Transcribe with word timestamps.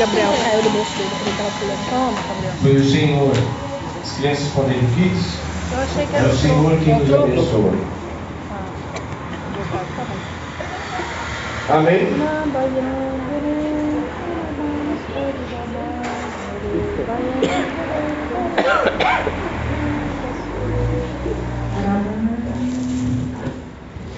Gabriel 0.00 0.32
caiu 0.42 0.62
do 0.62 0.70
bolso 0.70 0.96
dele, 0.96 1.10
ele 1.20 1.36
tava 1.36 1.50
pulando. 1.60 1.90
Toma, 1.90 2.16
Gabriel. 2.26 2.54
Foi 2.62 2.74
o 2.74 2.90
Senhor. 2.90 3.32
As 4.00 4.12
crianças 4.12 4.48
podem 4.54 4.78
ir 4.78 4.94
kids. 4.94 5.36
Eu 5.70 5.78
achei 5.78 6.06
que 6.06 6.16
É 6.16 6.18
era 6.20 6.28
o 6.30 6.36
Senhor 6.38 6.78
que 6.78 6.90
nos 6.90 7.12
abençoa. 7.12 7.72
Ah, 8.50 8.64
tá 9.96 10.04
bom. 10.08 11.76
Amém? 11.76 12.06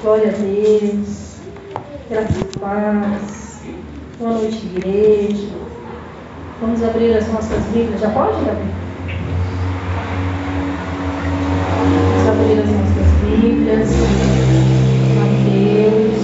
Glória 0.00 0.28
a 0.28 0.32
Deus. 0.32 1.38
Graças 2.08 2.36
e 2.36 2.58
paz. 2.60 3.62
Boa 4.20 4.32
noite, 4.34 4.66
igreja. 4.66 5.71
Vamos 6.62 6.82
abrir 6.84 7.16
as 7.16 7.26
nossas 7.26 7.64
Bíblias. 7.72 8.00
Já 8.00 8.08
pode, 8.10 8.44
Gabi? 8.44 8.62
Vamos 11.76 12.28
abrir 12.28 12.60
as 12.60 12.70
nossas 12.70 13.10
Bíblias. 13.20 13.88
Mateus, 15.18 16.22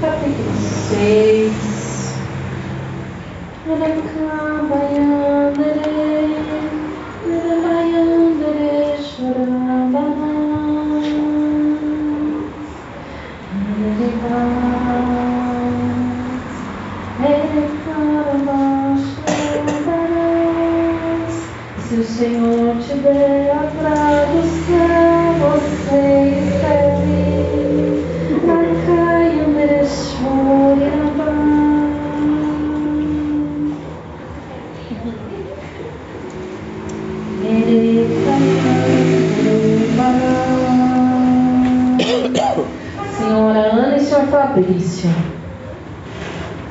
capítulo 0.00 0.52
6. 0.88 1.52
Se 3.62 3.68
Senhor 22.22 22.76
te 22.76 22.94
der 22.98 23.50
a 23.50 23.66
tradução, 23.66 25.34
você 25.40 26.38
escreve. 26.38 27.18
Na 28.46 28.62
caia 28.86 29.42
Senhora 43.18 43.60
Ana 43.72 43.98
Senhor 43.98 44.26
Fabrício, 44.28 45.10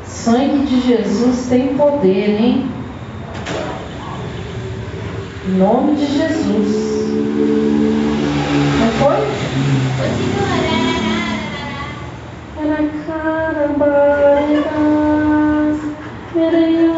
sangue 0.05 0.65
de 0.65 0.79
Jesus 0.79 1.47
tem 1.49 1.75
poder, 1.75 2.39
hein? 2.39 2.80
Em 5.43 5.53
nome 5.57 5.95
de 5.95 6.05
Jesus. 6.05 6.69
Não 8.77 8.91
foi? 8.91 9.17
Era 12.57 12.77
carambaias, 13.07 14.61
merenderecho, 16.35 16.90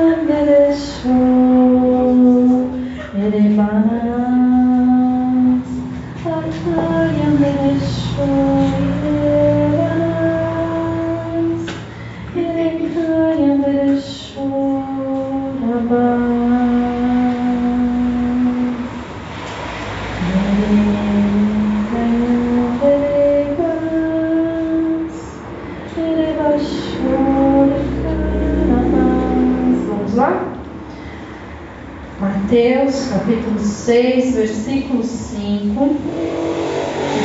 Mateus 32.53 33.07
capítulo 33.07 33.57
6, 33.57 34.35
versículo 34.35 35.03
5 35.03 35.95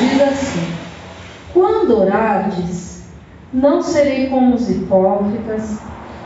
diz 0.00 0.22
assim: 0.22 0.72
Quando 1.52 2.00
orardes, 2.00 3.02
não 3.52 3.82
serei 3.82 4.28
como 4.28 4.54
os 4.54 4.70
hipócritas, 4.70 5.80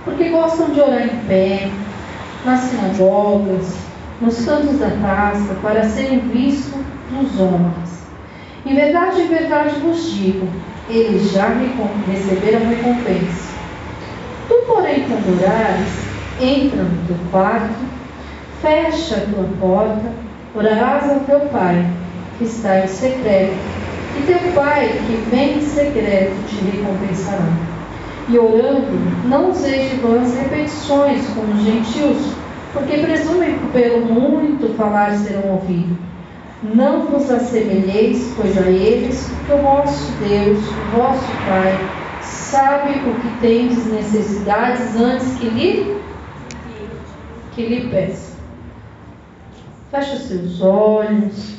porque 0.05 0.29
gostam 0.29 0.71
de 0.71 0.81
orar 0.81 1.03
em 1.03 1.27
pé, 1.27 1.69
nas 2.47 2.61
sinagogas, 2.61 3.75
nos 4.21 4.45
cantos 4.45 4.79
da 4.79 4.91
praça, 4.91 5.53
para 5.61 5.83
serem 5.83 6.21
vistos 6.21 6.81
dos 7.11 7.41
homens. 7.41 8.07
Em 8.65 8.73
verdade, 8.73 9.23
em 9.23 9.27
verdade 9.27 9.81
vos 9.81 10.13
digo, 10.13 10.47
eles 10.89 11.33
já 11.33 11.49
receberam 12.07 12.69
recompensa. 12.69 13.53
Tu, 14.47 14.55
porém, 14.69 15.03
quando 15.09 15.43
orares, 15.43 15.91
entra 16.41 16.85
no 16.85 17.07
teu 17.09 17.17
quarto, 17.33 17.92
fecha 18.63 19.17
a 19.17 19.21
tua 19.21 19.45
porta, 19.61 20.13
orarás 20.55 21.11
ao 21.11 21.21
teu 21.21 21.41
pai, 21.51 21.85
que 22.39 22.45
está 22.45 22.85
em 22.85 22.87
secreto, 22.87 23.57
e 24.17 24.23
teu 24.27 24.53
pai, 24.53 24.89
que 25.07 25.31
vem 25.31 25.59
em 25.59 25.61
secreto, 25.61 26.33
te 26.47 26.65
recompensará. 26.65 27.49
E 28.29 28.39
orando, 28.39 28.87
não 29.29 29.51
useis 29.51 29.91
de 29.91 29.97
vãs 29.97 30.33
repetições 30.35 31.27
como 31.35 31.53
os 31.53 31.63
gentios, 31.63 32.35
porque 32.73 32.99
presumem 32.99 33.59
que 33.59 33.67
pelo 33.73 34.07
muito 34.07 34.75
falar 34.77 35.13
serão 35.17 35.51
ouvidos. 35.51 35.97
Não 36.63 37.07
vos 37.07 37.29
assemelheis, 37.29 38.33
pois 38.37 38.57
a 38.57 38.71
eles, 38.71 39.29
porque 39.29 39.53
o 39.55 39.63
vosso 39.63 40.13
Deus, 40.21 40.59
o 40.59 40.97
vosso 40.97 41.27
Pai, 41.49 41.77
sabe 42.21 42.91
o 43.01 43.15
que 43.15 43.41
tendes 43.41 43.85
necessidades 43.87 44.95
antes 44.95 45.37
que 45.39 45.49
lhe, 45.49 45.97
que 47.53 47.67
lhe 47.67 47.91
peça. 47.91 48.32
Feche 49.93 50.17
seus 50.17 50.63
olhos. 50.63 51.57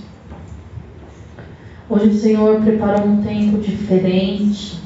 Hoje 1.87 2.07
o 2.07 2.13
Senhor 2.15 2.61
preparou 2.61 3.05
um 3.05 3.21
tempo 3.21 3.59
diferente, 3.59 4.79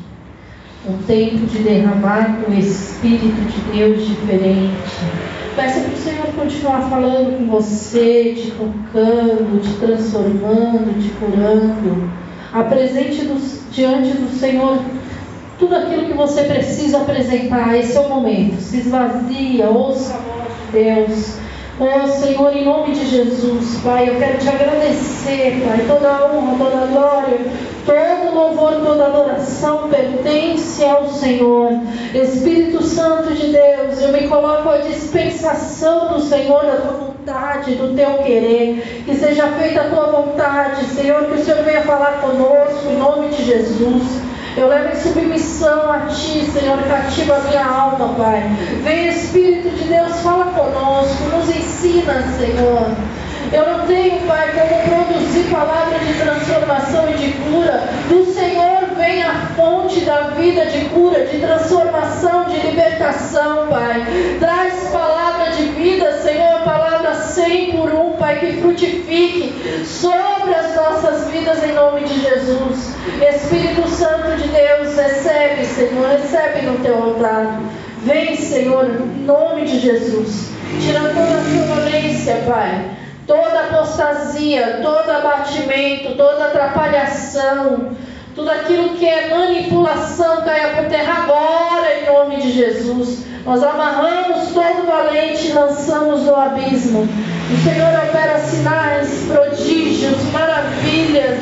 um 0.85 0.97
tempo 1.03 1.46
de 1.46 1.59
derramar 1.59 2.40
o 2.46 2.53
Espírito 2.53 3.40
de 3.50 3.78
Deus 3.78 4.06
diferente. 4.06 5.00
Peça 5.56 5.80
para 5.80 5.94
o 5.94 5.97
Senhor 5.97 6.25
continuar 6.35 6.90
falando 6.90 7.38
com 7.38 7.46
você, 7.46 8.34
te 8.35 8.52
tocando, 8.52 9.62
te 9.62 9.74
transformando, 9.79 11.02
te 11.02 11.09
curando. 11.12 12.09
Apresente 12.52 13.24
do- 13.28 13.72
diante 13.72 14.09
do 14.09 14.29
Senhor 14.38 14.79
tudo 15.58 15.74
aquilo 15.74 16.06
que 16.08 16.14
você 16.14 16.44
precisa 16.44 16.97
apresentar. 16.97 17.78
Esse 17.78 17.96
é 17.96 18.02
o 18.02 18.09
momento. 18.09 18.59
Se 18.59 18.79
esvazia, 18.79 19.69
ouça 19.69 20.16
a 20.16 20.18
voz 20.18 20.50
de 20.66 20.84
Deus. 20.84 21.47
Oh 21.79 22.07
Senhor, 22.07 22.57
em 22.57 22.65
nome 22.65 22.95
de 22.95 23.05
Jesus, 23.05 23.79
Pai, 23.83 24.09
eu 24.09 24.15
quero 24.15 24.39
te 24.39 24.49
agradecer, 24.49 25.63
Pai, 25.63 25.85
toda 25.88 26.09
a 26.09 26.25
honra, 26.25 26.57
toda 26.57 26.83
a 26.83 26.88
glória, 26.88 27.38
todo 27.85 28.33
louvor, 28.33 28.83
toda 28.83 29.05
adoração 29.05 29.87
pertence 29.87 30.83
ao 30.83 31.07
Senhor. 31.07 31.69
Espírito 32.16 32.81
Santo 32.81 33.31
de 33.31 33.51
Deus, 33.51 34.01
eu 34.01 34.11
me 34.11 34.27
coloco 34.27 34.67
à 34.69 34.77
dispensação 34.79 36.13
do 36.13 36.19
Senhor, 36.19 36.66
da 36.66 36.77
tua 36.77 36.93
vontade, 36.93 37.75
do 37.75 37.95
teu 37.95 38.23
querer, 38.23 39.03
que 39.05 39.13
seja 39.13 39.45
feita 39.49 39.81
a 39.81 39.89
tua 39.89 40.07
vontade, 40.07 40.83
Senhor, 40.85 41.25
que 41.25 41.39
o 41.39 41.45
Senhor 41.45 41.63
venha 41.63 41.83
falar 41.83 42.21
conosco, 42.21 42.89
em 42.89 42.97
nome 42.97 43.29
de 43.29 43.43
Jesus. 43.43 44.03
Eu 44.57 44.69
levo 44.69 44.89
em 44.89 44.99
submissão 44.99 45.91
a 45.91 46.07
Ti, 46.07 46.43
Senhor, 46.51 46.81
cativa 46.87 47.35
a 47.35 47.39
minha 47.41 47.63
alma, 47.63 48.15
Pai. 48.15 48.41
Vem, 48.83 49.07
Espírito 49.09 49.69
de 49.69 49.83
Deus, 49.83 50.19
fala 50.21 50.45
conosco, 50.45 51.25
nos 51.25 51.47
ensina, 51.47 52.23
Senhor. 52.35 52.87
Eu 53.53 53.71
não 53.71 53.85
tenho, 53.85 54.19
Pai, 54.25 54.51
como 54.53 55.05
produzir 55.05 55.43
palavras 55.51 56.01
de 56.07 56.13
transformação 56.15 57.07
e 57.11 57.13
de 57.13 57.33
cura. 57.33 57.83
Do 58.09 58.33
Senhor 58.33 58.95
vem 58.97 59.21
a 59.21 59.35
fonte 59.55 59.99
da 59.99 60.21
vida 60.29 60.65
de 60.65 60.85
cura, 60.85 61.23
de 61.27 61.37
transformação, 61.37 62.45
de 62.45 62.57
libertação, 62.57 63.67
Pai. 63.67 64.07
Traz 64.39 64.89
palavra 64.89 65.51
de 65.51 65.65
vida, 65.65 66.19
Senhor, 66.23 66.57
100 66.63 66.77
por 67.47 67.90
um, 67.94 68.11
Pai, 68.17 68.40
que 68.40 68.61
frutifique 68.61 69.85
sobre 69.85 70.53
as 70.53 70.76
nossas 70.76 71.29
vidas 71.32 71.64
em 71.64 71.73
nome 71.73 72.02
de 72.02 72.20
Jesus. 72.20 72.94
Espírito 73.22 73.88
Santo 73.88 74.35
de 74.35 74.47
Deus, 74.49 74.96
recebe, 74.96 75.66
Senhor, 75.66 76.08
recebe 76.09 76.66
no 76.66 76.78
teu 76.79 77.02
altar. 77.02 77.61
Vem, 78.03 78.35
Senhor, 78.35 78.85
em 78.85 79.23
nome 79.23 79.66
de 79.66 79.79
Jesus. 79.79 80.49
Tira 80.82 80.99
toda 80.99 81.38
violência, 81.41 82.44
Pai. 82.46 82.91
Toda 83.26 83.61
apostasia, 83.61 84.79
todo 84.82 85.09
abatimento, 85.09 86.16
toda 86.16 86.46
atrapalhação, 86.46 87.91
tudo 88.35 88.50
aquilo 88.50 88.90
que 88.90 89.05
é 89.05 89.29
manipulação 89.29 90.43
caia 90.43 90.76
por 90.76 90.85
terra 90.85 91.23
agora 91.23 92.00
em 92.00 92.05
nome 92.05 92.38
de 92.38 92.52
Jesus. 92.52 93.26
Nós 93.46 93.64
amarramos 93.64 94.50
todo 94.53 94.85
valente 94.85 95.47
e 95.47 95.53
lançamos 95.53 96.23
no 96.23 96.35
abismo. 96.35 97.08
O 97.49 97.58
Senhor 97.64 97.94
opera 98.03 98.40
sinais, 98.40 99.26
prodígios, 99.28 100.22
maravilhas. 100.32 101.38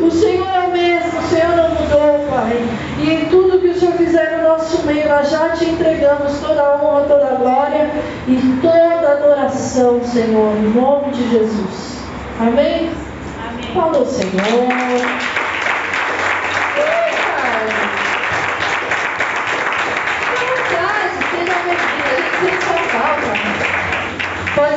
O 0.00 0.10
Senhor 0.10 0.48
é 0.48 0.60
o 0.60 0.70
mesmo, 0.70 1.18
o 1.18 1.22
Senhor 1.22 1.56
não 1.56 1.68
mudou, 1.70 2.26
Pai. 2.30 2.62
E 2.98 3.10
em 3.10 3.24
tudo 3.26 3.58
que 3.60 3.68
o 3.68 3.78
Senhor 3.78 3.94
fizer 3.94 4.38
no 4.38 4.48
nosso 4.48 4.86
meio, 4.86 5.08
nós 5.08 5.30
já 5.30 5.50
te 5.50 5.64
entregamos 5.64 6.38
toda 6.40 6.60
a 6.60 6.76
honra, 6.76 7.04
toda 7.06 7.26
a 7.26 7.34
glória 7.34 7.90
e 8.28 8.58
toda 8.60 9.08
a 9.08 9.12
adoração, 9.12 10.00
Senhor, 10.04 10.56
em 10.56 10.70
nome 10.74 11.12
de 11.12 11.30
Jesus. 11.30 11.98
Amém? 12.40 12.90
Amém. 13.48 13.74
Falou, 13.74 14.06
Senhor. 14.06 15.31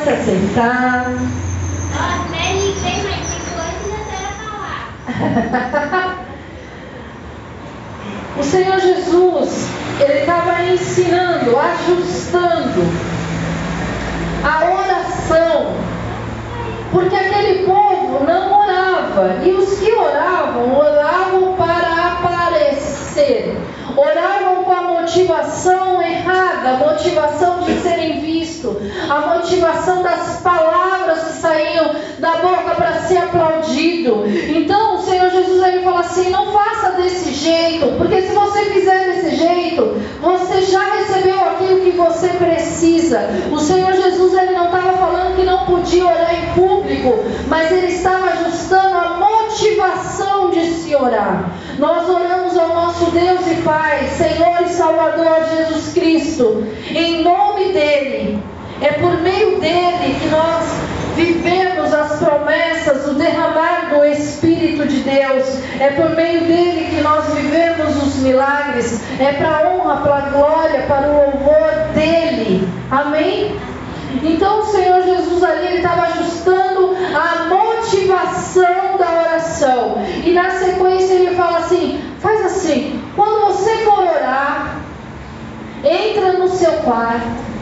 Se 0.06 0.10
aceitar. 0.10 1.06
Tem 2.30 2.60
coisa 2.92 3.08
que 3.18 3.40
falar. 5.50 6.24
o 8.38 8.42
Senhor 8.44 8.78
Jesus, 8.78 9.68
ele 9.98 10.20
estava 10.20 10.62
ensinando, 10.62 11.58
ajustando 11.58 12.82
a 14.44 14.64
oração. 14.78 15.74
Porque 16.92 17.16
aquele 17.16 17.66
povo 17.66 18.24
não 18.24 18.60
orava. 18.60 19.44
E 19.44 19.50
os 19.50 19.76
que 19.80 19.90
oravam, 19.90 20.78
oravam 20.78 21.54
para 21.56 22.12
aparecer. 22.12 23.58
Oravam 23.96 24.62
com 24.62 24.72
a 24.72 24.82
motivação 24.82 26.00
errada, 26.00 26.76
motivação 26.76 27.62
de 27.64 27.80
serem 27.80 28.20
vistos, 28.20 28.45
a 29.08 29.34
motivação 29.34 30.02
das 30.02 30.40
palavras 30.40 31.18
que 31.20 31.32
saíam 31.40 31.94
da 32.18 32.32
boca 32.36 32.74
para 32.74 33.00
ser 33.02 33.18
aplaudido. 33.18 34.24
Então 34.26 34.96
o 34.96 35.02
Senhor 35.02 35.30
Jesus 35.30 35.62
ele 35.62 35.82
fala 35.82 36.00
assim: 36.00 36.30
não 36.30 36.52
faça 36.52 36.92
desse 36.92 37.32
jeito, 37.32 37.96
porque 37.98 38.22
se 38.22 38.34
você 38.34 38.64
fizer 38.66 39.04
desse 39.06 39.36
jeito, 39.36 40.00
você 40.20 40.62
já 40.62 40.82
recebeu 40.94 41.40
aquilo 41.40 41.80
que 41.80 41.90
você 41.92 42.28
precisa. 42.28 43.28
O 43.52 43.58
Senhor 43.58 43.92
Jesus 43.92 44.34
ele 44.34 44.52
não 44.52 44.66
estava 44.66 44.92
falando 44.94 45.36
que 45.36 45.44
não 45.44 45.66
podia 45.66 46.04
orar 46.04 46.34
em 46.34 46.54
público, 46.54 47.24
mas 47.48 47.70
ele 47.70 47.88
estava 47.88 48.26
ajustando 48.30 48.96
a 48.96 49.16
motivação 49.18 50.50
de 50.50 50.64
se 50.72 50.94
orar. 50.94 51.50
Nós 51.78 52.08
oramos 52.08 52.56
ao 52.56 52.68
nosso 52.68 53.10
Deus 53.10 53.46
e 53.46 53.62
Pai, 53.62 54.08
Senhor 54.08 54.62
e 54.62 54.68
Salvador 54.68 55.44
Jesus 55.54 55.92
Cristo, 55.92 56.66
em 56.90 57.22
nome 57.22 57.72
dEle. 57.72 58.55
É 58.80 58.92
por 58.92 59.20
meio 59.22 59.58
dele 59.58 60.16
que 60.20 60.28
nós 60.28 60.64
vivemos 61.16 61.94
as 61.94 62.18
promessas, 62.18 63.06
o 63.06 63.14
derramar 63.14 63.88
do 63.90 64.04
Espírito 64.04 64.86
de 64.86 65.00
Deus. 65.00 65.46
É 65.80 65.90
por 65.90 66.10
meio 66.10 66.40
dele 66.42 66.88
que 66.90 67.00
nós 67.00 67.24
vivemos 67.34 67.96
os 68.02 68.16
milagres. 68.16 69.00
É 69.18 69.32
para 69.32 69.48
a 69.48 69.68
honra, 69.70 69.96
para 70.02 70.16
a 70.16 70.20
glória, 70.28 70.82
para 70.86 71.08
o 71.08 71.12
louvor 71.12 71.70
dele. 71.94 72.68
Amém? 72.90 73.56
Então 74.22 74.60
o 74.60 74.66
Senhor 74.66 75.02
Jesus 75.02 75.42
ali 75.42 75.66
ele 75.66 75.76
estava 75.76 76.02
ajustando 76.02 76.96
a 77.14 77.44
motivação 77.44 78.96
da 78.98 79.10
oração. 79.22 79.96
E 80.24 80.32
na 80.32 80.50
sequência 80.50 81.14
ele 81.14 81.34
fala 81.34 81.58
assim: 81.58 82.00
faz 82.20 82.44
assim, 82.44 83.02
quando 83.14 83.46
você 83.46 83.76
for 83.78 84.00
orar, 84.00 84.76
entra 85.82 86.32
no 86.34 86.48
seu 86.48 86.72
quarto, 86.82 87.55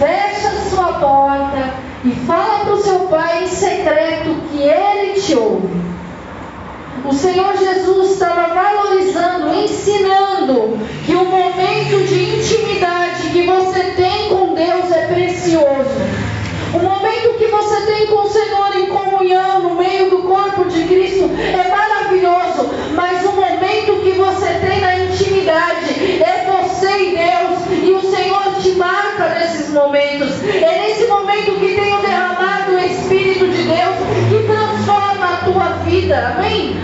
fecha 0.00 0.50
sua 0.70 0.94
porta 0.94 1.74
e 2.02 2.10
fala 2.26 2.60
para 2.60 2.72
o 2.72 2.82
seu 2.82 3.00
pai 3.00 3.44
em 3.44 3.48
secreto 3.48 4.34
que 4.50 4.62
ele 4.62 5.20
te 5.20 5.34
ouve. 5.34 5.78
O 7.04 7.12
Senhor 7.12 7.54
Jesus 7.58 8.12
estava 8.12 8.29
momentos. 30.20 30.44
É 30.44 30.78
nesse 30.86 31.06
momento 31.06 31.58
que 31.58 31.74
tem 31.74 31.94
o 31.94 32.02
derramado 32.02 32.72
do 32.72 32.78
Espírito 32.78 33.48
de 33.48 33.62
Deus 33.62 33.96
que 34.28 34.46
transforma 34.46 35.26
a 35.26 35.44
tua 35.44 35.68
vida. 35.84 36.34
Amém? 36.36 36.76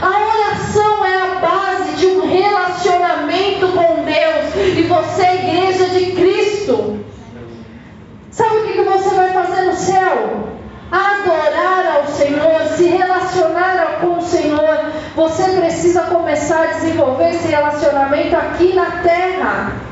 A 0.00 0.08
oração 0.08 1.04
é 1.04 1.16
a 1.16 1.34
base 1.40 1.96
de 1.96 2.06
um 2.06 2.26
relacionamento 2.26 3.68
com 3.68 4.04
Deus. 4.04 4.78
E 4.78 4.82
você 4.82 5.22
é 5.22 5.34
igreja 5.34 5.88
de 5.88 6.12
Cristo. 6.12 7.00
Sabe 8.30 8.56
o 8.56 8.64
que 8.64 8.82
você 8.82 9.14
vai 9.14 9.32
fazer 9.32 9.62
no 9.62 9.74
céu? 9.74 10.48
Adorar 10.92 11.96
ao 11.96 12.06
Senhor, 12.06 12.60
se 12.76 12.84
relacionar 12.84 13.98
com 14.00 14.18
o 14.18 14.22
Senhor. 14.22 14.92
Você 15.16 15.44
precisa 15.52 16.02
começar 16.02 16.62
a 16.62 16.66
desenvolver 16.66 17.30
esse 17.30 17.48
relacionamento 17.48 18.36
aqui 18.36 18.74
na 18.74 19.02
terra. 19.02 19.85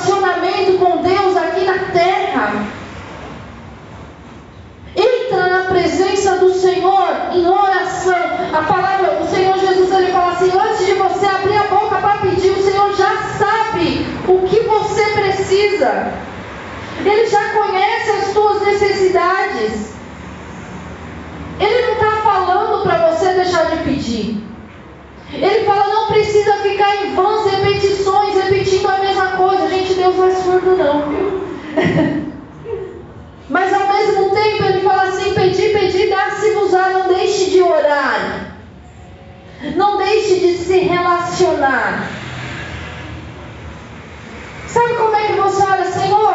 Relacionamento 0.00 0.78
com 0.78 1.02
Deus 1.02 1.36
aqui 1.36 1.64
na 1.64 1.78
terra. 1.92 2.64
Entra 4.96 5.46
na 5.48 5.64
presença 5.66 6.36
do 6.36 6.52
Senhor 6.54 7.08
em 7.32 7.46
oração. 7.46 8.16
A 8.52 8.62
palavra, 8.62 9.20
o 9.20 9.28
Senhor 9.28 9.58
Jesus, 9.58 9.92
ele 9.92 10.12
fala 10.12 10.32
assim: 10.32 10.50
antes 10.58 10.86
de 10.86 10.94
você 10.94 11.26
abrir 11.26 11.56
a 11.56 11.64
boca 11.64 11.96
para 11.96 12.18
pedir, 12.18 12.50
o 12.50 12.62
Senhor 12.62 12.96
já 12.96 13.14
sabe 13.38 14.06
o 14.26 14.48
que 14.48 14.60
você 14.60 15.04
precisa. 15.10 16.12
Ele 17.04 17.26
já 17.26 17.50
conhece 17.50 18.10
as 18.10 18.32
suas 18.32 18.62
necessidades. 18.62 19.92
Ele 21.58 21.86
não 21.86 21.92
está 21.92 22.22
falando 22.22 22.82
para 22.82 23.10
você 23.10 23.34
deixar 23.34 23.66
de 23.66 23.76
pedir. 23.84 24.49
Ele 25.32 25.64
fala, 25.64 25.88
não 25.88 26.08
precisa 26.08 26.54
ficar 26.54 26.96
em 26.96 27.14
vãs 27.14 27.50
repetições, 27.50 28.34
repetindo 28.34 28.88
a 28.88 28.98
mesma 28.98 29.26
coisa. 29.36 29.68
Gente, 29.68 29.94
Deus 29.94 30.16
não 30.16 30.26
é 30.26 30.34
surdo 30.34 30.76
não, 30.76 31.08
viu? 31.08 32.30
Mas 33.48 33.72
ao 33.72 33.86
mesmo 33.88 34.30
tempo 34.30 34.64
ele 34.64 34.80
fala 34.80 35.02
assim: 35.04 35.34
pedir, 35.34 35.72
pedir, 35.72 36.08
dar-se-vos 36.08 36.74
á, 36.74 36.90
não 36.90 37.08
deixe 37.08 37.50
de 37.50 37.62
orar. 37.62 38.56
Não 39.76 39.98
deixe 39.98 40.40
de 40.40 40.58
se 40.58 40.78
relacionar. 40.78 42.08
Sabe 44.66 44.94
como 44.94 45.14
é 45.14 45.26
que 45.26 45.32
você 45.32 45.62
olha, 45.62 45.84
Senhor? 45.84 46.34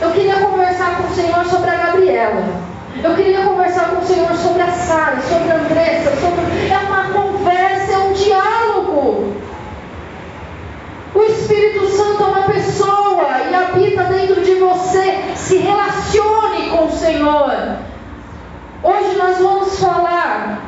Eu 0.00 0.10
queria 0.12 0.36
conversar 0.36 0.96
com 0.96 1.08
o 1.08 1.14
Senhor 1.14 1.44
sobre 1.44 1.70
a 1.70 1.76
Gabriela. 1.76 2.65
Eu 3.02 3.14
queria 3.14 3.42
conversar 3.42 3.90
com 3.90 4.00
o 4.00 4.06
Senhor 4.06 4.34
sobre 4.36 4.62
a 4.62 4.70
Sara, 4.72 5.20
sobre 5.20 5.50
a 5.50 5.56
Andressa, 5.56 6.10
sobre. 6.16 6.70
É 6.70 6.78
uma 6.78 7.04
conversa, 7.10 7.92
é 7.92 7.98
um 7.98 8.12
diálogo. 8.12 9.36
O 11.14 11.22
Espírito 11.22 11.86
Santo 11.88 12.22
é 12.22 12.26
uma 12.26 12.42
pessoa 12.42 13.26
e 13.50 13.54
habita 13.54 14.04
dentro 14.04 14.42
de 14.42 14.54
você. 14.54 15.32
Se 15.34 15.58
relacione 15.58 16.70
com 16.70 16.86
o 16.86 16.90
Senhor. 16.90 17.76
Hoje 18.82 19.16
nós 19.16 19.38
vamos 19.38 19.78
falar 19.78 20.62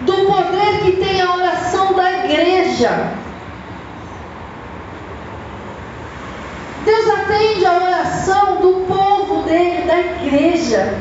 do 0.00 0.12
poder 0.12 0.80
que 0.82 0.92
tem 0.92 1.20
a 1.20 1.34
oração 1.34 1.94
da 1.94 2.24
igreja. 2.24 3.21
Deus 6.84 7.08
atende 7.08 7.64
a 7.64 7.76
oração 7.76 8.56
do 8.56 8.86
povo 8.86 9.42
dele, 9.42 9.86
da 9.86 9.98
igreja. 9.98 10.94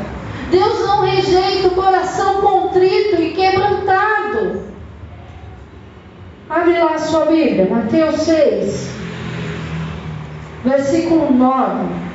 Deus 0.49 0.79
não 0.81 1.01
rejeita 1.01 1.69
o 1.69 1.75
coração 1.75 2.41
contrito 2.41 3.21
e 3.21 3.33
quebrantado. 3.33 4.63
Abre 6.49 6.77
lá 6.77 6.95
a 6.95 6.99
sua 6.99 7.27
Bíblia, 7.27 7.69
Mateus 7.69 8.23
6, 8.23 8.89
versículo 10.65 11.31
9. 11.31 12.11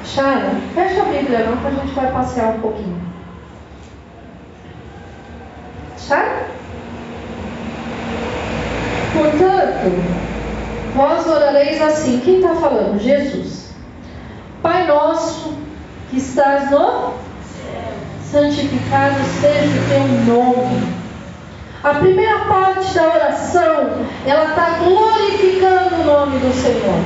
Acharam? 0.00 0.60
Fecha 0.74 1.02
a 1.02 1.04
Bíblia 1.04 1.40
não, 1.40 1.58
que 1.58 1.66
a 1.66 1.70
gente 1.70 1.92
vai 1.92 2.10
passear 2.10 2.54
um 2.54 2.60
pouquinho. 2.60 2.98
Acharam? 5.94 6.46
Portanto, 9.16 10.04
vós 10.94 11.26
orareis 11.26 11.80
assim. 11.80 12.20
Quem 12.24 12.36
está 12.36 12.54
falando? 12.54 13.00
Jesus. 13.00 13.70
Pai 14.62 14.86
nosso 14.86 15.54
que 16.10 16.18
estás 16.18 16.70
no 16.70 17.14
santificado 18.30 19.16
seja 19.40 19.80
o 19.80 19.88
teu 19.88 20.34
nome. 20.34 20.96
A 21.82 21.94
primeira 21.94 22.40
parte 22.40 22.94
da 22.94 23.14
oração, 23.14 24.06
ela 24.26 24.46
está 24.46 24.78
glorificando 24.82 25.94
o 25.94 26.04
nome 26.04 26.38
do 26.40 26.52
Senhor. 26.52 27.04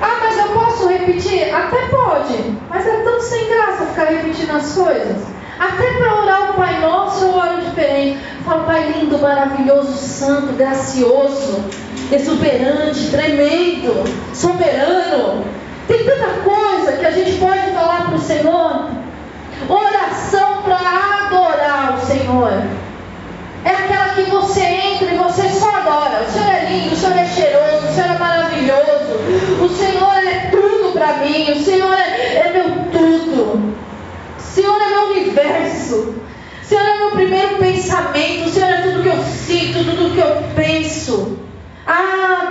Ah, 0.00 0.18
mas 0.22 0.38
eu 0.38 0.48
posso 0.48 0.88
repetir? 0.88 1.54
Até 1.54 1.88
pode, 1.88 2.56
mas 2.70 2.86
é 2.86 3.02
tão 3.02 3.20
sem 3.20 3.48
graça 3.48 3.84
ficar 3.86 4.04
repetindo 4.04 4.56
as 4.56 4.72
coisas. 4.72 5.26
Até 5.58 5.92
para 5.98 6.22
orar 6.22 6.50
o 6.50 6.54
Pai 6.54 6.80
Nosso 6.80 7.22
eu 7.22 7.34
oro 7.34 7.60
diferente. 7.60 8.18
Falo, 8.44 8.64
Pai 8.64 8.92
lindo, 8.92 9.18
maravilhoso, 9.18 9.92
santo, 9.92 10.54
gracioso, 10.54 11.62
exuberante, 12.10 13.10
tremendo, 13.10 14.04
soberano. 14.34 15.44
Tem 15.86 16.04
tanta 16.04 16.40
coisa 16.42 16.92
que 16.92 17.04
a 17.04 17.10
gente 17.10 17.38
pode 17.38 17.70
falar 17.72 18.06
para 18.06 18.16
o 18.16 18.20
Senhor. 18.20 18.86
Oração 19.68 20.62
para 20.62 21.26
adorar 21.26 21.98
o 21.98 22.06
Senhor. 22.06 22.62
É 23.64 23.70
aquela 23.70 24.14
que 24.14 24.22
você 24.22 24.62
entra 24.62 25.12
e 25.12 25.18
você 25.18 25.48
só 25.50 25.76
adora. 25.76 26.22
O 26.26 26.30
Senhor 26.30 26.48
é 26.48 26.64
lindo, 26.70 26.94
o 26.94 26.96
Senhor 26.96 27.18
é 27.18 27.26
cheiroso, 27.26 27.88
o 27.88 27.94
Senhor 27.94 28.14
é 28.14 28.18
maravilhoso. 28.18 29.60
O 29.62 29.68
Senhor 29.68 30.16
é 30.16 30.48
tudo 30.50 30.92
para 30.92 31.18
mim. 31.18 31.52
O 31.52 31.62
Senhor 31.62 31.92
é, 31.92 32.36
é 32.36 32.52
meu 32.52 32.90
tudo. 32.90 33.74
O 34.38 34.42
Senhor 34.42 34.80
é 34.80 34.88
meu 34.88 35.10
universo. 35.10 36.19
Senhor 36.70 36.86
é 36.86 36.98
meu 36.98 37.10
primeiro 37.10 37.56
pensamento. 37.56 38.48
Senhor 38.48 38.70
é 38.70 38.82
tudo 38.82 39.02
que 39.02 39.08
eu 39.08 39.20
sinto, 39.24 39.84
tudo 39.84 40.14
que 40.14 40.20
eu 40.20 40.36
penso. 40.54 41.36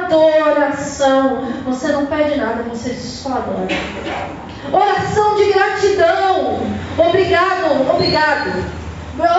Adoração. 0.03 1.47
Você 1.65 1.87
não 1.93 2.05
pede 2.05 2.37
nada, 2.37 2.63
você 2.63 2.93
só 2.95 3.29
adora. 3.29 3.69
Oração 4.73 5.37
de 5.37 5.53
gratidão. 5.53 6.59
Obrigado, 6.97 7.89
obrigado. 7.89 8.61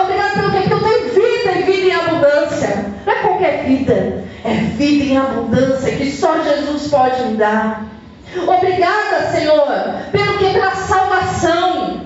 Obrigado 0.01 0.33
pelo? 0.33 0.51
Porque 0.51 0.73
eu 0.73 0.79
tenho 0.79 1.09
vida 1.13 1.51
e 1.59 1.61
vida 1.61 1.87
em 1.87 1.93
abundância. 1.93 2.87
Não 3.05 3.13
é 3.13 3.17
qualquer 3.17 3.65
vida, 3.65 4.23
é 4.43 4.53
vida 4.77 5.03
em 5.03 5.15
abundância 5.15 5.95
que 5.95 6.11
só 6.11 6.41
Jesus 6.41 6.87
pode 6.87 7.21
me 7.25 7.37
dar. 7.37 7.85
Obrigada, 8.47 9.29
Senhor, 9.31 9.67
pelo 10.11 10.39
que? 10.39 10.49
Pela 10.53 10.71
salvação, 10.71 12.00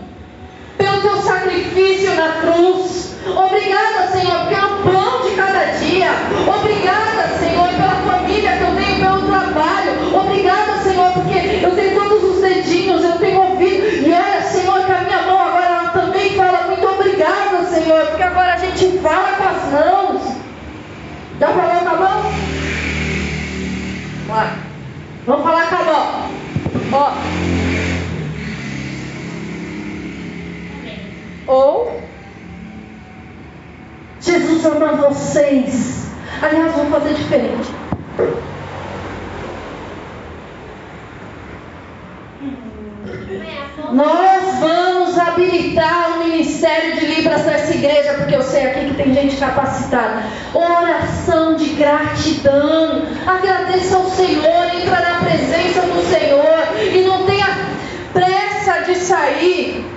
teu 1.05 1.21
sacrifício 1.21 2.15
na 2.15 2.29
cruz. 2.41 3.15
Obrigada, 3.27 4.07
Senhor, 4.07 4.47
pelo 4.47 4.83
pão 4.83 5.21
de 5.21 5.35
cada 5.35 5.65
dia. 5.65 6.09
Obrigada, 6.47 7.27
Senhor, 7.37 7.67
pela 7.69 7.95
família 8.11 8.57
que 8.57 8.63
eu 8.63 8.75
tenho, 8.75 8.99
pelo 8.99 9.27
trabalho. 9.27 10.15
Obrigada, 10.15 10.77
Senhor, 10.81 11.11
porque 11.11 11.63
eu 11.63 11.75
tenho 11.75 11.99
todos 11.99 12.23
os 12.23 12.41
dedinhos, 12.41 13.03
eu 13.03 13.19
tenho 13.19 13.39
ouvido. 13.39 13.85
E 14.07 14.11
olha, 14.11 14.41
Senhor, 14.41 14.83
que 14.83 14.91
a 14.91 15.01
minha 15.01 15.21
mão 15.23 15.39
agora 15.39 15.65
ela 15.65 15.89
também 15.89 16.31
fala 16.31 16.67
muito 16.67 16.87
obrigada, 16.87 17.63
Senhor, 17.65 18.07
porque 18.07 18.23
agora 18.23 18.53
a 18.53 18.57
gente 18.57 18.97
fala 18.99 19.37
com 19.37 19.43
as 19.43 19.71
mãos. 19.71 20.21
Já 21.39 21.47
falou 21.49 21.81
com 21.81 21.89
a 21.89 21.95
mão? 21.95 22.31
Lá. 24.29 24.55
Vamos 25.27 25.43
falar 25.43 25.69
com 25.69 25.75
a 25.75 25.83
mão. 25.83 26.29
Ó. 26.93 27.54
Ou 31.47 32.01
Jesus 34.21 34.65
ama 34.65 34.93
vocês. 34.93 36.07
Aliás, 36.41 36.73
vamos 36.73 36.91
fazer 36.91 37.13
diferente. 37.13 37.69
Nós 43.93 44.59
vamos 44.59 45.17
habilitar 45.17 46.11
o 46.11 46.23
ministério 46.23 46.95
de 46.99 47.05
Libras 47.05 47.43
dessa 47.43 47.73
igreja, 47.73 48.15
porque 48.15 48.35
eu 48.35 48.41
sei 48.41 48.65
aqui 48.65 48.85
que 48.87 48.95
tem 48.95 49.13
gente 49.13 49.37
capacitada. 49.37 50.23
Oração 50.53 51.55
de 51.55 51.69
gratidão. 51.75 53.03
Agradeça 53.27 53.95
ao 53.95 54.09
Senhor, 54.09 54.65
entra 54.75 54.99
na 54.99 55.19
presença 55.19 55.81
do 55.81 56.03
Senhor 56.09 56.93
e 56.93 57.05
não 57.05 57.25
tenha 57.25 57.47
pressa 58.11 58.81
de 58.85 58.95
sair. 58.95 59.94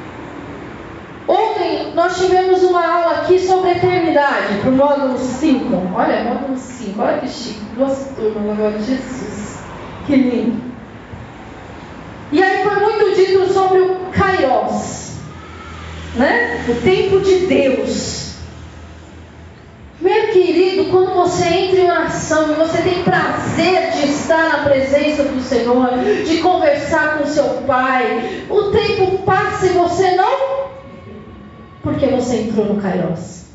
Ontem 1.59 1.93
nós 1.93 2.17
tivemos 2.17 2.63
uma 2.63 2.87
aula 2.87 3.17
aqui 3.19 3.39
sobre 3.41 3.73
eternidade, 3.73 4.59
para 4.61 4.71
o 4.71 4.73
módulo 4.73 5.19
5. 5.19 5.93
Olha, 5.93 6.23
módulo 6.23 6.57
5, 6.57 7.03
olha 7.03 7.19
que 7.19 7.29
chique, 7.29 7.61
duas 7.75 8.13
turmas 8.15 8.51
agora, 8.53 8.79
Jesus, 8.79 9.59
que 10.07 10.15
lindo. 10.15 10.63
E 12.31 12.41
aí 12.41 12.63
foi 12.63 12.77
muito 12.77 13.17
dito 13.17 13.53
sobre 13.53 13.81
o 13.81 13.97
Kairos, 14.13 15.15
né? 16.15 16.65
O 16.69 16.75
tempo 16.77 17.21
de 17.21 17.47
Deus. 17.47 18.35
Meu 20.01 20.29
querido, 20.29 20.93
quando 20.93 21.13
você 21.13 21.45
entra 21.45 21.81
em 21.81 21.91
oração 21.91 22.53
e 22.53 22.55
você 22.55 22.83
tem 22.83 23.03
prazer 23.03 23.91
de 23.91 24.13
estar 24.13 24.49
na 24.49 24.59
presença 24.59 25.25
do 25.25 25.41
Senhor, 25.41 25.91
de 26.25 26.39
conversar 26.39 27.19
com 27.19 27.27
seu 27.27 27.63
Pai, 27.67 28.45
o 28.49 28.71
tempo 28.71 29.19
passa 29.25 29.67
e 29.67 29.71
você 29.71 30.15
não. 30.15 30.58
Porque 31.83 32.07
você 32.07 32.43
entrou 32.43 32.67
no 32.67 32.81
Kairos. 32.81 33.47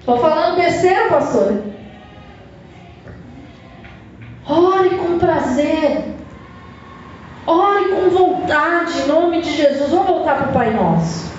Estou 0.00 0.18
falando 0.18 0.56
besteira, 0.56 1.08
pastora? 1.08 1.62
Ore 4.48 4.90
com 4.90 5.18
prazer. 5.18 6.04
Ore 7.46 7.84
com 7.88 8.10
vontade, 8.10 9.00
em 9.00 9.06
nome 9.06 9.42
de 9.42 9.54
Jesus. 9.54 9.90
Vamos 9.90 10.06
voltar 10.06 10.36
para 10.36 10.48
o 10.48 10.52
Pai 10.52 10.70
Nosso. 10.72 11.30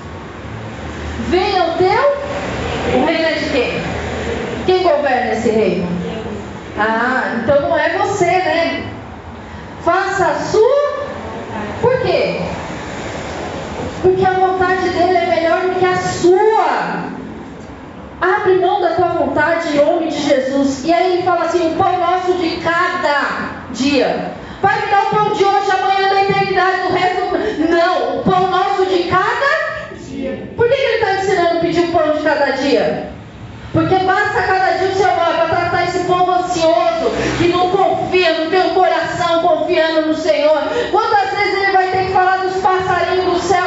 Venha 1.30 1.64
o 1.66 1.78
teu. 1.78 3.00
O 3.00 3.06
reino 3.06 3.26
é 3.26 3.34
de 3.34 3.50
quem? 3.50 3.82
Quem 4.66 4.84
governa 4.84 5.34
esse 5.34 5.50
reino? 5.50 5.88
Ah, 6.78 7.42
então 7.42 7.62
não 7.62 7.78
é 7.78 7.98
você, 7.98 8.26
né? 8.26 8.88
Faça 9.82 10.28
a 10.28 10.36
sua. 10.36 11.08
Por 11.82 12.02
quê? 12.02 12.42
Porque 14.02 14.26
a 14.26 14.32
vontade 14.32 14.90
dele 14.90 15.18
é 15.18 15.26
melhor 15.26 15.62
do 15.62 15.76
que 15.80 15.86
a 15.86 15.96
sua. 15.96 17.10
Abre 18.22 18.58
mão 18.60 18.82
da 18.82 18.92
tua 18.92 19.08
vontade 19.10 19.70
em 19.70 19.76
nome 19.76 20.08
de 20.08 20.22
Jesus. 20.22 20.86
E 20.86 20.94
aí 20.94 21.14
ele 21.14 21.24
fala 21.24 21.46
assim: 21.46 21.74
o 21.74 21.76
pão 21.76 22.00
nosso 22.00 22.34
de 22.34 22.58
cada 22.58 23.64
dia. 23.72 24.34
Vai 24.62 24.82
me 24.82 24.88
dar 24.88 25.04
o 25.04 25.16
pão 25.16 25.34
de 25.34 25.44
hoje, 25.44 25.72
amanhã 25.72 26.10
da 26.10 26.24
eternidade, 26.24 26.82
do 26.82 26.94
resto. 26.94 27.70
Não, 27.70 28.20
o 28.20 28.24
pão 28.24 28.50
nosso 28.50 28.86
de 28.86 29.04
cada 29.04 29.96
dia. 29.96 30.50
Por 30.56 30.68
que, 30.68 30.74
ele 30.74 30.96
está 30.96 31.14
ensinando 31.14 31.58
a 31.58 31.62
pedir 31.62 31.82
o 31.82 31.92
pão 31.92 32.12
de 32.12 32.24
cada 32.24 32.52
dia? 32.52 33.10
Porque 33.72 33.96
basta 33.96 34.42
cada 34.42 34.78
dia 34.78 34.88
o 34.90 34.96
Senhor 34.96 35.14
para 35.14 35.48
tratar 35.48 35.84
esse 35.86 36.00
povo 36.00 36.32
ansioso, 36.32 37.12
que 37.38 37.50
não 37.50 37.70
confia, 37.70 38.40
não 38.40 38.50
tem 38.50 38.62
o 38.62 38.72
um 38.72 38.74
coração 38.74 39.42
confiando 39.42 40.08
no 40.08 40.16
Senhor. 40.16 40.62
Quantas 40.92 41.30
vezes 41.38 41.54
ele 41.54 41.72
vai 41.72 41.92
ter 41.92 42.06
que 42.08 42.12
falar 42.12 42.38
dos 42.38 42.56
passarinhos 42.56 43.26
do 43.26 43.40
céu 43.40 43.59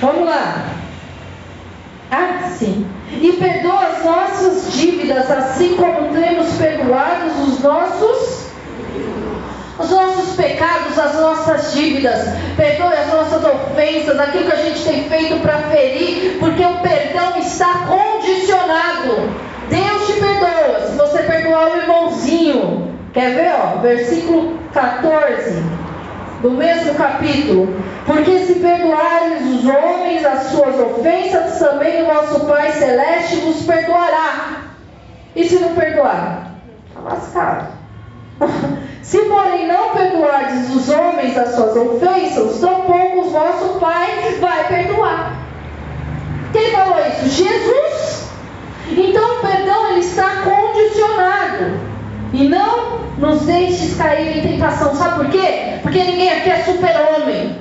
Vamos 0.00 0.26
lá. 0.26 0.66
Ah, 2.10 2.50
sim. 2.58 2.86
E 3.10 3.32
perdoa 3.32 3.86
as 3.86 4.04
nossas 4.04 4.72
dívidas, 4.72 5.30
assim 5.30 5.76
como 5.76 6.12
temos 6.12 6.52
perdoados 6.54 7.48
os 7.48 7.62
nossos 7.62 8.46
os 9.78 9.90
nossos 9.90 10.36
pecados, 10.36 10.98
as 10.98 11.14
nossas 11.16 11.74
dívidas, 11.74 12.28
perdoe 12.56 12.94
as 12.94 13.08
nossas 13.08 13.44
ofensas, 13.44 14.18
aquilo 14.18 14.46
que 14.46 14.52
a 14.52 14.56
gente 14.56 14.82
tem 14.82 15.04
feito 15.04 15.38
para 15.42 15.58
ferir, 15.64 16.38
porque 16.40 16.64
o 16.64 16.78
perdão 16.78 17.36
está 17.38 17.86
condicionado. 17.86 19.28
Deus 19.68 20.06
te 20.06 20.12
perdoa, 20.14 20.88
se 20.88 20.96
você 20.96 21.22
perdoar 21.24 21.72
o 21.72 21.76
irmãozinho. 21.76 22.94
Quer 23.12 23.34
ver, 23.34 23.54
ó, 23.54 23.80
versículo 23.80 24.58
14 24.72 25.85
do 26.46 26.52
mesmo 26.52 26.94
capítulo. 26.94 27.68
Porque 28.06 28.38
se 28.38 28.54
perdoares 28.54 29.42
os 29.42 29.64
homens 29.64 30.24
as 30.24 30.44
suas 30.44 30.78
ofensas, 30.78 31.58
também 31.58 32.04
o 32.04 32.14
nosso 32.14 32.46
Pai 32.46 32.70
Celeste 32.72 33.36
vos 33.36 33.62
perdoará. 33.64 34.62
E 35.34 35.44
se 35.44 35.56
não 35.56 35.74
perdoar? 35.74 36.52
Está 36.88 37.00
lascado. 37.00 37.66
se, 39.02 39.18
porém, 39.22 39.66
não 39.66 39.90
perdoardes 39.90 40.72
os 40.74 40.88
homens 40.88 41.36
as 41.36 41.54
suas 41.54 41.76
ofensas, 41.76 42.60
tampouco 42.60 43.22
o 43.22 43.30
vosso 43.30 43.80
Pai 43.80 44.36
vai 44.40 44.68
perdoar. 44.68 45.32
Quem 46.52 46.70
falou 46.70 46.96
isso? 47.08 47.28
Jesus. 47.28 48.30
Então 48.88 49.38
o 49.38 49.40
perdão 49.40 49.90
ele 49.90 50.00
está 50.00 50.44
condicionado 50.44 51.80
e 52.32 52.48
não 52.48 53.05
nos 53.18 53.42
deixes 53.42 53.96
cair 53.96 54.38
em 54.38 54.50
tentação. 54.52 54.94
Sabe 54.94 55.16
por 55.16 55.30
quê? 55.30 55.78
Porque 55.82 56.02
ninguém 56.02 56.30
aqui 56.32 56.50
é 56.50 56.62
super-homem, 56.62 57.56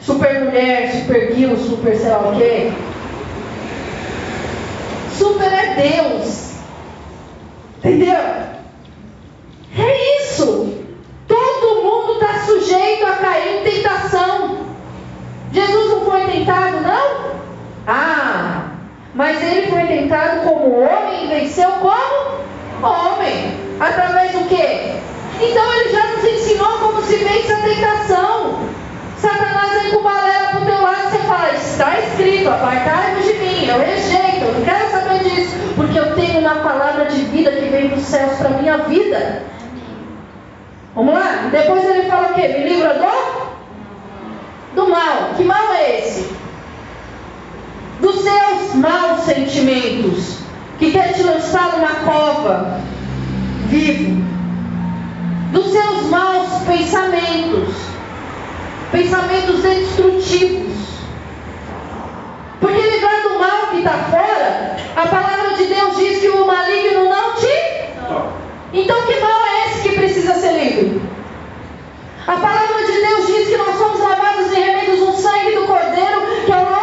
super-mulher, 0.00 0.92
super-guil, 0.92 1.56
super 1.56 1.96
sei 1.96 2.10
lá 2.10 2.30
o 2.30 2.36
quê. 2.36 2.72
Super 5.12 5.52
é 5.52 5.74
Deus. 5.74 6.54
Entendeu? 7.78 8.14
É 9.76 10.20
isso. 10.22 10.84
Todo 11.26 11.82
mundo 11.82 12.12
está 12.14 12.40
sujeito 12.40 13.06
a 13.06 13.12
cair 13.12 13.60
em 13.60 13.64
tentação. 13.64 14.64
Jesus 15.52 15.90
não 15.90 16.04
foi 16.04 16.26
tentado, 16.26 16.80
não? 16.80 17.34
Ah, 17.86 18.70
mas 19.14 19.42
ele 19.42 19.68
foi 19.68 19.86
tentado 19.86 20.40
como 20.48 20.80
homem 20.80 21.24
e 21.24 21.28
venceu 21.28 21.70
como 21.72 22.44
homem. 22.84 23.58
Através 23.80 24.32
do 24.32 24.48
quê? 24.48 24.94
Então 25.40 25.74
ele 25.74 25.90
já 25.90 26.06
nos 26.06 26.24
ensinou 26.24 26.78
como 26.78 27.02
se 27.02 27.16
vence 27.16 27.52
a 27.52 27.62
tentação. 27.62 28.58
Satanás 29.18 29.82
vem 29.82 29.92
com 29.92 30.02
balela 30.02 30.48
pro 30.48 30.66
teu 30.66 30.82
lado 30.82 31.06
e 31.06 31.10
você 31.10 31.18
fala, 31.18 31.54
está 31.54 31.98
escrito, 31.98 32.48
apartai-vos 32.50 33.24
de 33.24 33.32
mim, 33.34 33.66
eu 33.66 33.78
rejeito, 33.78 34.44
eu 34.44 34.52
não 34.52 34.64
quero 34.64 34.90
saber 34.90 35.18
disso, 35.20 35.56
porque 35.74 35.98
eu 35.98 36.14
tenho 36.14 36.40
uma 36.40 36.56
palavra 36.56 37.06
de 37.06 37.22
vida 37.24 37.50
que 37.50 37.68
vem 37.70 37.88
dos 37.88 38.02
céus 38.02 38.36
para 38.36 38.50
minha 38.50 38.78
vida. 38.78 39.42
Vamos 40.94 41.14
lá? 41.14 41.48
Depois 41.50 41.84
ele 41.84 42.08
fala 42.08 42.28
o 42.28 42.34
quê? 42.34 42.48
Me 42.48 42.68
livra 42.68 42.94
do? 42.94 43.44
Do 44.74 44.88
mal. 44.88 45.34
Que 45.36 45.42
mal 45.42 45.72
é 45.72 45.98
esse? 45.98 46.30
Dos 48.00 48.22
seus 48.22 48.74
maus 48.74 49.20
sentimentos, 49.20 50.43
que 50.84 50.92
quer 50.92 51.14
te 51.14 51.22
lançar 51.22 51.72
numa 51.72 51.94
cova, 52.04 52.78
vivo. 53.68 54.22
Dos 55.50 55.72
seus 55.72 56.10
maus 56.10 56.62
pensamentos, 56.66 57.74
pensamentos 58.92 59.62
destrutivos. 59.62 60.74
Porque 62.60 62.80
livrar 62.82 63.22
do 63.22 63.38
mal 63.38 63.68
que 63.70 63.78
está 63.78 63.92
fora, 64.10 64.76
a 64.96 65.06
palavra 65.06 65.56
de 65.56 65.66
Deus 65.66 65.96
diz 65.96 66.20
que 66.20 66.28
o 66.28 66.46
maligno 66.46 67.08
não 67.08 67.34
te. 67.34 67.46
Então 68.74 69.02
que 69.06 69.20
mal 69.20 69.40
é 69.46 69.70
esse 69.70 69.88
que 69.88 69.96
precisa 69.96 70.34
ser 70.34 70.52
livre? 70.52 71.00
A 72.26 72.36
palavra 72.36 72.84
de 72.84 72.92
Deus 72.92 73.26
diz 73.26 73.48
que 73.48 73.56
nós 73.56 73.78
somos 73.78 74.00
lavados 74.00 74.52
e 74.52 74.60
remidos 74.60 75.00
no 75.00 75.16
sangue 75.16 75.54
do 75.54 75.66
Cordeiro, 75.66 76.26
que 76.26 76.52
tem 76.52 76.54
anjos 76.54 76.73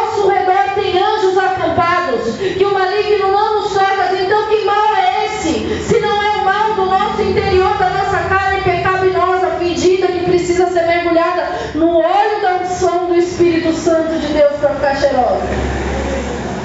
acampados, 2.22 2.36
que 2.36 2.64
o 2.64 2.72
maligno 2.72 3.32
não 3.32 3.62
nos 3.62 3.72
toca. 3.72 4.14
Então 4.20 4.48
que 4.48 4.64
mal 4.64 4.94
é 4.94 5.26
esse? 5.26 5.84
Se 5.84 6.00
não 6.00 6.22
é 6.22 6.30
o 6.38 6.44
mal 6.44 6.74
do 6.74 6.86
nosso 6.86 7.22
interior, 7.22 7.76
da 7.78 7.90
nossa 7.90 8.18
carne 8.28 8.62
pecaminosa, 8.62 9.50
fedida, 9.58 10.06
que 10.06 10.24
precisa 10.24 10.66
ser 10.68 10.86
mergulhada 10.86 11.48
no 11.74 11.98
óleo 11.98 12.42
da 12.42 12.54
unção 12.62 13.06
do 13.06 13.14
Espírito 13.16 13.72
Santo 13.72 14.18
de 14.18 14.28
Deus 14.28 14.52
para 14.60 14.74
ficar 14.74 14.96
cheirosa. 14.96 15.42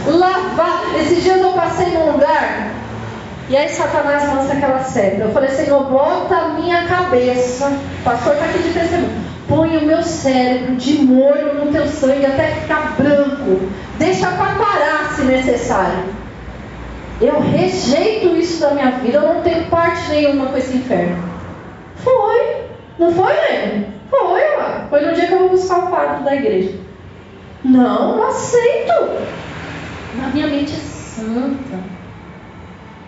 Lavar. 0.07 0.83
Esses 0.99 1.23
dias 1.23 1.41
eu 1.41 1.51
passei 1.51 1.87
num 1.87 2.11
lugar 2.13 2.71
e 3.49 3.55
aí 3.55 3.69
Satanás 3.69 4.27
lança 4.27 4.53
aquela 4.53 4.83
seta. 4.83 5.23
Eu 5.23 5.31
falei, 5.31 5.49
Senhor, 5.49 5.83
bota 5.83 6.35
a 6.35 6.47
minha 6.49 6.85
cabeça. 6.87 7.67
O 7.67 8.03
pastor 8.03 8.33
está 8.33 8.45
aqui 8.45 8.59
de 8.59 8.73
testemunho. 8.73 9.36
Põe 9.47 9.77
o 9.77 9.85
meu 9.85 10.03
cérebro 10.03 10.75
de 10.75 11.01
molho 11.03 11.53
no 11.53 11.71
teu 11.71 11.87
sangue 11.87 12.25
até 12.25 12.47
ficar 12.47 12.95
branco. 12.97 13.61
Deixa 13.97 14.27
para 14.31 14.55
parar 14.55 15.13
se 15.15 15.23
necessário. 15.23 16.03
Eu 17.21 17.39
rejeito 17.39 18.35
isso 18.35 18.59
da 18.59 18.71
minha 18.71 18.91
vida. 18.91 19.17
Eu 19.17 19.33
não 19.33 19.41
tenho 19.41 19.65
parte 19.67 20.09
nenhuma 20.09 20.47
com 20.47 20.57
esse 20.57 20.75
inferno. 20.75 21.17
Foi. 21.95 22.65
Não 22.99 23.11
foi, 23.11 23.33
né? 23.33 23.85
Foi, 24.09 24.33
ué. 24.33 24.85
Foi 24.89 25.01
no 25.01 25.13
dia 25.13 25.27
que 25.27 25.33
eu 25.33 25.39
vou 25.39 25.49
buscar 25.49 25.79
o 25.79 25.87
quadro 25.87 26.23
da 26.23 26.35
igreja. 26.35 26.73
Não, 27.63 28.17
não 28.17 28.27
aceito. 28.27 28.93
Na 30.15 30.27
minha 30.29 30.47
mente 30.47 30.73
é 30.73 30.77
santa. 30.77 31.79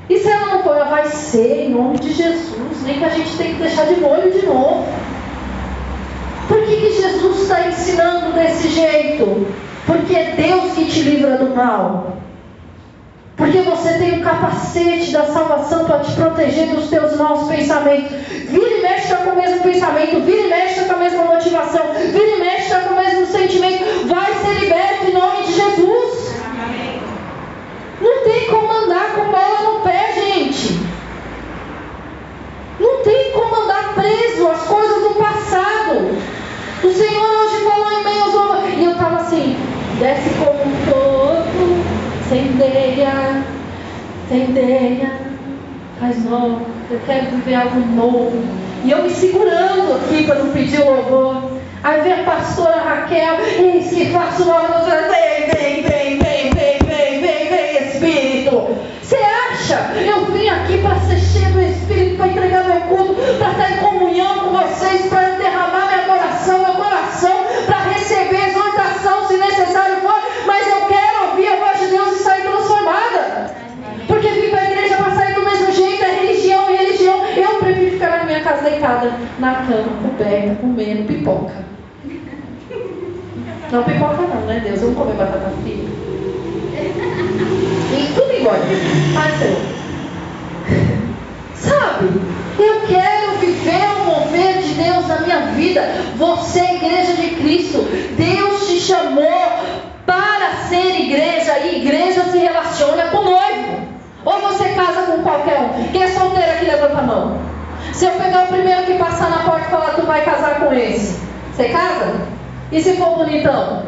E 0.10 0.18
se 0.18 0.28
ela 0.28 0.56
não 0.56 0.64
for, 0.64 0.76
ela 0.76 0.86
vai 0.86 1.06
ser 1.06 1.66
em 1.66 1.70
nome 1.70 2.00
de 2.00 2.14
Jesus. 2.14 2.82
Nem 2.84 2.98
que 2.98 3.06
a 3.06 3.10
gente 3.10 3.38
tem 3.38 3.54
que 3.54 3.62
deixar 3.62 3.86
de 3.86 4.00
molho 4.00 4.32
de 4.32 4.46
novo. 4.46 4.88
Jesus 7.20 7.42
está 7.42 7.68
ensinando 7.68 8.32
desse 8.32 8.70
jeito? 8.70 9.46
Porque 9.86 10.16
é 10.16 10.36
Deus 10.38 10.74
que 10.74 10.86
te 10.86 11.02
livra 11.02 11.38
do 11.38 11.54
mal. 11.54 12.18
Porque 13.36 13.60
você 13.60 13.94
tem 13.94 14.20
o 14.20 14.24
capacete 14.24 15.12
da 15.12 15.26
salvação 15.26 15.86
para 15.86 16.00
te 16.00 16.12
proteger 16.14 16.68
dos 16.70 16.90
teus 16.90 17.18
maus 17.18 17.50
pensamentos. 17.50 18.12
Vira 18.12 18.78
e 18.78 18.82
mexe 18.82 19.14
com 19.16 19.32
o 19.32 19.36
mesmo 19.36 19.62
pensamento, 19.62 20.22
vira 20.22 20.42
e 20.42 20.50
mexe 20.50 20.86
com 20.86 20.94
a 20.94 20.98
mesma 20.98 21.24
motivação, 21.24 21.94
vira 21.94 22.38
e 22.38 22.40
mexe 22.40 22.76
com 22.76 22.94
o 22.94 22.98
mesmo 22.98 23.26
sentimento. 23.26 24.08
Vai 24.08 24.34
ser 24.34 24.60
liberto 24.60 25.06
em 25.08 25.14
nome 25.14 25.44
de 25.44 25.54
Jesus. 25.54 26.30
Não 28.02 28.24
tem 28.24 28.48
como 28.48 28.72
andar 28.72 29.16
com 29.16 29.26
bola 29.26 29.74
no 29.74 29.80
pé, 29.82 30.14
gente. 30.14 30.80
Não 32.80 33.04
tem 33.04 33.32
como 33.34 33.56
andar 33.64 33.94
preso 33.94 34.48
às 34.48 34.62
coisas 34.64 35.04
do 35.04 35.16
passado. 35.16 36.29
O 36.82 36.94
Senhor 36.94 37.30
hoje 37.44 37.64
falou 37.66 37.92
em 37.92 38.04
meio 38.06 38.24
aos 38.24 38.78
E 38.78 38.86
eu 38.86 38.92
estava 38.92 39.18
assim, 39.18 39.58
desce 40.00 40.30
como 40.36 40.64
um 40.64 40.76
todo, 40.90 41.84
incendeia, 42.22 43.44
incendeia, 44.26 45.12
faz 46.00 46.24
novo, 46.24 46.66
eu 46.90 47.00
quero 47.06 47.32
viver 47.32 47.56
algo 47.56 47.82
novo. 47.82 48.42
E 48.86 48.92
eu 48.92 49.04
me 49.04 49.10
segurando 49.10 49.94
aqui 49.98 50.24
para 50.24 50.36
não 50.36 50.52
pedir 50.52 50.80
louvor. 50.80 51.52
Aí 51.84 52.02
vem 52.02 52.14
a 52.14 52.24
pastora 52.24 52.78
Raquel, 52.78 53.40
eis 53.58 53.90
que 53.90 54.12
faço 54.12 54.44
uma 54.44 54.62
vem, 54.62 55.52
vem, 55.52 55.84
vem, 55.84 56.18
vem, 56.18 56.50
vem, 56.52 56.80
vem, 56.80 57.20
vem, 57.20 57.50
vem, 57.50 57.88
Espírito. 57.90 58.78
Você 59.02 59.18
acha? 59.18 59.92
Eu 60.00 60.26
vim 60.28 60.48
aqui 60.48 60.78
para 60.78 60.96
ser 61.02 61.20
cheio 61.20 61.52
do 61.52 61.62
Espírito, 61.62 62.16
para 62.16 62.28
entregar 62.28 62.64
meu 62.64 62.82
culto, 62.82 63.16
para 63.38 63.52
estar 63.52 63.72
em 63.72 63.78
comunhão 63.78 64.40
com 64.40 64.52
vocês, 64.52 65.08
para 65.08 65.29
deitada, 78.80 79.12
na 79.40 79.56
cama, 79.56 80.02
coberta, 80.02 80.56
comendo 80.62 81.04
pipoca. 81.04 81.54
Não 83.72 83.84
pipoca 83.84 84.22
não, 84.22 84.42
né 84.48 84.62
Deus? 84.64 84.80
Vamos 84.80 84.98
comer 84.98 85.14
batata 85.14 85.52
frita. 85.62 85.90
E 87.92 88.14
tudo 88.16 88.34
igual. 88.34 88.56
Ai, 89.18 89.32
Senhor. 89.38 89.62
Sabe? 91.56 92.22
Eu 92.58 92.82
quero 92.88 93.38
viver 93.40 93.86
o 94.02 94.06
mover 94.06 94.62
de 94.64 94.74
Deus 94.74 95.08
na 95.08 95.20
minha 95.20 95.40
vida. 95.48 95.82
Você 96.16 96.60
é 96.60 96.76
igreja 96.76 97.14
de 97.14 97.36
Cristo. 97.36 97.86
Deus 98.18 98.68
te 98.68 98.80
chamou 98.80 99.52
para 100.06 100.56
ser 100.70 101.02
igreja. 101.02 101.60
E 101.60 101.82
igreja 101.82 102.24
se 102.32 102.38
relaciona 102.38 103.04
com 103.10 103.24
noivo. 103.24 103.90
Ou 104.26 104.42
você 104.42 104.70
casa 104.70 105.04
com 105.04 105.22
qualquer 105.22 105.60
um. 105.60 105.92
Quem 105.92 106.04
é 106.04 106.08
solteiro 106.08 106.52
aqui, 106.52 106.66
levanta 106.66 106.98
a 106.98 107.04
mão. 107.04 107.59
Se 107.94 108.06
eu 108.06 108.12
pegar 108.14 108.44
o 108.46 108.48
primeiro 108.48 108.86
que 108.86 108.98
passar 108.98 109.30
na 109.30 109.40
porta 109.40 109.68
e 109.68 109.72
falar, 109.72 109.94
tu 109.96 110.06
vai 110.06 110.24
casar 110.24 110.60
com 110.60 110.74
esse. 110.74 111.20
Você 111.54 111.70
casa? 111.70 112.22
E 112.72 112.82
se 112.82 112.96
for 112.96 113.18
bonitão? 113.18 113.88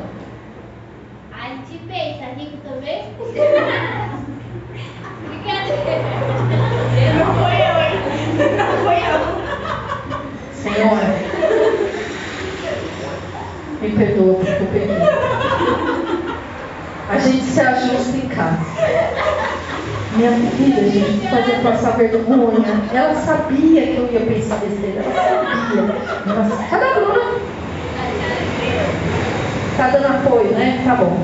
A 1.32 1.48
gente 1.50 1.80
pensa, 1.88 2.26
rico 2.38 2.58
também? 2.68 3.14
Brincadeira. 5.28 6.02
Não 7.18 7.34
foi 7.36 7.56
eu, 7.56 7.76
hein? 7.82 7.96
Não 8.58 8.78
foi 8.84 8.98
eu. 8.98 9.20
Senhora, 10.54 11.10
me 13.82 13.90
perdoa 13.92 14.42
eu 14.46 14.68
peguei. 14.68 14.98
A 17.10 17.18
gente 17.18 17.44
se 17.44 17.60
ajusta 17.62 18.18
em 18.18 18.28
casa. 18.30 18.60
Minha 20.15 20.32
filha, 20.32 20.89
gente, 20.89 21.28
fazia 21.30 21.60
passar 21.63 21.97
vergonha. 21.97 22.82
Ela 22.93 23.15
sabia 23.15 23.82
que 23.82 23.97
eu 23.97 24.10
ia 24.12 24.19
pensar 24.21 24.58
besteira. 24.58 25.04
Ela 25.04 26.50
sabia. 26.50 26.67
Cadê 26.69 26.86
a? 26.86 26.91
Está 29.71 29.88
dando 29.88 30.08
apoio, 30.08 30.52
né? 30.52 30.82
Tá 30.86 30.95
bom. 30.95 31.17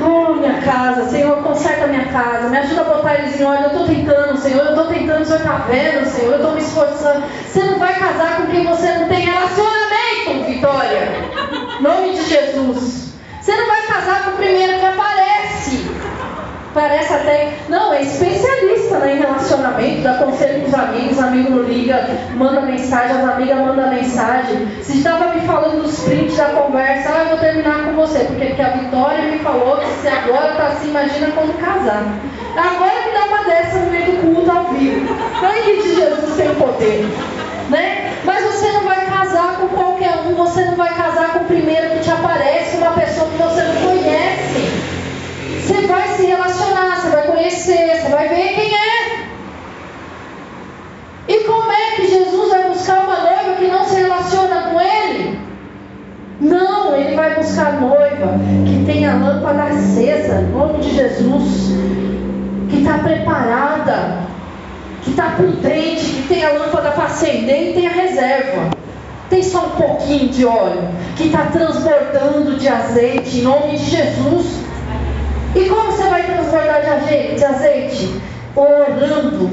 Oh, 0.00 0.34
minha 0.34 0.60
casa, 0.60 1.08
Senhor, 1.08 1.36
conserta 1.42 1.86
minha 1.86 2.06
casa, 2.06 2.48
me 2.48 2.58
ajuda 2.58 2.80
a 2.80 2.84
botar 2.84 3.14
eles 3.14 3.40
em 3.40 3.44
ordem. 3.44 3.64
Eu 3.64 3.70
estou 3.70 3.86
tentando, 3.86 4.38
Senhor, 4.38 4.64
eu 4.64 4.70
estou 4.70 4.86
tentando, 4.86 5.22
o 5.22 5.24
Senhor 5.24 5.40
está 5.40 5.64
vendo, 5.68 6.06
Senhor, 6.06 6.32
eu 6.32 6.36
estou 6.36 6.52
me 6.52 6.60
esforçando. 6.60 7.24
Você 7.46 7.62
não 7.64 7.78
vai 7.78 7.94
casar 7.94 8.36
com 8.36 8.46
quem 8.46 8.66
você 8.66 8.92
não 8.94 9.08
tem 9.08 9.20
relacionamento, 9.20 10.44
Vitória. 10.46 11.08
Nome 11.80 12.12
de 12.14 12.28
Jesus. 12.28 13.14
Você 13.40 13.56
não 13.56 13.66
vai 13.66 13.82
casar 13.82 14.24
com 14.24 14.30
o 14.30 14.36
primeiro 14.36 14.78
que 14.78 14.86
aparece. 14.86 15.81
Parece 16.74 17.12
até. 17.12 17.52
Não, 17.68 17.92
é 17.92 18.02
especialista 18.02 18.98
né, 18.98 19.16
em 19.16 19.18
relacionamento, 19.18 20.02
dá 20.02 20.14
conselho 20.14 20.62
com 20.62 20.68
os 20.68 20.74
amigos, 20.74 21.18
amigo 21.18 21.50
não 21.50 21.62
liga, 21.64 22.08
manda 22.34 22.62
mensagem, 22.62 23.16
as 23.16 23.28
amigas 23.28 23.58
mandam 23.58 23.90
mensagem. 23.90 24.68
Se 24.80 24.98
estava 24.98 25.34
me 25.34 25.42
falando 25.42 25.82
dos 25.82 26.00
prints 26.00 26.36
da 26.36 26.46
conversa, 26.46 27.10
ah, 27.12 27.18
eu 27.24 27.28
vou 27.28 27.38
terminar 27.38 27.84
com 27.84 27.92
você, 27.92 28.20
porque, 28.20 28.46
porque 28.46 28.62
a 28.62 28.70
Vitória 28.70 29.30
me 29.30 29.38
falou 29.40 29.78
que 29.78 29.86
se 30.00 30.08
agora 30.08 30.54
tá 30.54 30.68
assim, 30.68 30.88
imagina 30.88 31.28
quando 31.34 31.58
casar. 31.60 32.04
Agora 32.56 33.06
me 33.06 33.12
dá 33.12 33.24
uma 33.26 33.44
dessa 33.44 33.78
no 33.78 33.90
meio 33.90 34.12
do 34.12 34.34
culto 34.34 34.50
ao 34.50 34.64
vivo. 34.72 35.14
É 35.44 35.60
que 35.62 35.94
Jesus 35.94 36.36
tem 36.36 36.54
poder. 36.54 37.06
Né? 37.70 38.12
Mas 38.24 38.44
você 38.44 38.70
não 38.72 38.84
vai 38.84 39.06
casar 39.06 39.56
com 39.58 39.68
qualquer 39.68 40.14
um, 40.26 40.34
você 40.34 40.64
não 40.66 40.76
vai 40.76 40.94
casar 40.94 41.32
com 41.32 41.40
o 41.40 41.44
primeiro 41.44 41.90
que 41.90 42.00
te 42.00 42.10
aparece, 42.10 42.76
uma 42.76 42.90
pessoa 42.92 43.28
que 43.30 43.42
você 43.42 43.62
não 43.62 43.74
conhece. 43.74 43.91
Você 45.72 45.86
vai 45.86 46.06
se 46.08 46.26
relacionar, 46.26 47.00
você 47.00 47.08
vai 47.08 47.26
conhecer, 47.28 47.96
você 47.96 48.08
vai 48.10 48.28
ver 48.28 48.54
quem 48.54 48.74
é. 48.74 49.24
E 51.28 51.44
como 51.44 51.72
é 51.72 51.96
que 51.96 52.08
Jesus 52.08 52.50
vai 52.50 52.68
buscar 52.68 53.04
uma 53.04 53.16
noiva 53.16 53.56
que 53.58 53.68
não 53.68 53.82
se 53.82 53.94
relaciona 53.94 54.70
com 54.70 54.78
ele? 54.78 55.40
Não, 56.42 56.94
ele 56.94 57.16
vai 57.16 57.36
buscar 57.36 57.80
noiva 57.80 58.38
que 58.66 58.84
tem 58.84 59.06
a 59.06 59.14
lâmpada 59.14 59.62
acesa, 59.62 60.42
em 60.42 60.52
nome 60.52 60.80
de 60.80 60.94
Jesus, 60.94 61.70
que 62.68 62.80
está 62.80 62.98
preparada, 62.98 64.18
que 65.02 65.10
está 65.10 65.30
prudente, 65.30 66.04
que 66.04 66.28
tem 66.28 66.44
a 66.44 66.52
lâmpada 66.52 66.90
para 66.90 67.04
acender 67.04 67.70
e 67.70 67.72
tem 67.72 67.86
a 67.86 67.92
reserva. 67.92 68.72
Tem 69.30 69.42
só 69.42 69.68
um 69.68 69.70
pouquinho 69.70 70.28
de 70.28 70.44
óleo, 70.44 70.86
que 71.16 71.28
está 71.28 71.46
transbordando 71.46 72.58
de 72.58 72.68
azeite, 72.68 73.38
em 73.38 73.42
nome 73.42 73.78
de 73.78 73.84
Jesus. 73.86 74.61
E 75.54 75.68
como 75.68 75.92
você 75.92 76.08
vai 76.08 76.22
transbordar 76.24 76.80
de 76.80 76.88
azeite? 76.88 77.34
De 77.34 77.44
azeite? 77.44 78.20
Orando. 78.56 79.50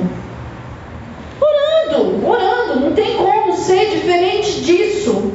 Orando, 1.41 2.27
orando. 2.27 2.79
Não 2.79 2.93
tem 2.93 3.17
como 3.17 3.55
ser 3.57 3.89
diferente 3.89 4.62
disso. 4.62 5.33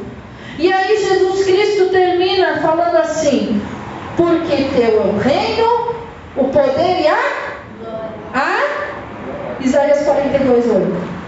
E 0.58 0.72
aí 0.72 0.96
Jesus 0.96 1.44
Cristo 1.44 1.90
termina 1.90 2.56
falando 2.62 2.96
assim: 2.96 3.60
Porque 4.16 4.56
teu 4.74 5.02
é 5.02 5.06
o 5.06 5.18
reino, 5.18 5.94
o 6.36 6.44
poder 6.44 7.02
e 7.02 7.08
a. 7.08 7.44
A. 8.34 9.60
Isaías 9.60 10.02
42, 10.04 10.66
8. 10.66 11.23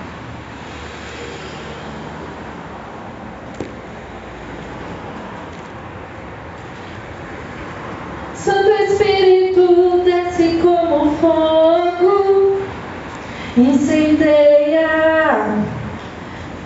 Santo 8.46 8.70
Espírito 8.80 10.02
desce 10.04 10.60
como 10.62 11.10
fogo, 11.16 12.60
incendeia. 13.56 14.86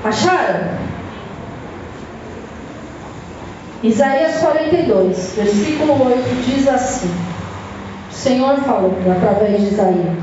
Acharam? 0.04 0.78
Isaías 3.82 4.40
42, 4.40 5.32
versículo 5.36 6.04
8 6.04 6.22
diz 6.44 6.68
assim: 6.68 7.10
O 8.10 8.14
Senhor 8.14 8.58
falou 8.58 8.94
através 9.10 9.62
de 9.62 9.68
Isaías. 9.68 10.18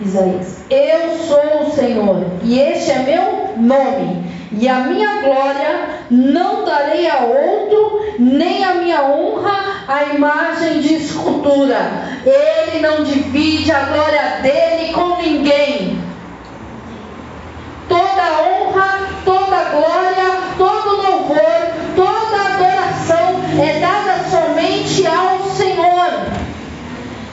Isaías: 0.00 0.56
Eu 0.70 1.18
sou 1.18 1.66
o 1.66 1.70
Senhor, 1.70 2.24
e 2.42 2.58
este 2.60 2.92
é 2.92 2.98
meu 3.00 3.58
nome, 3.58 4.24
e 4.52 4.68
a 4.68 4.80
minha 4.80 5.20
glória 5.20 5.88
não 6.10 6.64
darei 6.64 7.08
a 7.08 7.18
outro, 7.18 8.14
nem 8.18 8.64
a 8.64 8.74
minha 8.74 9.02
honra 9.02 9.84
a 9.88 10.14
imagem 10.14 10.80
de 10.80 10.94
escultura. 10.94 11.78
Ele 12.24 12.80
não 12.80 13.04
divide 13.04 13.70
a 13.72 13.80
glória 13.80 14.38
dele 14.42 14.92
com 14.92 15.16
ninguém. 15.16 15.98
Toda 17.88 18.42
honra, 18.42 18.98
toda 19.24 19.64
glória, 19.70 20.38
todo 20.56 21.02
louvor, 21.02 21.38
toda 21.96 22.54
adoração 22.54 23.40
é 23.58 23.80
dada 23.80 24.28
somente 24.28 25.06
ao 25.06 25.42
Senhor. 25.50 26.28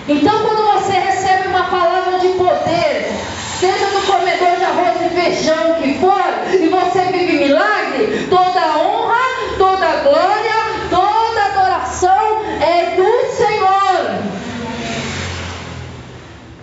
Então, 0.08 0.39
quando 0.43 0.73
você 0.73 0.93
recebe 0.93 1.47
uma 1.49 1.63
palavra 1.63 2.19
de 2.19 2.28
poder, 2.30 3.12
seja 3.60 3.88
no 3.88 4.01
comedor 4.01 4.56
de 4.58 4.63
arroz 4.63 4.95
e 5.06 5.10
feijão 5.10 5.73
que 5.82 5.95
for, 5.95 6.14
você 6.95 7.12
vive 7.12 7.45
milagre, 7.45 8.25
toda 8.29 8.77
honra, 8.77 9.19
toda 9.58 9.86
glória, 9.97 10.53
toda 10.89 11.43
adoração 11.43 12.41
é 12.62 12.95
do 12.95 13.34
Senhor. 13.34 14.12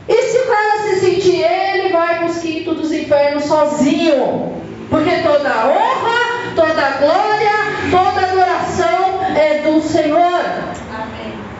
E 0.08 0.22
se 0.22 0.38
o 0.38 0.46
cara 0.46 0.78
se 0.84 1.00
sentir 1.00 1.42
ele, 1.42 1.92
vai 1.92 2.16
para 2.16 2.26
os 2.28 2.38
quintos 2.38 2.78
dos 2.78 2.92
infernos 2.92 3.44
sozinho. 3.44 4.54
Porque 4.88 5.16
toda 5.18 5.66
honra, 5.66 6.54
toda 6.56 6.90
glória, 6.92 7.52
toda 7.90 8.26
adoração 8.26 9.20
é 9.36 9.58
do 9.58 9.82
Senhor. 9.82 10.44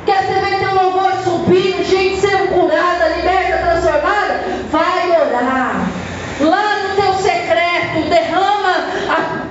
Quer 0.06 0.22
você 0.24 0.40
ver 0.40 0.61
teu 0.61 0.74
louvor 0.74 1.12
subindo, 1.22 1.85
gente 1.85 2.22
sendo 2.22 2.48
curada, 2.48 3.08
liberta, 3.16 3.58
transformada? 3.58 4.40
Vai 4.70 5.11
orar. 5.11 5.92
Lá 6.40 6.78
no 6.82 6.96
teu 6.96 7.14
secreto, 7.14 8.08
derrama 8.08 8.62
a 9.08 9.42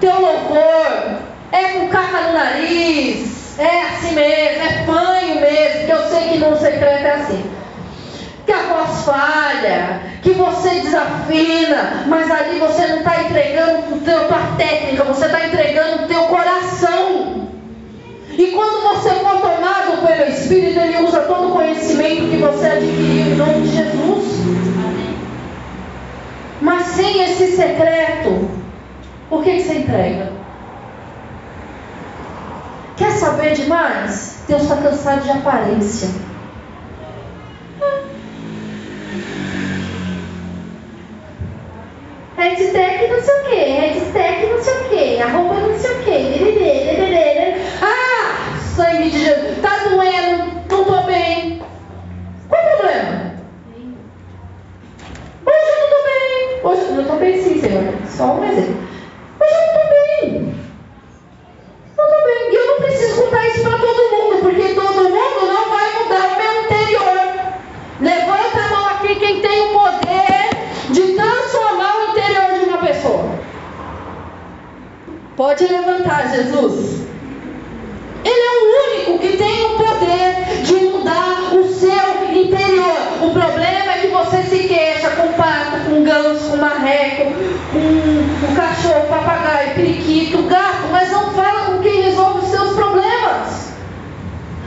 teu. 0.53 1.31
É 1.51 1.63
com 1.73 1.87
caca 1.89 2.21
no 2.21 2.33
nariz. 2.33 3.59
É 3.59 3.81
assim 3.83 4.15
mesmo, 4.15 4.63
é 4.63 4.83
panho 4.85 5.41
mesmo, 5.41 5.85
que 5.85 5.91
eu 5.91 6.09
sei 6.09 6.29
que 6.29 6.37
no 6.37 6.57
secreto 6.57 7.05
é 7.05 7.11
assim. 7.11 7.51
Que 8.45 8.51
a 8.53 8.63
voz 8.63 9.03
falha, 9.05 10.01
que 10.23 10.31
você 10.31 10.69
desafina, 10.81 12.03
mas 12.07 12.31
ali 12.31 12.57
você 12.57 12.87
não 12.87 12.97
está 12.99 13.21
entregando 13.21 13.83
a 13.95 14.27
tua 14.27 14.57
técnica, 14.57 15.03
você 15.03 15.25
está 15.25 15.45
entregando 15.45 16.03
o 16.03 16.07
teu 16.07 16.23
coração. 16.23 17.49
E 18.31 18.47
quando 18.47 18.81
você 18.81 19.09
for 19.15 19.41
tomado 19.41 20.07
pelo 20.07 20.29
Espírito, 20.31 20.79
Ele 20.79 21.05
usa 21.05 21.19
todo 21.21 21.49
o 21.49 21.51
conhecimento 21.51 22.31
que 22.31 22.37
você 22.37 22.65
adquiriu 22.65 23.33
em 23.33 23.35
nome 23.35 23.61
de 23.61 23.75
Jesus. 23.75 24.41
Mas 26.61 26.87
sem 26.87 27.23
esse 27.23 27.55
secreto, 27.55 28.49
por 29.29 29.43
que, 29.43 29.57
que 29.57 29.61
você 29.61 29.73
entrega? 29.75 30.40
Quer 32.97 33.11
saber 33.11 33.53
demais? 33.53 34.43
Deus 34.47 34.63
está 34.63 34.77
cansado 34.77 35.23
de 35.23 35.31
aparência. 35.31 36.09
Headtech 42.37 43.07
não 43.07 43.21
sei 43.21 43.35
o 43.35 43.43
que, 43.43 43.55
headtech 43.55 44.47
não 44.47 44.63
sei 44.63 44.73
o 44.73 44.89
que, 44.89 45.21
a 45.21 45.27
roupa 45.27 45.53
não 45.55 45.77
sei 45.77 45.91
o 45.91 46.03
que, 46.03 46.11
ah, 47.81 48.57
sangue 48.75 49.09
de 49.11 49.19
Jesus, 49.19 49.59
tá 49.61 49.83
doendo, 49.89 50.65
não 50.69 50.85
tô 50.85 51.03
bem. 51.03 51.61
Qual 52.49 52.61
o 52.61 52.77
problema? 52.77 53.35
Hoje 55.45 55.67
eu 55.69 55.79
não 55.79 55.89
tô 55.89 56.03
bem. 56.03 56.59
Hoje 56.63 56.81
eu 56.81 56.95
não 56.95 57.03
tô 57.05 57.15
bem 57.15 57.41
sim, 57.41 57.61
Senhor. 57.61 57.93
Só 58.07 58.33
um 58.35 58.43
exemplo. 58.43 58.87
Hoje 59.39 59.53
eu 59.53 59.61
não 59.61 59.73
tô 59.73 59.89
bem. 59.89 60.55
Tô 62.09 62.23
bem. 62.25 62.53
Eu 62.55 62.67
não 62.67 62.81
preciso 62.81 63.21
contar 63.21 63.47
isso 63.47 63.61
para 63.61 63.77
todo 63.77 64.11
mundo, 64.11 64.41
porque 64.41 64.73
todo 64.73 65.09
mundo 65.09 65.45
não 65.47 65.69
vai 65.69 66.03
mudar 66.03 66.27
o 66.27 66.37
meu 66.37 66.63
interior. 66.63 67.17
Levanta 67.99 68.59
a 68.59 68.69
mão 68.69 68.87
aqui 68.87 69.15
quem 69.15 69.41
tem 69.41 69.61
o 69.61 69.79
poder 69.79 70.49
de 70.89 71.13
transformar 71.13 71.95
o 71.97 72.11
interior 72.11 72.59
de 72.59 72.65
uma 72.65 72.77
pessoa. 72.79 73.29
Pode 75.35 75.65
levantar, 75.65 76.29
Jesus. 76.29 77.01
Ele 78.23 78.39
é 78.39 78.51
o 78.51 78.65
único 78.85 79.19
que 79.19 79.37
tem 79.37 79.65
o 79.65 79.77
poder 79.77 80.61
de 80.63 80.75
mudar 80.85 81.55
o 81.55 81.67
seu 81.73 82.31
interior. 82.31 82.97
O 83.23 83.31
problema 83.31 83.93
é 83.93 83.99
que 84.01 84.07
você 84.07 84.43
se 84.43 84.67
queixa 84.67 85.09
com 85.11 85.33
pato, 85.33 85.85
com 85.89 86.03
ganso, 86.03 86.51
com 86.51 86.57
marreco, 86.57 87.33
com 87.71 88.51
o 88.51 88.55
cachorro, 88.55 89.07
papagaio, 89.09 89.73
periquito, 89.73 90.43
gato, 90.43 90.87
mas 90.91 91.11
não 91.11 91.31
fala 91.31 91.65
com 91.65 91.79
quem 91.79 92.01
resolve 92.01 92.45
os 92.45 92.51
seus 92.51 92.73
problemas. 92.73 93.71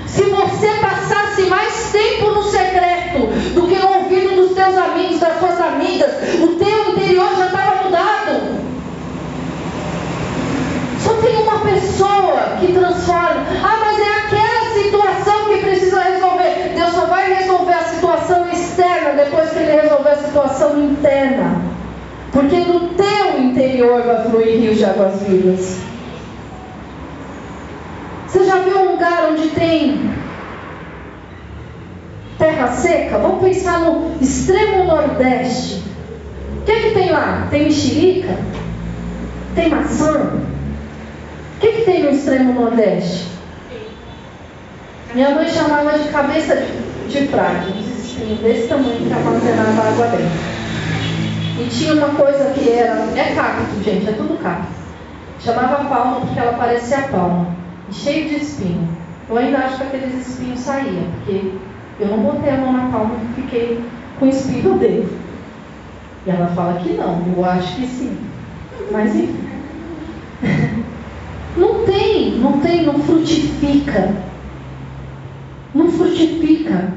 Se 0.07 0.23
você 0.23 0.69
passasse 0.81 1.43
mais 1.43 1.91
tempo 1.93 2.31
no 2.31 2.43
secreto 2.43 3.27
do 3.55 3.69
que 3.69 3.77
no 3.77 3.99
ouvido 3.99 4.35
dos 4.35 4.55
teus 4.55 4.77
amigos, 4.77 5.21
das 5.21 5.39
suas 5.39 5.61
amigas, 5.61 6.14
o 6.43 6.57
teu 6.57 6.93
interior 6.93 7.37
já 7.37 7.47
estava 7.47 7.85
mudado. 7.85 8.65
Só 10.99 11.15
tem 11.15 11.37
uma 11.43 11.61
pessoa 11.61 12.57
que 12.61 12.73
transforma. 12.73 13.47
Ah, 13.63 13.79
mas 13.81 13.99
é 13.99 14.19
aquela 14.19 14.83
situação 14.83 15.45
que 15.49 15.59
precisa 15.59 16.01
resolver. 16.03 16.73
Deus 16.75 16.93
só 16.93 17.07
vai 17.07 17.35
resolver 17.35 17.75
a 17.75 17.85
situação 17.85 18.49
externa 18.51 19.13
depois 19.13 19.51
que 19.51 19.59
ele 19.59 19.81
resolver 19.81 20.11
a 20.11 20.17
situação 20.17 20.83
interna. 20.83 21.63
Porque 22.33 22.61
do 22.61 22.95
teu 22.95 23.41
interior 23.41 24.03
vai 24.03 24.25
fluir 24.25 24.61
rios 24.61 24.79
de 24.79 24.85
águas 24.85 25.23
vivas. 25.23 25.79
Você 28.27 28.45
já 28.45 28.57
viu 28.59 28.81
um 28.81 28.93
lugar 28.93 29.29
onde 29.31 29.51
tem 29.51 30.11
terra 32.37 32.73
seca? 32.73 33.19
Vamos 33.19 33.41
pensar 33.45 33.79
no 33.79 34.17
extremo 34.21 34.83
Nordeste, 34.83 35.85
o 36.65 36.67
que, 36.67 36.81
que 36.81 36.91
tem 36.95 37.11
lá? 37.11 37.47
Tem 37.51 37.65
mexerica? 37.65 38.39
Tem 39.55 39.69
maçã? 39.69 40.33
O 41.57 41.61
que, 41.61 41.73
que 41.73 41.83
tem 41.83 42.03
no 42.03 42.09
extremo 42.09 42.55
Nordeste? 42.55 43.29
Minha 45.15 45.35
mãe 45.35 45.47
chamava 45.47 45.99
de 45.99 46.09
cabeça 46.09 46.57
de, 46.57 47.13
de 47.13 47.19
uns 47.19 48.05
espinhos 48.07 48.41
desse 48.41 48.67
tamanho 48.67 48.97
que 48.97 49.13
armazenava 49.13 49.89
água 49.89 50.07
dentro. 50.07 50.55
E 51.61 51.69
tinha 51.69 51.93
uma 51.97 52.09
coisa 52.15 52.51
que 52.55 52.71
era. 52.71 52.95
É 53.15 53.35
cacto, 53.35 53.85
gente, 53.85 54.09
é 54.09 54.13
tudo 54.13 54.43
cacto. 54.43 54.73
Chamava 55.41 55.85
palma 55.85 56.21
porque 56.23 56.41
ela 56.41 56.55
parecia 56.55 57.09
palma. 57.09 57.55
Cheio 57.93 58.27
de 58.27 58.37
espinho. 58.37 58.89
Eu 59.29 59.37
ainda 59.37 59.59
acho 59.59 59.77
que 59.77 59.83
aqueles 59.83 60.27
espinhos 60.27 60.61
saíam, 60.61 61.11
porque 61.17 61.53
eu 62.01 62.09
não 62.09 62.21
botei 62.21 62.55
a 62.55 62.57
mão 62.57 62.73
na 62.73 62.91
palma 62.91 63.17
e 63.23 63.43
fiquei 63.43 63.85
com 64.19 64.29
espinho 64.29 64.79
dentro. 64.79 65.24
E 66.27 66.31
ela 66.31 66.47
fala 66.49 66.81
que 66.81 66.93
não, 66.95 67.23
eu 67.37 67.45
acho 67.45 67.77
que 67.77 67.87
sim. 67.87 68.17
Mas 68.91 69.15
enfim. 69.15 69.45
Não 71.57 71.85
tem, 71.85 72.41
não 72.41 72.59
tem, 72.59 72.85
não 72.85 72.99
frutifica. 72.99 74.13
Não 75.73 75.89
frutifica. 75.89 76.93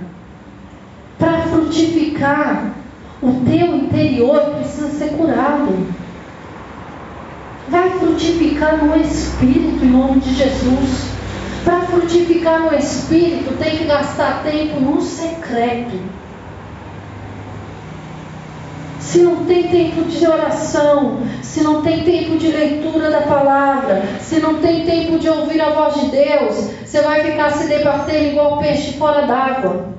Para 1.19 1.43
frutificar, 1.43 2.73
o 3.21 3.31
teu 3.45 3.75
interior 3.75 4.55
precisa 4.55 4.89
ser 4.89 5.09
curado. 5.11 5.75
Vai 7.69 7.89
frutificar 7.91 8.83
no 8.83 8.95
Espírito 8.99 9.85
em 9.85 9.89
nome 9.89 10.21
de 10.21 10.33
Jesus. 10.33 11.11
Para 11.63 11.81
frutificar 11.81 12.61
no 12.61 12.75
Espírito, 12.75 13.57
tem 13.57 13.77
que 13.77 13.85
gastar 13.85 14.41
tempo 14.43 14.79
no 14.79 15.01
secreto. 15.01 15.99
Se 19.07 19.19
não 19.19 19.45
tem 19.45 19.69
tempo 19.69 20.03
de 20.03 20.27
oração, 20.27 21.19
se 21.41 21.63
não 21.63 21.81
tem 21.81 22.03
tempo 22.03 22.35
de 22.35 22.51
leitura 22.51 23.09
da 23.09 23.21
palavra, 23.21 24.03
se 24.19 24.37
não 24.41 24.55
tem 24.55 24.85
tempo 24.85 25.17
de 25.17 25.29
ouvir 25.29 25.61
a 25.61 25.69
voz 25.69 25.93
de 25.93 26.11
Deus, 26.11 26.71
você 26.83 27.01
vai 27.01 27.23
ficar 27.23 27.51
se 27.51 27.69
debatendo 27.69 28.25
igual 28.25 28.57
peixe 28.57 28.97
fora 28.97 29.25
d'água. 29.25 29.93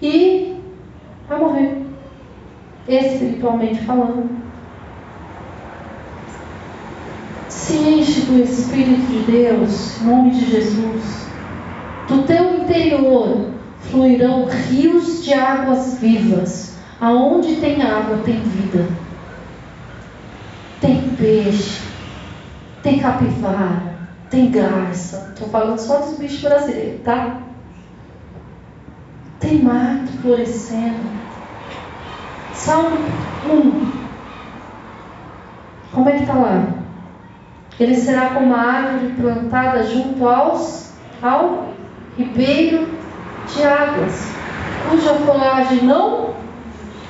E 0.00 0.54
vai 1.28 1.40
morrer. 1.40 1.76
Espiritualmente 2.86 3.80
falando. 3.80 4.30
Se 7.48 7.74
enche 7.74 8.20
do 8.20 8.44
Espírito 8.44 9.06
de 9.10 9.32
Deus, 9.32 10.00
em 10.00 10.04
nome 10.04 10.30
de 10.30 10.48
Jesus. 10.52 11.26
Do 12.06 12.22
teu 12.22 12.60
interior 12.60 13.50
fluirão 13.80 14.46
rios 14.46 15.24
de 15.24 15.34
águas 15.34 15.98
vivas 15.98 16.67
Aonde 17.00 17.56
tem 17.56 17.80
água, 17.80 18.18
tem 18.24 18.40
vida. 18.40 18.88
Tem 20.80 21.10
peixe, 21.10 21.80
tem 22.82 22.98
capivara, 22.98 23.82
tem 24.30 24.50
garça. 24.50 25.30
Estou 25.32 25.48
falando 25.48 25.78
só 25.78 25.98
dos 25.98 26.18
bichos 26.18 26.40
brasileiros, 26.40 27.02
tá? 27.02 27.36
Tem 29.38 29.62
mato 29.62 30.10
florescendo. 30.20 31.18
Salmo 32.52 32.98
1. 33.48 33.92
Como 35.92 36.08
é 36.08 36.12
que 36.12 36.22
está 36.22 36.34
lá? 36.34 36.66
Ele 37.78 37.94
será 37.94 38.30
como 38.30 38.52
a 38.54 38.60
árvore 38.60 39.12
plantada 39.14 39.84
junto 39.84 40.28
aos, 40.28 40.92
ao 41.22 41.68
ribeiro 42.16 42.88
de 43.54 43.62
águas, 43.62 44.32
cuja 44.90 45.14
folhagem 45.14 45.84
não 45.84 46.27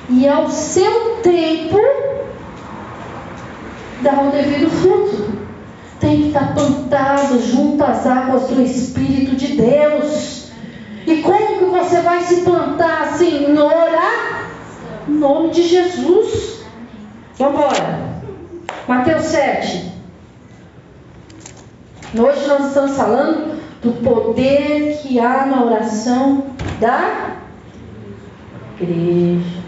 e 0.08 0.26
ao 0.26 0.48
seu 0.48 1.18
tempo 1.22 1.78
dá 4.00 4.22
o 4.22 4.30
devido 4.30 4.70
fruto. 4.70 5.38
Tem 6.00 6.22
que 6.22 6.28
estar 6.28 6.54
plantado 6.54 7.40
junto 7.40 7.82
às 7.82 8.06
águas 8.06 8.48
do 8.48 8.62
Espírito 8.62 9.36
de 9.36 9.56
Deus. 9.56 10.50
E 11.06 11.22
como 11.22 11.58
que 11.58 11.64
você 11.64 12.00
vai 12.00 12.20
se 12.22 12.42
plantar 12.42 13.02
oração? 13.02 14.48
Em 15.08 15.12
nome 15.12 15.50
de 15.50 15.62
Jesus. 15.62 16.60
Vamos 17.36 17.54
embora. 17.54 18.08
Mateus 18.86 19.24
7. 19.24 19.92
Hoje 22.16 22.46
nós 22.46 22.68
estamos 22.68 22.96
falando 22.96 23.58
do 23.82 23.92
poder 24.02 24.98
que 25.02 25.20
há 25.20 25.46
na 25.46 25.64
oração 25.64 26.46
da 26.80 27.36
igreja. 28.80 29.58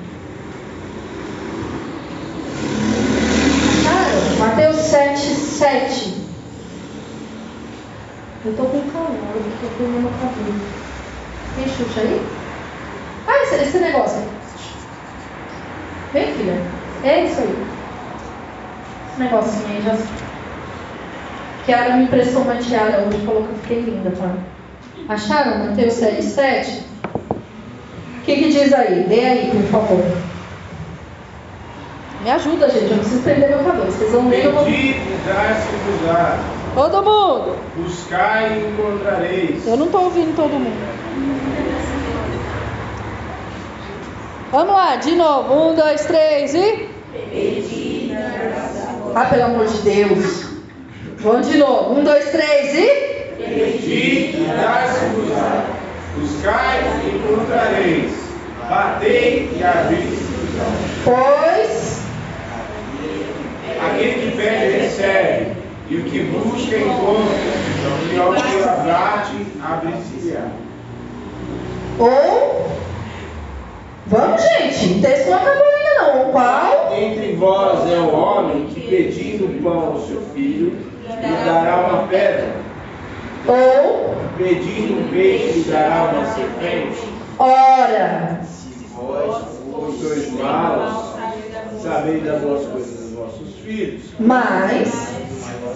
Mateus 4.40 4.76
7, 4.76 5.18
7. 5.18 6.14
Eu 8.42 8.57
tô 8.57 8.64
com 8.64 8.90
calor, 8.90 9.11
eu 9.35 9.53
tô 9.61 9.66
com 9.76 9.90
meu 9.90 10.11
cabelo. 10.12 10.61
Tem 11.57 11.68
chute 11.68 12.00
aí? 12.00 12.26
Ah, 13.26 13.42
esse, 13.42 13.55
esse 13.57 13.79
negócio. 13.79 14.22
Vem, 16.14 16.35
filha. 16.35 16.57
É 17.05 17.24
isso 17.26 17.40
aí. 17.40 17.66
Esse 19.11 19.20
negocinho 19.20 19.66
aí 19.66 19.83
já. 19.83 19.96
Kiara 21.66 21.96
me 21.96 22.05
emprestou 22.05 22.42
uma 22.42 22.57
tiara 22.57 23.05
hoje, 23.07 23.26
falou 23.26 23.44
que 23.44 23.50
eu 23.50 23.57
fiquei 23.57 23.81
linda, 23.81 24.11
tá? 24.11 24.33
Acharam 25.07 25.66
Mateus 25.66 25.92
7, 25.92 26.22
7? 26.22 26.85
O 27.12 28.22
que, 28.24 28.37
que 28.37 28.48
diz 28.48 28.72
aí? 28.72 29.07
Lê 29.07 29.24
aí, 29.26 29.50
por 29.50 29.64
favor. 29.70 30.05
Me 32.22 32.31
ajuda, 32.31 32.70
gente. 32.70 32.90
Eu 32.90 32.98
preciso 32.98 33.22
prender 33.22 33.50
meu 33.50 33.64
cabelo. 33.64 33.85
Vocês 33.92 34.12
vão 34.12 34.31
ler. 34.31 34.46
Eu 34.46 34.53
vou... 34.53 34.64
Pedi 34.64 34.92
e 34.92 35.20
dar-se-vos-á. 35.26 36.60
Todo 36.74 37.02
mundo. 37.02 37.56
Buscai 37.76 38.52
e 38.52 38.68
encontrareis. 38.68 39.66
Eu 39.66 39.76
não 39.76 39.87
estou 39.87 40.04
ouvindo 40.04 40.37
todo 40.37 40.52
mundo. 40.52 41.00
Vamos 44.52 44.74
lá, 44.74 44.96
de 44.96 45.16
novo. 45.16 45.52
Um, 45.52 45.74
dois, 45.74 46.04
três 46.06 46.54
e. 46.54 46.88
Ah, 49.14 49.24
pelo 49.24 49.44
amor 49.44 49.66
de 49.66 49.78
Deus. 49.78 50.44
Vamos 51.18 51.48
de 51.48 51.59
novo. 51.59 51.98
Um, 51.98 52.04
dois, 52.04 52.30
três 52.30 52.74
e. 52.74 53.11
Pedi 53.37 54.37
e 54.37 54.52
dar-se-vos-á. 54.56 55.64
Buscai 56.16 56.83
e 57.04 57.16
encontrareis. 57.16 58.12
Batei 58.68 59.50
e 59.56 59.64
abri-se-vos-á. 59.64 60.66
Pois. 61.04 62.00
Aquele 63.80 64.30
que 64.30 64.37
pede, 64.37 64.78
recebe. 64.78 65.60
E 65.90 65.96
o 65.96 66.05
que 66.05 66.20
busca, 66.20 66.76
encontra. 66.76 67.35
E 68.14 68.20
ao 68.20 68.33
que 68.33 68.87
bate, 68.87 69.46
abre-se-á. 69.61 70.46
Ou. 71.98 72.70
Vamos, 74.07 74.40
gente. 74.40 74.98
O 74.98 75.03
texto 75.03 75.31
não 75.31 75.38
acabou 75.38 75.64
ainda 75.66 76.00
não. 76.00 76.29
O 76.29 76.33
qual. 76.33 76.96
Entre 76.96 77.35
vós 77.35 77.90
é 77.90 77.98
o 77.98 78.14
homem 78.14 78.66
que, 78.66 78.81
pedindo 78.83 79.61
pão 79.64 79.94
ao 79.94 80.00
seu 80.07 80.20
filho, 80.33 80.79
lhe 81.09 81.44
dará 81.44 81.81
uma 81.81 82.07
pedra. 82.07 82.55
Ou. 83.48 84.14
Pedindo 84.38 85.00
um 85.00 85.09
peixe, 85.11 85.59
lhe 85.59 85.72
dará 85.72 86.12
uma 86.12 86.24
serpente. 86.26 87.00
Ora. 87.37 88.40
Vós, 88.94 89.44
os 89.88 90.00
dois 90.00 90.31
maus, 90.35 91.16
sabeis 91.83 92.22
das 92.22 92.42
boas 92.42 92.64
coisas 92.68 93.00
dos 93.00 93.12
vossos 93.12 93.55
filhos. 93.64 94.03
Mas. 94.20 95.19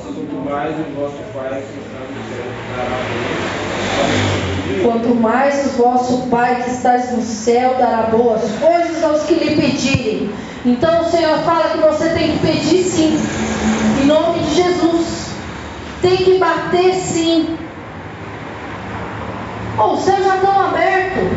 Muito 0.05 0.51
mais 0.51 0.75
o 0.79 0.83
vosso 1.01 1.23
Pai 1.33 1.63
que 1.63 1.79
está 1.79 1.99
no 2.11 2.23
céu 2.29 2.45
dará 2.77 3.01
eles. 3.11 4.83
Quanto 4.83 5.15
mais 5.15 5.67
o 5.67 5.69
vosso 5.71 6.27
Pai 6.29 6.63
que 6.63 6.71
estás 6.71 7.13
no 7.13 7.23
céu 7.23 7.75
dará 7.79 8.03
boas 8.11 8.43
coisas 8.61 9.03
aos 9.03 9.23
que 9.23 9.35
lhe 9.35 9.57
pedirem. 9.57 10.31
Então 10.67 11.01
o 11.01 11.11
Senhor 11.11 11.39
fala 11.39 11.71
que 11.71 11.79
você 11.79 12.11
tem 12.11 12.33
que 12.33 12.39
pedir 12.47 12.85
sim, 12.85 13.19
em 14.03 14.07
nome 14.07 14.41
de 14.41 14.55
Jesus. 14.55 15.29
Tem 16.03 16.17
que 16.19 16.39
bater 16.39 16.95
sim. 16.95 17.57
Oh, 19.79 19.95
os 19.95 20.01
céus 20.01 20.25
já 20.25 20.37
estão 20.37 20.61
abertos. 20.61 21.31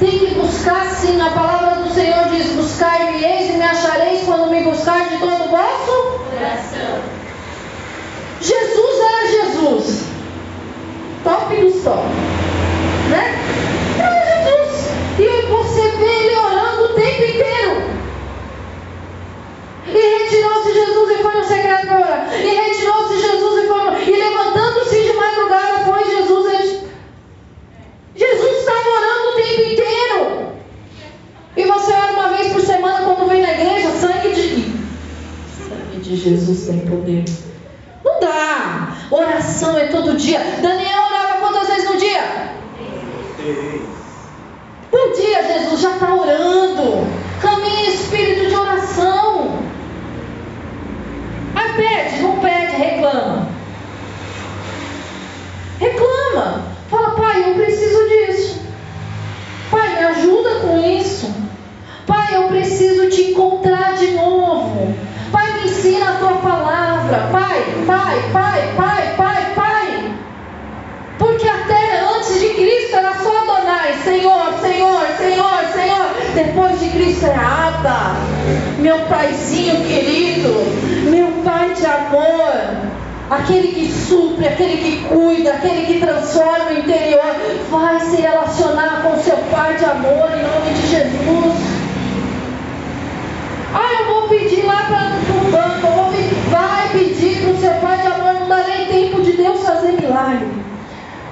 Tem 0.00 0.18
que 0.18 0.34
buscar 0.34 0.86
sim. 0.86 1.20
A 1.20 1.30
palavra 1.30 1.82
do 1.82 1.90
Senhor 1.92 2.28
diz: 2.30 2.52
Buscai-me 2.52 3.22
eis 3.22 3.50
e 3.50 3.58
me 3.58 3.64
achareis 3.64 4.22
quando 4.24 4.50
me 4.50 4.62
buscar 4.62 5.08
de 5.08 5.18
todo 5.18 5.44
o 5.44 5.48
vosso 5.48 6.18
Coração. 6.30 7.17
Jesus 8.48 9.00
era 9.00 9.26
Jesus. 9.26 10.04
Top 11.22 11.54
do 11.54 11.82
top. 11.82 12.02
Né? 13.10 13.34
Era 13.98 14.46
Jesus. 14.46 14.88
E 15.18 15.46
você 15.48 15.88
vê 15.98 16.06
ele 16.06 16.36
orando 16.36 16.84
o 16.84 16.94
tempo 16.94 17.24
inteiro. 17.24 17.82
E 19.86 20.18
retirou-se 20.18 20.72
Jesus 20.72 21.10
e 21.10 21.22
foi 21.22 21.34
no 21.34 21.44
secreto 21.44 21.86
para 21.88 21.96
orar. 21.98 22.28
E 22.32 22.48
retirou-se 22.48 23.20
Jesus 23.20 23.64
e 23.64 23.66
foi 23.68 23.84
no... 23.84 23.98
E 23.98 24.16
levantando-se 24.16 25.02
de 25.02 25.12
madrugada 25.12 25.84
foi 25.84 26.04
Jesus. 26.04 26.80
Jesus 28.16 28.58
estava 28.58 28.88
orando 28.88 29.28
o 29.28 29.36
tempo 29.36 29.72
inteiro. 29.72 30.52
E 31.54 31.64
você 31.64 31.92
ora 31.92 32.12
uma 32.12 32.28
vez 32.30 32.50
por 32.50 32.62
semana 32.62 33.04
quando 33.04 33.28
vem 33.28 33.42
na 33.42 33.52
igreja, 33.52 33.90
sangue 33.90 34.34
de. 34.34 34.72
Sangue 35.68 36.00
de 36.00 36.16
Jesus 36.16 36.66
tem 36.66 36.80
poder. 36.80 37.24
Oração 39.58 39.76
é 39.76 39.86
todo 39.86 40.16
dia. 40.16 40.38
Daniel 40.62 41.02
orava 41.10 41.40
quantas 41.40 41.66
vezes 41.66 41.90
no 41.90 41.96
dia? 41.96 42.22
Por 44.88 45.12
dia 45.16 45.42
Jesus 45.42 45.80
já 45.80 45.94
está 45.94 46.14
orando. 46.14 47.04
Caminha 47.42 47.86
em 47.86 47.92
espírito 47.92 48.50
de 48.50 48.54
oração. 48.54 49.58
Aí 51.56 51.72
pede, 51.74 52.22
não 52.22 52.38
pede, 52.38 52.76
reclama. 52.76 53.48
Reclama. 55.80 56.62
Fala, 56.88 57.10
pai, 57.16 57.50
eu 57.50 57.54
preciso 57.54 58.08
disso. 58.08 58.62
Pai, 59.72 59.88
me 59.88 60.04
ajuda 60.04 60.60
com 60.60 60.78
isso. 60.78 61.34
Pai, 62.06 62.36
eu 62.36 62.44
preciso 62.44 63.10
te 63.10 63.32
encontrar 63.32 63.96
de 63.96 64.12
novo. 64.12 64.94
Pai, 65.32 65.52
me 65.54 65.64
ensina 65.68 66.10
a 66.10 66.18
tua 66.18 66.34
palavra. 66.36 67.28
Pai, 67.32 67.64
pai, 67.86 68.22
pai, 68.32 68.72
pai, 68.76 69.14
pai, 69.16 69.54
pai. 69.54 70.14
Porque 71.18 71.48
até 71.48 72.00
antes 72.00 72.40
de 72.40 72.48
Cristo 72.50 72.96
era 72.96 73.14
só 73.14 73.36
Adonai, 73.38 73.94
Senhor, 74.04 74.54
Senhor, 74.60 75.06
Senhor, 75.18 75.64
Senhor. 75.72 76.27
Depois 76.38 76.78
de 76.78 76.88
Cristo 76.90 77.26
é 77.26 77.34
Abba, 77.34 78.14
meu 78.78 78.96
paizinho 79.06 79.74
querido, 79.84 80.54
meu 81.10 81.42
pai 81.44 81.74
de 81.74 81.84
amor. 81.84 82.52
Aquele 83.28 83.72
que 83.72 83.92
supre, 83.92 84.46
aquele 84.46 84.76
que 84.76 85.08
cuida, 85.08 85.54
aquele 85.54 85.86
que 85.86 85.98
transforma 85.98 86.70
o 86.70 86.78
interior, 86.78 87.34
vai 87.68 87.98
se 87.98 88.20
relacionar 88.20 89.02
com 89.02 89.20
seu 89.20 89.36
Pai 89.50 89.74
de 89.74 89.84
amor 89.84 90.30
em 90.30 90.42
nome 90.44 90.74
de 90.74 90.86
Jesus. 90.86 91.56
Ah, 93.74 94.00
eu 94.00 94.06
vou 94.06 94.28
pedir 94.28 94.64
lá 94.64 94.84
para 94.86 95.34
o 95.34 95.50
banco, 95.50 95.86
eu 95.88 95.92
vou 95.92 96.12
pedir, 96.12 96.34
vai 96.50 96.88
pedir 96.92 97.42
para 97.42 97.50
o 97.50 97.58
seu 97.58 97.72
Pai 97.80 97.98
de 97.98 98.06
amor, 98.06 98.34
não 98.34 98.48
dá 98.48 98.62
nem 98.62 98.86
tempo 98.86 99.22
de 99.22 99.32
Deus 99.32 99.60
fazer 99.60 100.00
milagre. 100.00 100.46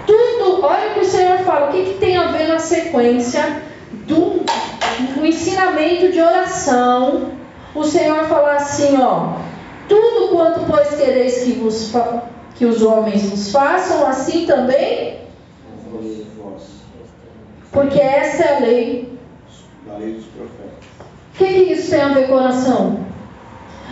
Tudo, 0.04 0.64
olha 0.64 0.90
o 0.90 0.94
que 0.94 1.00
o 1.00 1.04
Senhor 1.04 1.38
fala, 1.44 1.68
o 1.68 1.72
que, 1.72 1.92
que 1.92 1.98
tem 2.00 2.16
a 2.16 2.26
ver 2.32 2.48
na 2.48 2.58
sequência 2.58 3.75
do 5.16 5.26
ensinamento 5.26 6.12
de 6.12 6.20
oração? 6.20 7.32
O 7.74 7.84
Senhor 7.84 8.24
fala 8.24 8.54
assim, 8.54 8.96
ó. 9.00 9.36
Tudo 9.88 10.28
quanto, 10.28 10.60
pois, 10.68 10.88
quereis 10.94 11.44
que, 11.44 11.52
vos 11.52 11.92
que 12.56 12.64
os 12.64 12.82
homens 12.82 13.28
vos 13.28 13.52
façam, 13.52 14.06
assim 14.06 14.46
também. 14.46 15.20
Porque 17.70 18.00
essa 18.00 18.42
é 18.42 18.56
a 18.56 18.60
lei. 18.60 19.18
Da 19.86 19.98
lei 19.98 20.14
dos 20.14 20.24
profetas. 20.26 20.72
O 21.34 21.38
que, 21.38 21.44
que 21.44 21.72
isso 21.72 21.90
tem 21.90 22.00
a 22.00 22.08
ver 22.08 22.26
com 22.26 22.34
oração? 22.34 23.06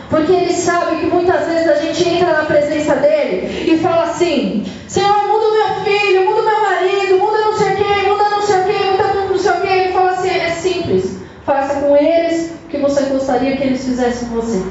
Porque 0.08 0.32
ele 0.32 0.52
sabe 0.52 1.00
que 1.00 1.06
muitas 1.06 1.46
vezes 1.46 1.68
a 1.68 1.74
gente 1.76 2.08
entra 2.08 2.32
na 2.32 2.44
presença 2.44 2.94
dele 2.96 3.72
e 3.72 3.78
fala 3.78 4.04
assim: 4.04 4.64
Senhor, 4.88 5.26
muda 5.26 5.46
o 5.46 5.52
meu 5.52 5.84
filho, 5.84 6.24
muda 6.24 6.40
o 6.40 6.44
meu 6.44 6.60
marido, 6.62 7.18
muda 7.18 7.38
não 7.38 7.52
sei 7.52 7.74
o 7.74 7.76
que, 7.76 8.08
muda 8.08 8.30
não 8.30 8.42
sei 8.42 8.60
o 8.60 8.64
que, 8.64 8.90
muda 8.90 9.14
não 9.28 9.38
sei 9.38 9.52
o 9.52 9.60
que. 9.60 9.66
Ele 9.66 9.92
fala 9.92 10.10
assim: 10.12 10.30
é 10.30 10.50
simples. 10.50 11.18
Faça 11.44 11.80
com 11.80 11.96
eles 11.96 12.52
o 12.64 12.68
que 12.68 12.78
você 12.78 13.04
gostaria 13.24 13.56
que 13.56 13.62
eles 13.62 13.82
fizessem 13.82 14.28
com 14.28 14.34
você. 14.34 14.62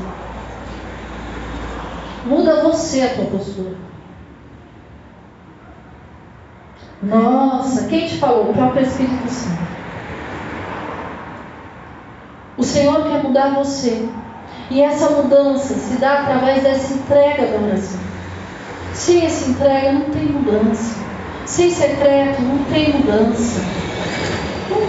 Muda 2.26 2.62
você 2.62 3.02
a 3.02 3.16
tua 3.16 3.26
postura. 3.26 3.76
Nossa, 7.02 7.88
quem 7.88 8.08
te 8.08 8.18
falou? 8.18 8.52
O 8.52 8.54
próprio 8.54 8.84
Espírito 8.84 9.28
Santo. 9.28 9.64
O 12.56 12.64
Senhor 12.64 13.04
quer 13.04 13.24
mudar 13.24 13.56
você. 13.56 14.08
E 14.70 14.82
essa 14.82 15.10
mudança 15.10 15.74
se 15.74 15.98
dá 15.98 16.22
através 16.22 16.62
dessa 16.62 16.94
entrega 16.94 17.48
da 17.48 17.66
oração. 17.66 18.00
Sem 18.94 19.26
essa 19.26 19.50
entrega 19.50 19.92
não 19.92 20.12
tem 20.12 20.26
mudança. 20.26 20.96
Sem 21.46 21.72
secreto 21.72 22.42
não 22.42 22.64
tem 22.66 22.94
mudança. 22.94 23.83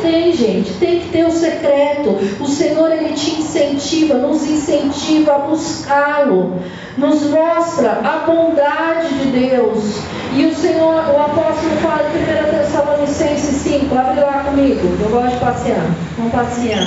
Tem, 0.04 0.34
gente. 0.34 0.74
Tem 0.74 1.00
que 1.00 1.08
ter 1.08 1.24
o 1.24 1.30
secreto. 1.30 2.10
O 2.38 2.46
Senhor, 2.46 2.92
Ele 2.92 3.14
te 3.14 3.40
incentiva, 3.40 4.18
nos 4.18 4.46
incentiva 4.46 5.34
a 5.34 5.38
buscá-lo. 5.38 6.60
Nos 6.98 7.22
mostra 7.22 8.00
a 8.04 8.26
bondade 8.26 9.08
de 9.14 9.30
Deus. 9.30 9.98
E 10.34 10.44
o 10.44 10.54
Senhor, 10.54 11.08
o 11.08 11.18
apóstolo 11.18 11.76
fala 11.80 12.02
em 12.02 12.20
1 12.20 12.50
Tessalonicenses 12.50 13.56
5. 13.62 13.96
Abre 13.96 14.20
lá 14.20 14.44
comigo. 14.44 14.86
Eu 15.02 15.08
gosto 15.08 15.30
de 15.30 15.40
passear. 15.40 15.86
Vamos 16.18 16.32
passear. 16.32 16.86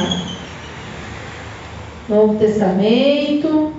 Novo 2.07 2.35
Testamento. 2.35 3.73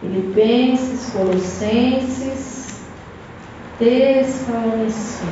Filipenses, 0.00 1.10
Colossenses. 1.12 2.55
Tessalonicenses, 3.78 5.26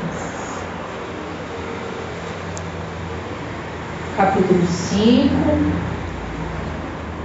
capítulo 4.19 4.67
5, 4.67 5.31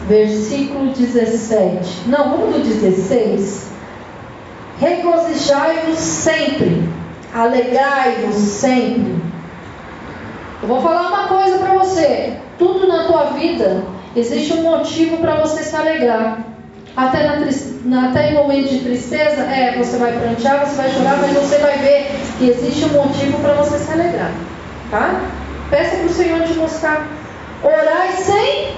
versículo 0.08 0.94
17. 0.94 2.08
Não, 2.08 2.30
vamos 2.30 2.56
do 2.56 2.64
16. 2.64 3.70
Regozijai-vos 4.80 6.00
sempre, 6.00 6.88
alegrai-vos 7.34 8.36
sempre. 8.36 9.22
Eu 10.62 10.70
vou 10.70 10.82
falar 10.82 11.10
uma 11.10 11.28
coisa 11.28 11.58
para 11.58 11.74
você: 11.74 12.38
tudo 12.58 12.88
na 12.88 13.08
tua 13.08 13.32
vida 13.32 13.84
existe 14.16 14.54
um 14.54 14.64
motivo 14.64 15.18
para 15.18 15.36
você 15.42 15.64
se 15.64 15.76
alegrar. 15.76 16.49
Até, 17.00 17.40
na, 17.86 18.10
até 18.10 18.30
em 18.30 18.34
momentos 18.34 18.72
de 18.72 18.80
tristeza, 18.80 19.44
é, 19.44 19.78
você 19.78 19.96
vai 19.96 20.12
prantear, 20.12 20.66
você 20.66 20.76
vai 20.76 20.92
chorar, 20.92 21.18
mas 21.22 21.32
você 21.32 21.58
vai 21.60 21.78
ver 21.78 22.12
que 22.38 22.50
existe 22.50 22.84
um 22.84 22.90
motivo 22.90 23.40
para 23.40 23.54
você 23.54 23.80
se 23.80 23.90
alegrar. 23.90 24.34
Tá? 24.92 25.22
Peça 25.70 25.96
para 25.96 26.08
o 26.08 26.10
Senhor 26.10 26.42
te 26.42 26.54
mostrar. 26.56 27.08
Orai 27.64 28.12
sem, 28.12 28.76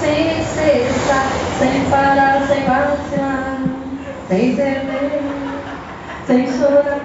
sem 0.00 0.42
cessar, 0.42 1.30
sem 1.60 1.84
parar, 1.88 2.44
sem 2.48 2.64
vacilar, 2.64 3.60
sem 4.28 4.56
temer, 4.56 5.22
sem 6.26 6.58
chorar, 6.58 7.00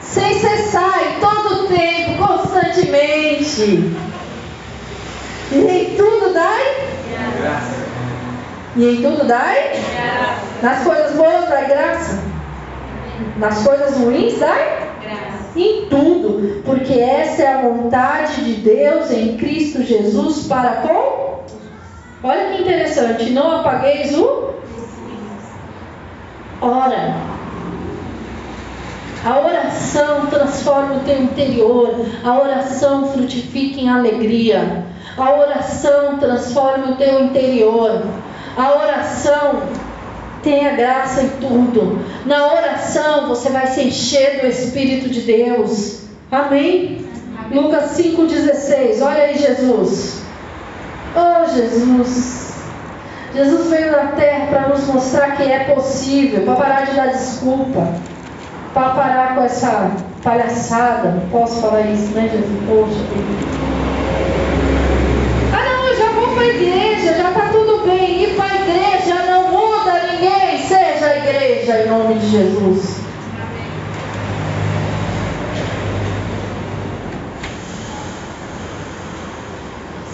sem 0.00 0.40
cessar, 0.40 1.00
em 1.00 1.20
todo 1.20 1.68
tempo, 1.68 2.26
constantemente. 2.26 3.94
E 5.52 5.56
em 5.56 5.96
tudo 5.96 6.34
dai 6.34 6.90
graça. 7.40 7.91
E 8.74 8.84
em 8.84 9.02
tudo 9.02 9.26
dai? 9.26 9.72
Nas 10.62 10.82
coisas 10.82 11.14
boas 11.14 11.48
dai 11.48 11.68
graça. 11.68 12.22
Nas 13.36 13.62
coisas 13.62 13.98
ruins 13.98 14.38
dai? 14.38 14.88
Graça. 15.02 15.58
Em 15.58 15.86
tudo. 15.86 16.62
Porque 16.64 16.94
essa 16.94 17.42
é 17.42 17.54
a 17.54 17.62
vontade 17.62 18.42
de 18.44 18.54
Deus 18.62 19.10
em 19.10 19.36
Cristo 19.36 19.82
Jesus 19.82 20.46
para 20.46 20.76
com. 20.76 21.42
Olha 22.22 22.50
que 22.50 22.62
interessante. 22.62 23.30
Não 23.30 23.60
apagueis 23.60 24.16
o. 24.16 24.54
Ora. 26.62 27.14
A 29.24 29.38
oração 29.38 30.26
transforma 30.26 30.94
o 30.94 31.00
teu 31.00 31.22
interior. 31.22 32.06
A 32.24 32.40
oração 32.40 33.12
frutifica 33.12 33.80
em 33.80 33.90
alegria. 33.90 34.84
A 35.18 35.30
oração 35.34 36.16
transforma 36.18 36.92
o 36.92 36.96
teu 36.96 37.24
interior. 37.24 38.02
A 38.56 38.76
oração 38.82 39.62
tem 40.42 40.68
a 40.68 40.72
graça 40.72 41.22
em 41.22 41.28
tudo. 41.40 42.00
Na 42.26 42.52
oração 42.52 43.28
você 43.28 43.50
vai 43.50 43.66
se 43.66 43.82
encher 43.82 44.40
do 44.40 44.46
Espírito 44.46 45.08
de 45.08 45.22
Deus. 45.22 46.02
Amém? 46.30 47.06
Amém. 47.38 47.62
Lucas 47.62 47.96
5,16. 47.96 49.02
Olha 49.02 49.22
aí, 49.22 49.38
Jesus. 49.38 50.22
Oh, 51.14 51.46
Jesus. 51.54 52.52
Jesus 53.34 53.70
veio 53.70 53.92
na 53.92 54.08
terra 54.08 54.46
para 54.46 54.68
nos 54.68 54.86
mostrar 54.86 55.36
que 55.36 55.42
é 55.42 55.64
possível, 55.74 56.42
para 56.42 56.54
parar 56.54 56.86
de 56.86 56.94
dar 56.94 57.06
desculpa, 57.06 57.88
para 58.74 58.90
parar 58.90 59.34
com 59.34 59.42
essa 59.42 59.90
palhaçada. 60.22 61.12
Não 61.12 61.28
posso 61.30 61.60
falar 61.62 61.80
isso, 61.82 62.12
né, 62.12 62.28
Jesus? 62.30 62.60
Poxa, 62.68 63.00
Ah, 65.54 65.64
não, 65.64 65.88
eu 65.88 65.96
já 65.96 66.12
vou 66.12 66.34
para 66.34 66.42
a 66.42 66.46
igreja, 66.46 66.91
igreja 71.62 71.84
em 71.84 71.88
nome 71.88 72.14
de 72.18 72.30
Jesus. 72.30 73.00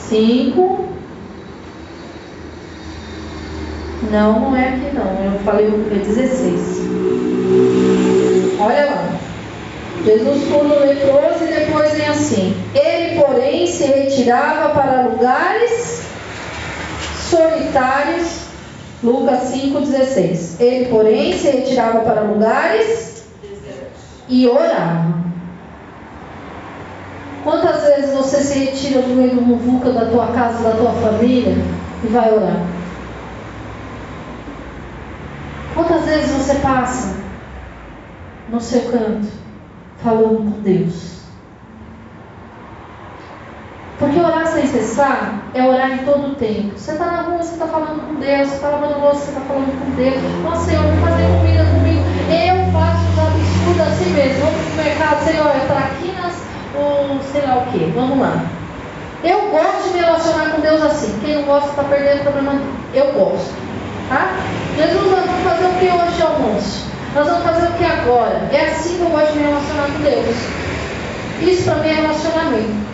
Cinco. 0.08 0.88
Não, 4.10 4.40
não 4.40 4.56
é 4.56 4.68
aqui 4.68 4.94
não. 4.94 5.32
Eu 5.32 5.38
falei 5.40 5.68
o 5.68 5.84
16. 5.84 6.80
Olha 8.60 8.86
lá. 8.86 9.18
Jesus 10.04 10.44
cura 10.44 10.64
o 10.64 10.86
leproso 10.86 11.44
e 11.44 11.46
depois 11.46 11.92
vem 11.92 12.06
assim. 12.06 12.56
Ele, 12.74 13.20
porém, 13.20 13.66
se 13.66 13.84
retirava 13.84 14.70
para 14.70 15.08
lugares 15.08 16.02
solitários. 17.28 18.47
Lucas 19.02 19.52
5,16. 19.52 20.60
Ele, 20.60 20.86
porém, 20.86 21.32
se 21.36 21.50
retirava 21.50 22.00
para 22.00 22.22
lugares 22.22 23.24
e 24.28 24.46
orava. 24.46 25.18
Quantas 27.44 27.82
vezes 27.82 28.12
você 28.12 28.42
se 28.42 28.58
retira 28.58 29.02
do 29.02 29.14
meio 29.14 29.36
do 29.36 29.42
muvuca 29.42 29.92
da 29.92 30.06
tua 30.06 30.26
casa, 30.28 30.62
da 30.62 30.76
tua 30.76 30.92
família 30.92 31.54
e 32.04 32.06
vai 32.08 32.32
orar? 32.32 32.66
Quantas 35.74 36.04
vezes 36.04 36.30
você 36.30 36.56
passa 36.56 37.16
no 38.50 38.60
seu 38.60 38.90
canto 38.90 39.28
falando 40.02 40.52
com 40.52 40.60
Deus? 40.62 41.17
Porque 43.98 44.20
orar 44.20 44.46
sem 44.46 44.64
cessar 44.64 45.42
é 45.54 45.62
orar 45.62 45.90
em 45.90 45.98
todo 46.04 46.28
o 46.28 46.34
tempo. 46.36 46.78
Você 46.78 46.92
está 46.92 47.04
na 47.04 47.22
rua, 47.22 47.38
você 47.38 47.54
está 47.54 47.66
falando 47.66 48.06
com 48.06 48.14
Deus. 48.14 48.48
Você 48.48 48.54
está 48.54 48.68
lavando 48.68 49.00
louça, 49.00 49.18
você 49.18 49.30
está 49.30 49.40
falando 49.40 49.74
com 49.74 49.90
Deus. 49.96 50.42
Nossa, 50.44 50.70
Senhor, 50.70 50.84
vou 50.84 51.08
fazer 51.08 51.26
comida 51.26 51.64
comigo. 51.64 52.04
Eu 52.30 52.72
faço 52.72 53.02
os 53.10 53.18
absurdos 53.18 53.80
assim 53.80 54.10
mesmo. 54.10 54.44
Vamos 54.44 54.66
pro 54.66 54.84
mercado, 54.84 55.24
Senhor, 55.24 55.48
é 55.48 55.66
traquinas 55.66 56.34
ou 56.78 57.20
sei 57.32 57.42
lá 57.42 57.58
o 57.58 57.72
que. 57.72 57.92
Vamos 57.92 58.20
lá. 58.20 58.40
Eu 59.24 59.50
gosto 59.50 59.88
de 59.88 59.94
me 59.94 59.98
relacionar 59.98 60.50
com 60.52 60.60
Deus 60.60 60.82
assim. 60.82 61.18
Quem 61.24 61.34
não 61.34 61.42
gosta 61.42 61.70
está 61.70 61.82
perdendo 61.82 62.22
problema. 62.22 62.54
Eu 62.94 63.12
gosto. 63.14 63.52
Tá? 64.08 64.30
Jesus, 64.76 65.10
nós 65.10 65.26
vamos 65.26 65.42
fazer 65.42 65.66
o 65.66 65.74
que 65.80 65.86
hoje 65.86 66.16
de 66.16 66.22
almoço? 66.22 66.86
Nós 67.16 67.26
vamos 67.26 67.42
fazer 67.42 67.66
o 67.66 67.72
que 67.72 67.84
agora? 67.84 68.48
É 68.52 68.70
assim 68.70 68.96
que 68.96 69.02
eu 69.02 69.08
gosto 69.08 69.32
de 69.32 69.38
me 69.40 69.44
relacionar 69.44 69.86
com 69.86 70.02
Deus. 70.04 70.36
Isso 71.42 71.64
para 71.64 71.82
mim 71.82 71.88
é 71.88 71.94
relacionamento. 71.94 72.87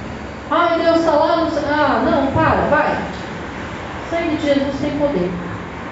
Ai, 0.56 0.80
Deus 0.80 1.00
está 1.00 1.10
lá. 1.10 1.36
No... 1.38 1.50
Ah, 1.68 2.02
não, 2.08 2.30
para, 2.30 2.68
vai. 2.70 2.92
O 2.92 4.10
sangue 4.10 4.36
de 4.36 4.46
Jesus 4.46 4.80
tem 4.80 4.96
poder. 4.98 5.28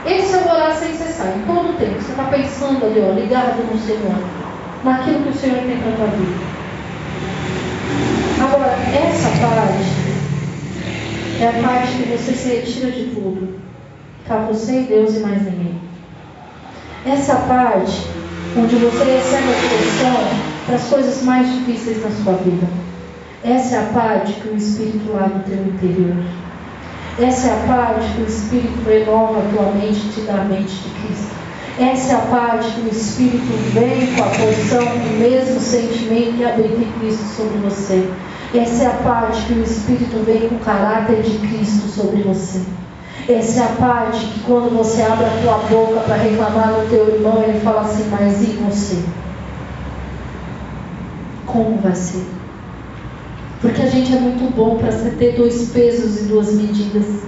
Esse 0.06 0.34
é 0.34 0.38
o 0.38 0.48
orar 0.48 0.72
sem 0.72 0.94
cessar, 0.94 1.36
em 1.36 1.42
todo 1.42 1.76
tempo. 1.78 2.00
Você 2.00 2.12
está 2.12 2.24
pensando 2.24 2.86
ali, 2.86 3.00
ó, 3.00 3.12
ligado 3.12 3.64
no 3.64 3.76
Senhor, 3.80 4.22
naquilo 4.84 5.24
que 5.24 5.30
o 5.30 5.34
Senhor 5.34 5.58
tem 5.58 5.78
para 5.78 5.92
a 5.92 5.96
tua 5.96 6.06
vida. 6.06 6.52
Agora, 8.44 8.76
essa 8.94 9.28
parte 9.44 10.02
é 11.40 11.48
a 11.48 11.68
parte 11.68 11.92
que 11.96 12.16
você 12.16 12.32
se 12.32 12.48
retira 12.48 12.90
de 12.92 13.04
tudo. 13.06 13.58
Está 14.22 14.36
você 14.36 14.82
e 14.82 14.84
Deus 14.84 15.16
e 15.16 15.20
mais 15.20 15.42
ninguém. 15.42 15.80
Essa 17.04 17.34
parte 17.34 18.06
onde 18.56 18.76
você 18.76 19.04
recebe 19.04 19.48
a 19.48 19.68
direção 19.68 20.16
para 20.66 20.76
as 20.76 20.84
coisas 20.84 21.22
mais 21.22 21.50
difíceis 21.52 22.00
na 22.04 22.10
sua 22.10 22.34
vida. 22.34 22.91
Essa 23.44 23.74
é 23.74 23.78
a 23.80 23.86
parte 23.92 24.34
que 24.34 24.48
o 24.50 24.56
Espírito 24.56 25.12
lá 25.12 25.26
no 25.26 25.42
teu 25.42 25.66
interior. 25.66 26.14
Essa 27.18 27.48
é 27.48 27.52
a 27.52 27.66
parte 27.66 28.06
que 28.14 28.22
o 28.22 28.26
Espírito 28.26 28.88
renova 28.88 29.40
a 29.40 29.52
tua 29.52 29.72
mente 29.72 29.98
e 29.98 30.12
te 30.14 30.20
dá 30.20 30.42
a 30.42 30.44
mente 30.44 30.72
de 30.72 30.90
Cristo. 30.90 31.34
Essa 31.80 32.12
é 32.12 32.14
a 32.14 32.20
parte 32.20 32.70
que 32.70 32.82
o 32.82 32.88
Espírito 32.88 33.52
vem 33.72 34.14
com 34.14 34.22
a 34.22 34.26
porção 34.26 34.84
do 34.84 35.18
mesmo 35.18 35.58
sentimento 35.58 36.36
que 36.36 36.44
habita 36.44 36.68
em 36.68 36.92
Cristo 37.00 37.24
sobre 37.36 37.58
você. 37.58 38.08
Essa 38.54 38.84
é 38.84 38.86
a 38.86 39.02
parte 39.02 39.42
que 39.42 39.54
o 39.54 39.62
Espírito 39.64 40.24
vem 40.24 40.48
com 40.48 40.54
o 40.54 40.60
caráter 40.60 41.20
de 41.22 41.36
Cristo 41.38 41.88
sobre 41.88 42.22
você. 42.22 42.62
Essa 43.28 43.60
é 43.60 43.64
a 43.64 43.76
parte 43.76 44.24
que 44.24 44.40
quando 44.40 44.76
você 44.76 45.02
abre 45.02 45.24
a 45.24 45.42
tua 45.42 45.58
boca 45.68 46.00
para 46.00 46.14
reclamar 46.14 46.68
no 46.68 46.88
teu 46.88 47.08
irmão, 47.08 47.42
ele 47.42 47.58
fala 47.58 47.80
assim, 47.80 48.08
mas 48.08 48.40
e 48.40 48.52
você? 48.62 49.02
Como 51.44 51.78
vai 51.78 51.94
ser? 51.94 52.41
Porque 53.62 53.80
a 53.80 53.86
gente 53.86 54.12
é 54.12 54.18
muito 54.18 54.52
bom 54.56 54.76
para 54.76 54.90
ter 54.90 55.36
dois 55.36 55.70
pesos 55.70 56.20
e 56.20 56.24
duas 56.24 56.52
medidas. 56.52 57.22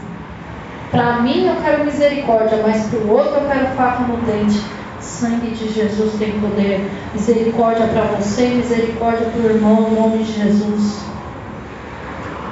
Para 0.91 1.23
mim 1.23 1.47
eu 1.47 1.55
quero 1.63 1.85
misericórdia, 1.85 2.59
mas 2.61 2.89
para 2.89 2.99
o 2.99 3.11
outro 3.11 3.37
eu 3.37 3.49
quero 3.49 3.67
faca 3.77 4.03
no 4.03 4.17
dente. 4.27 4.61
Sangue 5.01 5.51
de 5.51 5.73
Jesus 5.73 6.13
tem 6.19 6.41
poder. 6.41 6.91
Misericórdia 7.13 7.87
para 7.87 8.03
você, 8.17 8.49
misericórdia 8.49 9.27
para 9.27 9.43
o 9.43 9.51
irmão, 9.51 9.89
em 9.89 9.95
nome 9.95 10.25
de 10.25 10.33
Jesus. 10.33 11.05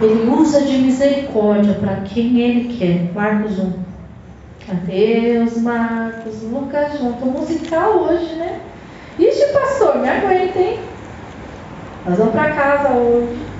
Ele 0.00 0.30
usa 0.30 0.62
de 0.62 0.78
misericórdia 0.78 1.74
para 1.74 1.96
quem 2.02 2.38
ele 2.40 2.76
quer. 2.78 3.12
Marcos 3.12 3.58
1. 3.58 3.72
Adeus, 4.70 5.56
Marcos. 5.60 6.42
Lucas 6.42 6.98
junto. 7.00 7.26
Musical 7.26 7.98
hoje, 8.04 8.34
né? 8.36 8.60
Ixi, 9.18 9.52
pastor, 9.52 9.98
me 9.98 10.08
aguenta, 10.08 10.58
hein? 10.58 10.80
Nós 12.06 12.18
vamos 12.18 12.32
para 12.32 12.52
casa 12.52 12.92
hoje. 12.92 13.51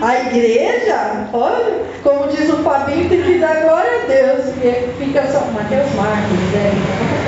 A 0.00 0.20
igreja, 0.20 1.28
olha, 1.32 1.82
como 2.04 2.28
diz 2.28 2.48
o 2.50 2.58
Fabinho, 2.58 3.08
tem 3.08 3.22
que 3.22 3.38
dar 3.38 3.62
glória 3.62 4.02
a 4.02 4.06
Deus. 4.06 4.54
Fica 4.98 5.26
só 5.26 5.40
Mateus 5.52 5.92
Marcos, 5.94 6.38
né? 6.52 6.72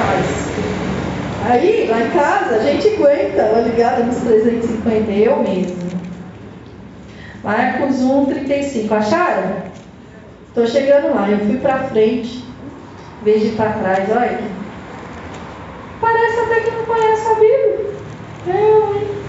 faz. 0.00 1.50
Aí, 1.50 1.88
lá 1.90 2.00
em 2.00 2.10
casa, 2.10 2.56
a 2.56 2.58
gente 2.60 2.88
aguenta, 2.88 3.42
ela 3.42 3.62
ligada 3.62 4.04
nos 4.04 4.18
350, 4.18 5.10
eu 5.10 5.42
mesmo. 5.42 5.90
Marcos 7.42 8.00
1, 8.00 8.26
35. 8.26 8.94
Acharam? 8.94 9.70
Estou 10.48 10.66
chegando 10.66 11.14
lá, 11.14 11.28
eu 11.30 11.38
fui 11.38 11.56
para 11.58 11.84
frente, 11.84 12.44
vejo 13.22 13.56
para 13.56 13.72
trás, 13.72 14.08
olha. 14.10 14.40
Parece 16.00 16.40
até 16.40 16.60
que 16.60 16.70
não 16.70 16.84
conhece 16.84 17.26
a 17.26 17.34
Bíblia. 17.34 17.90
Eu, 18.46 18.94
hein? 18.96 19.19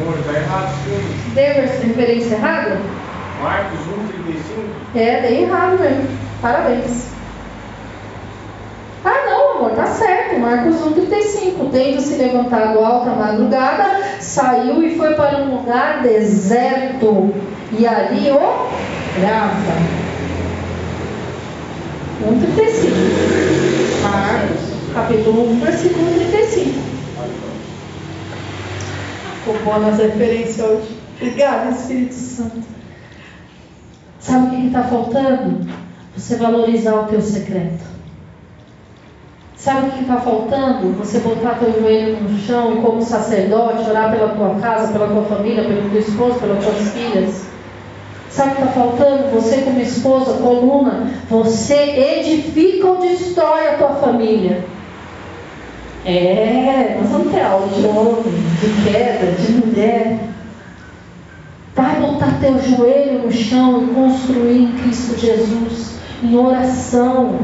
Amor, 0.00 0.18
está 0.18 0.32
errado 0.32 0.74
sim. 0.84 1.34
Deu 1.34 1.44
essa 1.44 1.86
referência 1.86 2.34
errada? 2.34 2.80
Marcos 3.40 3.80
1, 3.80 4.08
35. 4.24 4.62
É, 4.96 5.20
dei 5.20 5.42
errado 5.44 5.78
mesmo. 5.78 6.08
Parabéns. 6.40 7.14
Ah, 9.04 9.22
não, 9.26 9.58
amor, 9.58 9.70
tá 9.72 9.86
certo. 9.86 10.40
Marcos 10.40 10.76
1,35. 10.76 11.70
Tendo 11.70 12.00
se 12.00 12.16
levantado 12.16 12.78
alta 12.80 13.10
madrugada, 13.10 14.00
saiu 14.18 14.82
e 14.82 14.96
foi 14.96 15.14
para 15.14 15.38
um 15.38 15.56
lugar 15.56 16.02
deserto. 16.02 17.32
E 17.70 17.86
ali 17.86 18.30
orava. 18.30 19.74
1,35. 22.22 22.90
Marcos, 24.02 24.60
capítulo 24.94 25.50
1, 25.52 25.60
versículo 25.60 26.10
35. 26.14 26.83
Ficou 29.44 29.62
boa 29.62 29.78
nas 29.78 29.98
referências 29.98 30.58
hoje. 30.58 30.96
Obrigada, 31.20 31.70
Espírito 31.70 32.14
Santo. 32.14 32.62
Sabe 34.18 34.46
o 34.46 34.50
que 34.58 34.66
está 34.68 34.84
faltando? 34.84 35.68
Você 36.16 36.36
valorizar 36.36 36.94
o 36.94 37.04
teu 37.04 37.20
secreto. 37.20 37.84
Sabe 39.54 39.88
o 39.88 39.92
que 39.92 40.00
está 40.00 40.16
faltando? 40.16 40.96
Você 40.98 41.18
botar 41.18 41.58
teu 41.58 41.78
joelho 41.78 42.22
no 42.22 42.38
chão 42.38 42.80
como 42.80 43.02
sacerdote 43.02 43.90
orar 43.90 44.12
pela 44.12 44.30
tua 44.30 44.54
casa, 44.60 44.90
pela 44.90 45.08
tua 45.08 45.24
família, 45.24 45.64
pelo 45.64 45.90
teu 45.90 46.00
esposo, 46.00 46.38
pelas 46.38 46.64
tuas 46.64 46.88
filhas. 46.94 47.44
Sabe 48.30 48.52
o 48.52 48.54
que 48.54 48.62
está 48.62 48.72
faltando? 48.72 49.30
Você 49.34 49.58
como 49.58 49.78
esposa, 49.78 50.38
coluna, 50.42 51.10
você 51.28 51.76
edifica 52.18 52.86
ou 52.86 52.96
destrói 52.98 53.68
a 53.68 53.76
tua 53.76 53.90
família. 53.90 54.64
É, 56.06 56.98
nós 57.00 57.08
vamos 57.08 57.32
ter 57.32 57.40
aula 57.40 57.66
de 57.68 57.86
homem, 57.86 58.24
de 58.60 58.84
queda, 58.84 59.32
de 59.32 59.52
mulher. 59.52 60.18
Vai 61.74 61.98
botar 61.98 62.38
teu 62.40 62.58
joelho 62.58 63.20
no 63.20 63.32
chão 63.32 63.82
e 63.82 63.94
construir 63.94 64.64
em 64.64 64.72
Cristo 64.72 65.18
Jesus, 65.18 65.98
em 66.22 66.36
oração. 66.36 67.38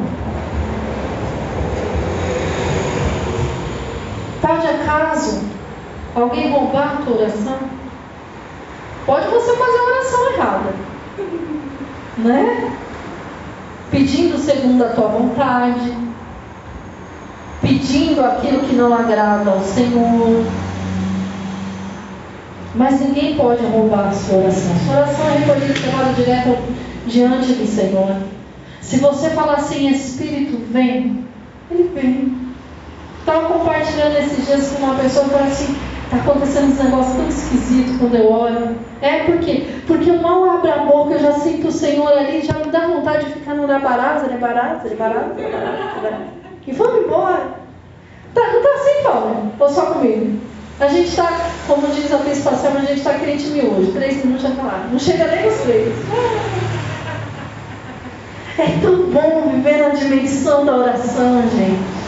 Tá 4.42 4.56
de 4.56 4.66
acaso 4.66 5.40
alguém 6.14 6.50
roubar 6.50 6.98
a 6.98 7.04
tua 7.04 7.16
oração? 7.16 7.58
Pode 9.06 9.26
você 9.28 9.56
fazer 9.56 9.78
a 9.78 9.84
oração 9.84 10.32
errada, 10.34 10.74
né? 12.18 12.72
Pedindo 13.90 14.36
segundo 14.38 14.84
a 14.84 14.90
tua 14.90 15.08
vontade, 15.08 16.09
pedindo 17.70 18.24
aquilo 18.24 18.60
que 18.60 18.74
não 18.74 18.92
agrada 18.92 19.48
ao 19.48 19.60
Senhor. 19.60 20.44
Mas 22.74 23.00
ninguém 23.00 23.36
pode 23.36 23.64
roubar 23.64 24.08
a 24.08 24.12
sua 24.12 24.38
oração. 24.38 24.72
Sua 24.84 24.96
oração 24.96 25.26
é 25.28 25.38
recolhida 25.38 26.12
direto 26.16 26.58
diante 27.06 27.52
do 27.52 27.66
Senhor. 27.66 28.16
Se 28.80 28.96
você 28.98 29.30
falar 29.30 29.54
assim, 29.54 29.88
Espírito, 29.88 30.60
vem, 30.70 31.24
ele 31.70 31.90
vem. 31.94 32.40
Estava 33.20 33.46
compartilhando 33.48 34.16
esses 34.18 34.46
dias 34.46 34.72
com 34.72 34.84
uma 34.84 34.94
pessoa 34.96 35.26
que 35.26 35.30
falou 35.30 35.46
assim, 35.46 35.76
está 36.04 36.16
acontecendo 36.16 36.72
uns 36.72 36.78
negócios 36.78 37.16
tão 37.16 37.28
esquisitos 37.28 37.96
quando 37.98 38.14
eu 38.16 38.32
oro. 38.32 38.76
É 39.00 39.24
por 39.24 39.38
quê? 39.38 39.66
Porque 39.86 40.10
eu 40.10 40.20
mal 40.20 40.50
abro 40.50 40.72
a 40.72 40.78
boca, 40.78 41.14
eu 41.14 41.20
já 41.20 41.32
sinto 41.34 41.68
o 41.68 41.72
Senhor 41.72 42.08
ali, 42.08 42.40
já 42.40 42.54
me 42.54 42.70
dá 42.70 42.86
vontade 42.88 43.26
de 43.26 43.32
ficar 43.32 43.54
no 43.54 43.66
Nebarasa, 43.66 44.26
Nebarasa, 44.26 44.88
Nebarasa, 44.88 45.34
Nebarasa. 45.34 46.39
E 46.66 46.72
vamos 46.72 47.04
embora. 47.04 47.60
Tá, 48.34 48.40
não 48.52 48.58
está 48.58 48.70
assim, 48.74 49.02
Paulo? 49.02 49.52
Ou 49.58 49.68
só 49.68 49.86
comigo? 49.86 50.40
A 50.78 50.88
gente 50.88 51.08
está, 51.08 51.50
como 51.66 51.88
diz 51.88 52.10
a 52.12 52.30
espacial, 52.30 52.72
a 52.76 52.80
gente 52.80 52.98
está 52.98 53.14
crente 53.14 53.46
hoje. 53.46 53.92
Três 53.92 54.24
minutos 54.24 54.42
já 54.42 54.50
está 54.50 54.62
lá. 54.62 54.88
Não 54.90 54.98
chega 54.98 55.26
nem 55.26 55.44
nos 55.44 55.60
três. 55.60 55.94
É 58.58 58.78
tão 58.82 59.10
bom 59.10 59.50
viver 59.52 59.78
na 59.78 59.88
dimensão 59.90 60.66
da 60.66 60.76
oração, 60.76 61.42
gente. 61.42 61.99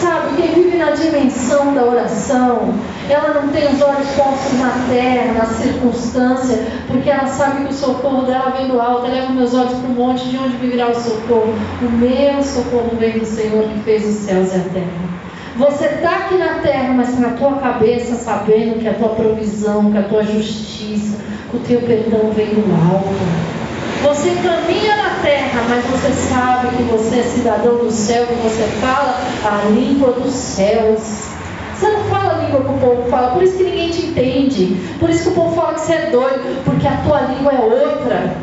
Sabe, 0.00 0.40
quem 0.40 0.54
vive 0.54 0.76
na 0.76 0.92
dimensão 0.92 1.74
da 1.74 1.82
oração, 1.82 2.72
ela 3.10 3.34
não 3.34 3.48
tem 3.48 3.66
os 3.66 3.82
olhos 3.82 4.06
postos 4.10 4.58
na 4.60 4.70
terra, 4.88 5.32
na 5.32 5.44
circunstância, 5.44 6.66
porque 6.86 7.10
ela 7.10 7.26
sabe 7.26 7.64
que 7.64 7.72
o 7.72 7.76
socorro 7.76 8.22
dela 8.22 8.50
vem 8.56 8.68
do 8.68 8.80
alto. 8.80 9.06
Eu 9.06 9.12
levo 9.12 9.32
meus 9.32 9.54
olhos 9.54 9.72
para 9.72 9.88
o 9.88 9.94
monte, 9.94 10.28
de 10.28 10.38
onde 10.38 10.56
me 10.58 10.68
virá 10.68 10.88
o 10.88 10.94
socorro? 10.94 11.52
O 11.82 11.90
meu 11.90 12.42
socorro 12.44 12.92
vem 12.96 13.18
do 13.18 13.26
Senhor 13.26 13.64
que 13.64 13.80
fez 13.80 14.06
os 14.06 14.14
céus 14.24 14.52
e 14.52 14.56
a 14.56 14.72
terra. 14.72 15.08
Você 15.56 15.86
está 15.86 16.10
aqui 16.10 16.36
na 16.36 16.60
terra, 16.60 16.94
mas 16.94 17.18
na 17.18 17.30
tua 17.30 17.56
cabeça 17.56 18.14
sabendo 18.14 18.78
que 18.78 18.86
a 18.86 18.94
tua 18.94 19.08
provisão, 19.08 19.90
que 19.90 19.98
a 19.98 20.04
tua 20.04 20.22
justiça, 20.22 21.18
que 21.50 21.56
o 21.56 21.60
teu 21.60 21.80
perdão 21.80 22.30
vem 22.30 22.46
do 22.46 22.94
alto. 22.94 23.57
Você 24.02 24.30
caminha 24.42 24.96
na 24.96 25.22
terra, 25.22 25.62
mas 25.68 25.84
você 25.86 26.12
sabe 26.12 26.76
que 26.76 26.82
você 26.84 27.18
é 27.18 27.22
cidadão 27.22 27.78
do 27.78 27.90
céu, 27.90 28.26
que 28.26 28.34
você 28.34 28.62
fala 28.80 29.18
a 29.44 29.68
língua 29.70 30.12
dos 30.12 30.32
céus. 30.32 31.28
Você 31.74 31.90
não 31.90 32.04
fala 32.04 32.34
a 32.34 32.44
língua 32.44 32.62
que 32.62 32.70
o 32.70 32.78
povo 32.78 33.10
fala, 33.10 33.32
por 33.32 33.42
isso 33.42 33.56
que 33.56 33.64
ninguém 33.64 33.90
te 33.90 34.06
entende. 34.06 34.76
Por 35.00 35.10
isso 35.10 35.24
que 35.24 35.28
o 35.30 35.32
povo 35.32 35.54
fala 35.54 35.74
que 35.74 35.80
você 35.80 35.92
é 35.94 36.10
doido, 36.10 36.64
porque 36.64 36.86
a 36.86 36.96
tua 36.98 37.20
língua 37.22 37.52
é 37.52 37.60
outra. 37.60 38.36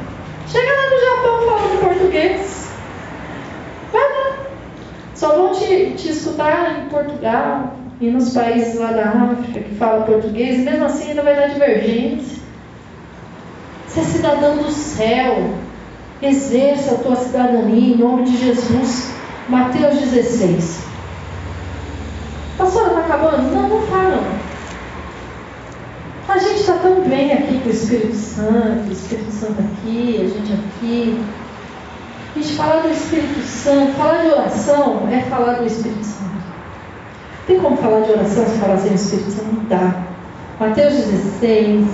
Chega 0.48 0.72
lá 0.74 0.90
no 0.90 1.00
Japão 1.00 1.42
falando 1.46 1.80
português. 1.82 2.70
Vai 3.92 4.04
lá. 4.04 4.38
Só 5.16 5.36
vão 5.36 5.54
te, 5.54 5.94
te 5.96 6.10
escutar 6.10 6.82
em 6.82 6.90
Portugal 6.90 7.74
e 8.02 8.10
nos 8.12 8.34
países 8.34 8.80
lá 8.80 8.92
da 8.92 9.10
África 9.10 9.62
que 9.62 9.76
falam 9.76 10.04
português, 10.04 10.60
e 10.60 10.62
mesmo 10.62 10.86
assim 10.86 11.10
ainda 11.10 11.24
vai 11.24 11.36
dar 11.36 11.48
divergência. 11.48 12.45
Você 13.96 14.02
é 14.02 14.04
cidadão 14.04 14.58
do 14.58 14.70
céu. 14.72 15.52
Exerça 16.22 16.96
a 16.96 16.98
tua 16.98 17.16
cidadania 17.16 17.96
em 17.96 17.98
nome 17.98 18.26
de 18.26 18.36
Jesus. 18.36 19.10
Mateus 19.48 19.98
16. 20.00 20.82
Pastora, 22.58 22.88
está 22.88 23.00
acabando? 23.00 23.54
Não, 23.54 23.70
não 23.70 23.82
fala. 23.84 24.22
A 26.28 26.38
gente 26.38 26.60
está 26.60 26.74
tão 26.80 27.08
bem 27.08 27.32
aqui 27.32 27.58
com 27.60 27.70
o 27.70 27.72
Espírito 27.72 28.16
Santo, 28.16 28.90
o 28.90 28.92
Espírito 28.92 29.32
Santo 29.32 29.62
aqui, 29.62 30.22
a 30.22 30.28
gente 30.28 30.54
aqui. 30.54 31.24
A 32.36 32.40
gente 32.40 32.54
falar 32.56 32.82
do 32.82 32.90
Espírito 32.90 33.42
Santo, 33.44 33.94
falar 33.94 34.24
de 34.24 34.28
oração 34.28 35.08
é 35.10 35.22
falar 35.22 35.54
do 35.54 35.66
Espírito 35.66 36.04
Santo. 36.04 36.36
Tem 37.48 37.62
como 37.62 37.78
falar 37.78 38.02
de 38.02 38.12
oração 38.12 38.46
se 38.46 38.58
falar 38.58 38.78
sem 38.78 38.92
o 38.92 38.96
Espírito 38.96 39.32
Santo? 39.32 39.54
Não 39.54 39.64
dá. 39.66 40.04
Mateus 40.60 40.96
16, 40.96 41.88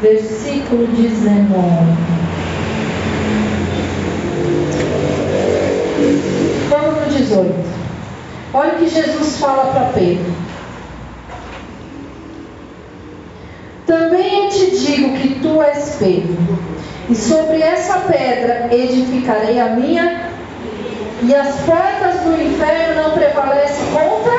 versículo 0.00 0.86
19. 0.86 1.58
Vamos 6.68 7.00
no 7.00 7.18
18. 7.18 7.54
Olha 8.54 8.72
o 8.74 8.76
que 8.76 8.88
Jesus 8.88 9.38
fala 9.38 9.72
para 9.72 9.86
Pedro. 9.92 10.32
Também 13.86 14.44
eu 14.44 14.50
te 14.50 14.70
digo 14.78 15.16
que 15.18 15.40
tu 15.40 15.62
és 15.62 15.96
Pedro, 15.98 16.36
e 17.08 17.14
sobre 17.14 17.62
essa 17.62 18.00
pedra 18.00 18.68
edificarei 18.70 19.58
a 19.58 19.70
minha, 19.70 20.28
e 21.22 21.34
as 21.34 21.56
portas 21.60 22.20
do 22.20 22.40
inferno 22.40 23.02
não 23.02 23.10
prevalecem 23.12 23.86
contra. 23.86 24.38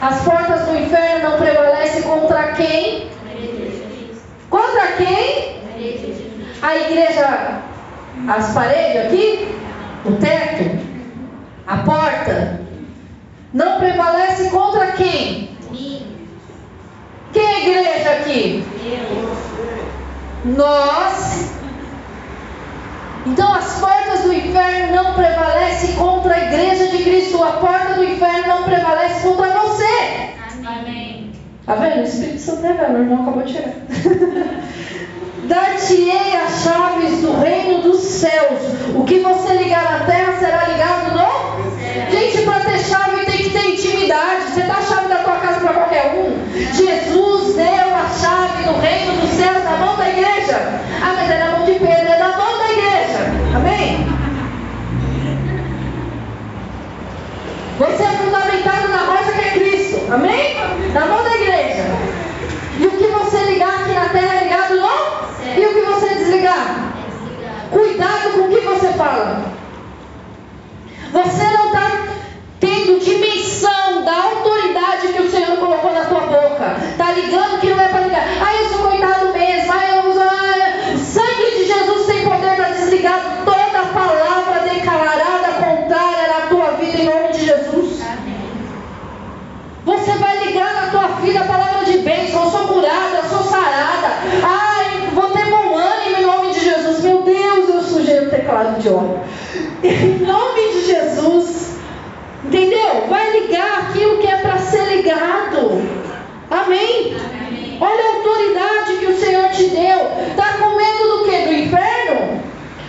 As 0.00 0.22
portas 0.22 0.62
do 0.66 0.78
inferno 0.78 1.30
não 1.30 1.38
prevalecem 1.38 2.02
contra 2.02 2.52
quem? 2.52 3.10
Contra 4.50 4.86
quem? 4.96 5.60
A 6.60 6.76
igreja, 6.76 7.60
as 8.28 8.52
paredes 8.52 9.06
aqui, 9.06 9.48
o 10.04 10.12
teto, 10.16 10.86
a 11.66 11.76
porta. 11.78 12.60
Não 13.54 13.78
prevalece 13.78 14.50
contra 14.50 14.92
quem? 14.92 15.50
Quem 17.32 17.44
é 17.44 17.48
a 17.48 17.60
igreja 17.60 18.10
aqui? 18.10 18.64
Nós. 20.44 21.52
Então 23.26 23.54
as 23.54 23.78
portas 23.78 24.22
do 24.22 24.32
inferno 24.32 24.96
não 24.96 25.14
prevalecem 25.14 25.94
contra 25.94 26.34
a 26.34 26.44
igreja 26.44 26.88
de 26.88 27.04
Cristo. 27.04 27.42
A 27.42 27.52
porta 27.52 27.94
do 27.94 28.04
inferno 28.04 28.48
não 28.48 28.64
prevalece 28.64 29.22
contra. 29.22 29.49
Tá 31.66 31.74
vendo? 31.74 32.00
O 32.00 32.04
Espírito 32.04 32.40
Santo 32.40 32.66
é 32.66 32.72
velho, 32.72 32.94
o 32.94 32.98
irmão 32.98 33.22
acabou 33.22 33.42
de 33.42 33.52
chegar. 33.52 33.74
Dar-te-ei 35.44 36.36
as 36.36 36.62
chaves 36.62 37.20
do 37.22 37.40
reino 37.40 37.82
dos 37.82 38.00
céus. 38.00 38.60
O 38.94 39.04
que 39.04 39.18
você 39.20 39.54
ligar 39.54 39.82
na 39.82 40.06
terra 40.06 40.38
será 40.38 40.64
ligado 40.68 41.12
no. 41.12 41.60
Gente, 42.10 42.42
para 42.42 42.60
ter 42.60 42.78
chave 42.78 43.24
tem 43.26 43.38
que 43.38 43.50
ter 43.50 43.70
intimidade. 43.70 44.44
Você 44.52 44.62
dá 44.62 44.74
a 44.74 44.82
chave 44.82 45.08
da 45.08 45.16
tua 45.16 45.36
casa 45.36 45.60
para 45.60 45.74
qualquer 45.74 46.14
um. 46.14 46.50
Jesus 46.54 47.56
deu 47.56 47.94
a 47.94 48.08
chave 48.08 48.62
do 48.64 48.80
reino 48.80 49.20
dos 49.20 49.30
céus 49.30 49.64
na 49.64 49.76
mão 49.76 49.96
da 49.96 50.08
igreja. 50.08 50.56
Ah, 51.02 51.14
mas 51.16 51.30
é 51.30 51.38
na 51.38 51.58
mão 51.58 51.66
de 51.66 51.72
Pedro, 51.72 51.88
é 51.88 52.18
na 52.18 52.36
mão 52.36 52.58
da 52.58 52.72
igreja. 52.72 53.18
Amém? 53.56 54.06
Você 57.78 58.02
é 58.02 58.06
fundamentado 58.06 58.88
na 58.88 58.98
rocha 58.98 59.32
que 59.32 59.40
é. 59.40 59.59
Amém? 60.10 60.56
Na 60.92 61.06
mão 61.06 61.22
da 61.22 61.36
igreja. 61.36 61.84
E 62.80 62.86
o 62.86 62.90
que 62.90 63.06
você 63.06 63.38
ligar 63.44 63.68
aqui 63.68 63.92
na 63.92 64.08
terra 64.08 64.34
é 64.34 64.44
ligado 64.44 64.74
no? 64.76 64.88
E 65.56 65.66
o 65.66 65.74
que 65.74 65.80
você 65.82 66.14
desligar? 66.16 66.94
Cuidado 67.70 68.32
com 68.34 68.40
o 68.40 68.48
que 68.48 68.60
você 68.60 68.88
fala. 68.94 69.42
Você 71.12 71.44
não 71.56 71.66
está 71.66 71.90
tendo 72.58 72.98
dimensão 72.98 74.04
da 74.04 74.16
autoridade 74.16 75.12
que 75.12 75.22
o 75.22 75.30
Senhor 75.30 75.56
colocou 75.58 75.92
na 75.92 76.04
tua 76.04 76.20
boca. 76.22 76.76
Está 76.90 77.12
ligando 77.12 77.60
que 77.60 77.68
não 77.68 77.80
é 77.80 77.88
para 77.88 78.00
ligar. 78.00 78.24
Ah, 78.40 78.54
eu 78.54 78.68
sou 78.68 78.88
coitado 78.88 79.32
mesmo. 79.32 79.72
Ah, 79.72 79.86
eu 79.94 80.10
uso. 80.10 80.20
Ah, 80.20 80.92
o 80.92 80.98
sangue 80.98 81.56
de 81.56 81.64
Jesus 81.66 82.06
tem 82.06 82.24
poder 82.24 82.56
para 82.56 82.70
desligar 82.70 83.42
toda 83.44 83.86
palavra 83.92 84.68
declarada 84.68 85.52
contrária 85.52 86.28
na 86.28 86.46
tua 86.48 86.72
vida 86.72 86.98
em 86.98 87.04
nome 87.04 87.32
de 87.32 87.46
Jesus. 87.46 88.00
Você 89.84 90.12
vai 90.12 90.44
ligar 90.44 90.72
na 90.72 90.90
tua 90.90 91.08
vida 91.20 91.40
a 91.40 91.44
bênção. 92.10 92.44
Eu 92.44 92.50
sou 92.50 92.66
curada, 92.66 93.22
sou 93.28 93.44
sarada. 93.44 94.08
Ai, 94.42 95.08
vou 95.14 95.30
ter 95.30 95.44
bom 95.46 95.76
ânimo 95.76 96.16
em 96.18 96.22
nome 96.22 96.52
de 96.52 96.60
Jesus. 96.60 97.04
Meu 97.04 97.22
Deus, 97.22 97.68
eu 97.68 97.82
sujei 97.82 98.20
o 98.20 98.30
teclado 98.30 98.80
de 98.80 98.88
óleo. 98.88 99.20
Em 99.82 100.18
nome 100.18 100.72
de 100.72 100.86
Jesus. 100.86 101.78
Entendeu? 102.44 103.06
Vai 103.08 103.40
ligar 103.40 103.80
aquilo 103.80 104.18
que 104.18 104.26
é 104.26 104.36
para 104.38 104.58
ser 104.58 104.96
ligado. 104.96 105.82
Amém? 106.50 107.16
Olha 107.80 108.04
a 108.04 108.16
autoridade 108.16 108.96
que 108.98 109.06
o 109.06 109.18
Senhor 109.18 109.48
te 109.50 109.64
deu. 109.68 110.10
Está 110.30 110.58
com 110.58 110.76
medo 110.76 111.18
do 111.18 111.24
que? 111.24 111.46
Do 111.46 111.54
inferno? 111.54 112.42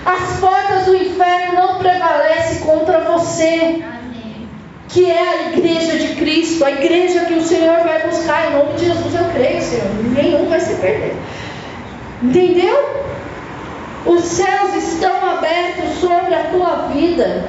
As 0.03 0.39
portas 0.39 0.85
do 0.85 0.95
inferno 0.95 1.53
não 1.53 1.77
prevalecem 1.77 2.59
contra 2.65 2.99
você 3.01 3.83
que 4.91 5.09
é 5.09 5.19
a 5.19 5.51
igreja 5.51 5.90
Cristo, 6.41 6.65
a 6.65 6.71
igreja 6.71 7.25
que 7.25 7.35
o 7.35 7.43
Senhor 7.43 7.83
vai 7.83 8.07
buscar 8.07 8.49
em 8.49 8.57
nome 8.57 8.73
de 8.73 8.85
Jesus, 8.85 9.13
eu 9.13 9.25
creio, 9.31 9.61
Senhor, 9.61 9.85
nenhum 10.11 10.49
vai 10.49 10.59
se 10.59 10.73
perder. 10.75 11.15
Entendeu? 12.23 13.05
Os 14.07 14.23
céus 14.23 14.73
estão 14.75 15.13
abertos 15.29 15.99
sobre 15.99 16.33
a 16.33 16.45
tua 16.45 16.87
vida. 16.87 17.47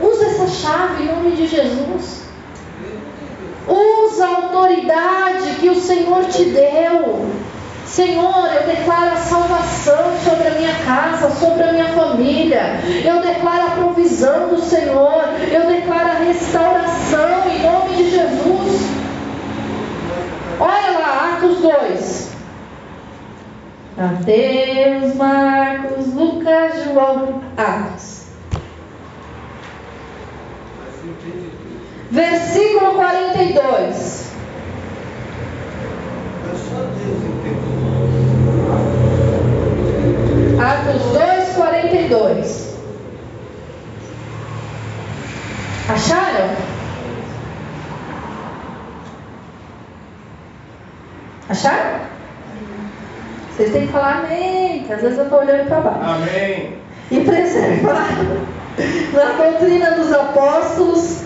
Usa 0.00 0.24
essa 0.24 0.48
chave 0.48 1.02
em 1.02 1.06
nome 1.08 1.32
de 1.32 1.46
Jesus. 1.46 2.22
Usa 3.68 4.24
a 4.24 4.36
autoridade 4.36 5.56
que 5.60 5.68
o 5.68 5.78
Senhor 5.78 6.24
te 6.24 6.44
deu. 6.46 7.26
Senhor, 7.90 8.46
eu 8.54 8.66
declaro 8.68 9.14
a 9.14 9.16
salvação 9.16 10.16
sobre 10.24 10.46
a 10.46 10.52
minha 10.52 10.74
casa, 10.86 11.28
sobre 11.30 11.64
a 11.64 11.72
minha 11.72 11.88
família. 11.88 12.80
Eu 13.04 13.20
declaro 13.20 13.66
a 13.66 13.70
provisão 13.70 14.48
do 14.48 14.60
Senhor. 14.60 15.24
Eu 15.50 15.66
declaro 15.66 16.10
a 16.10 16.24
restauração 16.24 17.50
em 17.50 17.62
nome 17.62 17.96
de 17.96 18.10
Jesus. 18.10 18.82
Olha 20.60 20.98
lá, 21.00 21.34
Atos 21.34 21.58
2. 21.58 22.30
Mateus, 23.96 25.16
Marcos, 25.16 26.14
Lucas, 26.14 26.84
João, 26.84 27.42
Atos. 27.56 28.26
Versículo 32.12 32.94
42. 32.94 34.29
Atos 40.60 41.02
2, 41.12 41.54
42. 41.56 42.76
Acharam? 45.88 46.50
Acharam? 51.48 52.00
Vocês 53.56 53.72
têm 53.72 53.86
que 53.86 53.92
falar 53.92 54.18
amém, 54.18 54.84
que 54.84 54.92
às 54.92 55.00
vezes 55.00 55.16
eu 55.16 55.24
estou 55.24 55.40
olhando 55.40 55.66
para 55.66 55.80
baixo. 55.80 56.10
Amém. 56.10 56.78
E 57.10 57.20
preservar 57.20 58.08
na 59.14 59.42
doutrina 59.42 59.92
dos 59.92 60.12
apóstolos, 60.12 61.22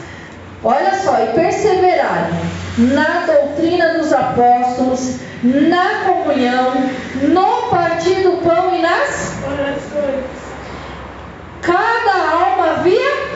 olha 0.62 0.94
só, 0.94 1.22
e 1.22 1.26
perseverar 1.34 2.30
na 2.78 3.24
doutrina 3.26 3.94
dos 3.94 4.12
apóstolos, 4.12 5.18
na 5.42 6.04
comunhão, 6.06 6.72
no 7.22 7.68
partir 7.68 8.22
do 8.22 8.42
pão 8.42 8.74
e 8.74 8.82
nas. 8.82 9.34
Cada 11.62 12.30
alma 12.30 12.82
via 12.82 13.34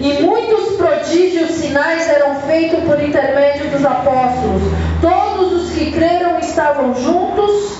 e 0.00 0.22
muitos 0.22 0.76
prodígios, 0.76 1.50
sinais 1.52 2.08
eram 2.08 2.40
feitos 2.42 2.84
por 2.84 3.02
intermédio 3.02 3.70
dos 3.70 3.84
apóstolos. 3.84 4.62
Todos 5.00 5.52
os 5.52 5.70
que 5.72 5.92
creram 5.92 6.38
estavam 6.38 6.94
juntos 6.94 7.78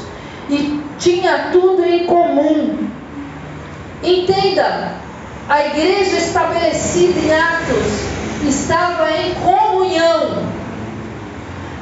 e 0.51 0.81
tinha 0.99 1.51
tudo 1.53 1.85
em 1.85 2.07
comum. 2.07 2.89
Entenda, 4.03 4.93
a 5.49 5.67
igreja 5.67 6.17
estabelecida 6.17 7.21
em 7.21 7.33
Atos 7.33 8.24
estava 8.49 9.11
em 9.11 9.35
comunhão, 9.35 10.45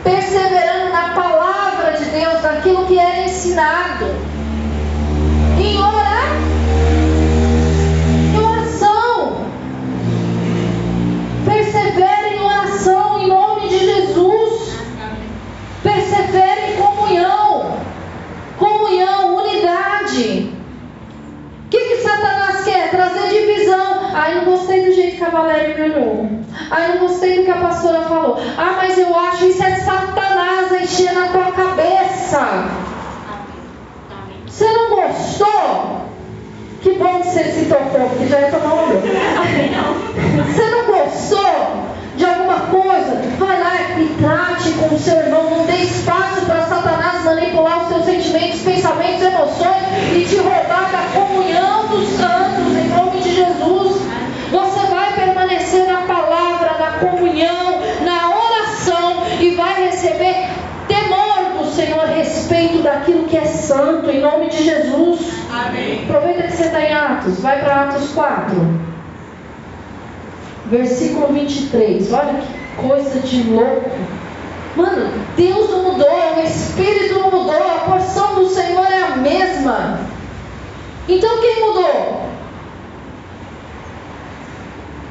perseverando 0.05 0.93
na 0.93 1.09
palavra 1.15 1.93
de 1.93 2.05
Deus, 2.05 2.43
naquilo 2.43 2.87
que 2.87 2.99
era 2.99 3.25
ensinado, 3.25 4.07
em 5.59 5.79
orar, 5.79 6.33
em 8.35 8.39
oração. 8.39 9.47
Persevere 11.45 12.37
em 12.37 12.41
oração 12.41 13.21
em 13.21 13.29
nome 13.29 13.69
de 13.69 13.79
Jesus. 13.79 14.77
Persevere 15.83 16.73
em 16.73 16.77
comunhão. 16.77 17.77
Comunhão, 18.59 19.37
unidade. 19.37 20.53
O 21.67 21.69
que, 21.71 21.79
que 21.79 21.97
Satanás 22.03 22.65
quer? 22.65 22.91
Trazer 22.91 23.29
divisão. 23.29 23.62
Ai, 24.15 24.35
não 24.35 24.45
gostei 24.45 24.85
do 24.85 24.93
jeito 24.93 25.17
que 25.17 25.25
a 25.25 25.31
Valéria 25.31 25.75
me 25.75 25.83
olhou. 25.91 26.29
Ai, 26.71 26.89
não 26.89 26.99
gostei 26.99 27.39
do 27.39 27.45
que 27.45 27.51
a 27.51 27.57
pastora 27.57 28.03
falou. 28.03 28.39
Ah, 28.57 28.75
mas 28.77 28.99
eu 28.99 29.17
acho 29.17 29.47
isso 29.47 29.63
é 29.63 29.77
Satanás 29.77 30.73
enchendo 30.73 31.21
a 31.21 31.29
tua 31.29 31.53
cabeça. 31.53 32.69
Você 34.47 34.71
não 34.71 34.91
gostou? 34.91 36.03
Que 36.83 36.91
bom 36.95 37.21
que 37.21 37.29
você 37.29 37.45
se 37.45 37.67
tocou, 37.67 38.09
porque 38.09 38.27
já 38.27 38.41
ia 38.41 38.51
tomar 38.51 38.75
um. 38.75 38.89
Você 40.47 40.71
não 40.71 40.85
gostou 40.87 41.93
de 42.17 42.25
alguma 42.25 42.59
coisa? 42.59 43.23
Vai 43.39 43.61
lá 43.61 43.73
e 43.99 44.17
trate 44.21 44.73
com 44.73 44.95
o 44.95 44.99
seu 44.99 45.17
irmão. 45.17 45.49
Não 45.49 45.65
dê 45.65 45.77
espaço 45.77 46.45
para 46.45 46.67
Satanás 46.67 47.25
manipular 47.25 47.85
os 47.85 47.89
seus 47.89 48.05
sentimentos, 48.05 48.61
pensamentos, 48.63 49.23
emoções 49.23 49.83
e 50.13 50.25
te 50.29 50.37
roubar 50.37 50.91
da 50.91 51.21
comunhão 51.21 51.87
dos 51.87 52.09
santos, 52.11 52.77
em 52.77 52.89
nome 52.89 53.21
de 53.21 53.35
Jesus. 53.35 54.03
Você 54.51 54.87
vai 54.89 55.13
permanecer 55.15 55.87
na 55.87 56.03
palavra, 56.03 56.77
na 56.79 56.99
comunhão, 56.99 57.81
na 58.03 58.29
oração 58.29 59.23
e 59.41 59.55
vai 59.55 59.87
receber 59.87 60.49
temor 60.89 61.59
do 61.59 61.71
Senhor, 61.73 62.07
respeito 62.07 62.83
daquilo 62.83 63.25
que 63.25 63.37
é 63.37 63.45
santo, 63.63 64.11
em 64.11 64.21
nome 64.21 64.49
de 64.49 64.65
Jesus. 64.65 65.21
Amém. 65.51 66.05
Aproveita 66.05 66.43
que 66.43 66.53
você 66.53 66.65
está 66.65 66.81
em 66.81 66.93
Atos, 66.93 67.41
vai 67.41 67.61
para 67.61 67.85
Atos 67.85 68.11
4, 68.11 68.57
versículo 70.67 71.29
23. 71.29 72.13
Olha 72.13 72.35
que 72.35 72.87
coisa 72.87 73.21
de 73.21 73.43
louco. 73.45 73.91
Mano, 74.77 75.11
Deus 75.37 75.71
não 75.71 75.93
mudou, 75.93 76.37
o 76.37 76.41
Espírito 76.41 77.15
não 77.19 77.31
mudou, 77.31 77.71
a 77.71 77.91
porção 77.91 78.35
do 78.35 78.49
Senhor 78.49 78.87
é 78.91 79.03
a 79.03 79.17
mesma. 79.17 80.01
Então 81.09 81.39
quem 81.41 81.61
mudou? 81.61 82.23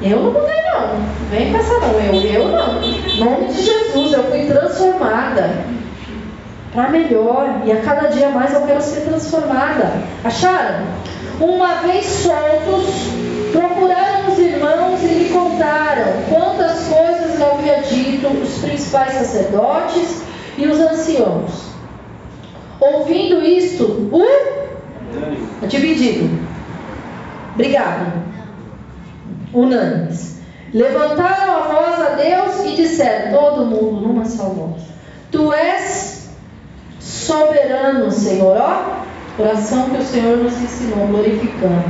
Eu 0.00 0.20
não 0.20 0.32
mudei 0.32 0.62
não. 0.72 0.96
Vem 1.30 1.52
com 1.52 1.58
essa 1.58 1.78
não, 1.78 1.92
eu, 2.00 2.14
eu 2.14 2.48
não. 2.48 2.82
Em 2.82 3.20
nome 3.20 3.46
de 3.46 3.62
Jesus, 3.62 4.12
eu 4.12 4.24
fui 4.24 4.46
transformada 4.46 5.64
para 6.72 6.88
melhor 6.88 7.62
e 7.64 7.72
a 7.72 7.80
cada 7.82 8.08
dia 8.08 8.30
mais 8.30 8.52
eu 8.52 8.62
quero 8.62 8.80
ser 8.80 9.02
transformada. 9.02 9.92
Acharam? 10.24 10.86
Uma 11.40 11.82
vez 11.82 12.06
soltos, 12.06 13.08
procuraram 13.52 14.32
os 14.32 14.38
irmãos 14.38 15.02
e 15.02 15.06
lhe 15.06 15.28
contaram 15.30 16.22
quantas 16.28 16.88
coisas 16.88 17.36
lhe 17.36 17.44
havia 17.44 17.82
dito 17.82 18.28
os 18.28 18.58
principais 18.58 19.12
sacerdotes 19.14 20.22
e 20.56 20.66
os 20.66 20.78
anciãos. 20.78 21.72
Ouvindo 22.80 23.42
isto, 23.42 24.08
o 24.10 25.66
dividido. 25.66 26.38
Obrigado. 27.54 28.22
Unânimes. 29.52 30.40
Levantaram 30.72 31.56
a 31.56 31.60
voz 31.60 32.00
a 32.00 32.14
Deus 32.14 32.64
e 32.64 32.76
disseram, 32.76 33.38
todo 33.38 33.66
mundo 33.66 34.00
numa 34.00 34.24
só 34.24 34.44
voz: 34.44 34.82
Tu 35.30 35.52
és 35.52 36.21
soberano, 37.02 38.10
Senhor, 38.10 38.56
ó, 38.56 39.02
oração 39.38 39.90
que 39.90 39.98
o 39.98 40.04
Senhor 40.04 40.36
nos 40.36 40.52
ensinou, 40.60 41.06
glorificando, 41.08 41.84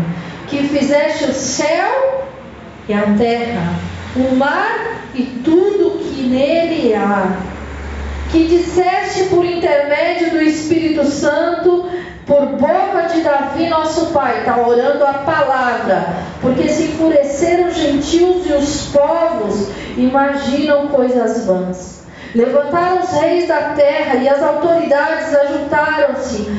que 0.49 0.69
fizeste 0.69 1.25
o 1.25 1.33
céu 1.33 2.25
e 2.89 2.95
a 2.95 3.03
terra, 3.19 3.75
o 4.17 4.35
mar 4.35 5.03
e 5.15 5.23
tudo 5.45 5.99
que 5.99 6.23
nele 6.23 6.95
há, 6.95 7.37
que 8.31 8.47
disseste 8.47 9.25
por 9.25 9.45
intermédio 9.45 10.31
do 10.31 10.43
Espírito 10.43 11.05
Santo, 11.05 11.89
por 12.27 12.47
boca 12.47 13.09
de 13.13 13.21
Davi, 13.21 13.69
nosso 13.69 14.07
pai, 14.07 14.39
está 14.39 14.57
orando 14.57 15.05
a 15.05 15.15
palavra, 15.15 16.15
porque 16.41 16.69
se 16.69 16.85
enfureceram 16.85 17.69
os 17.69 17.77
gentios 17.77 18.47
e 18.47 18.53
os 18.53 18.87
povos, 18.87 19.69
imaginam 19.99 20.89
coisas 20.89 21.45
vãs. 21.45 22.02
Levantaram 22.35 23.03
os 23.03 23.13
reis 23.13 23.47
da 23.49 23.75
terra 23.75 24.17
e 24.17 24.29
as 24.29 24.43
autoridades 24.43 25.35
ajuntaram-se 25.35 26.51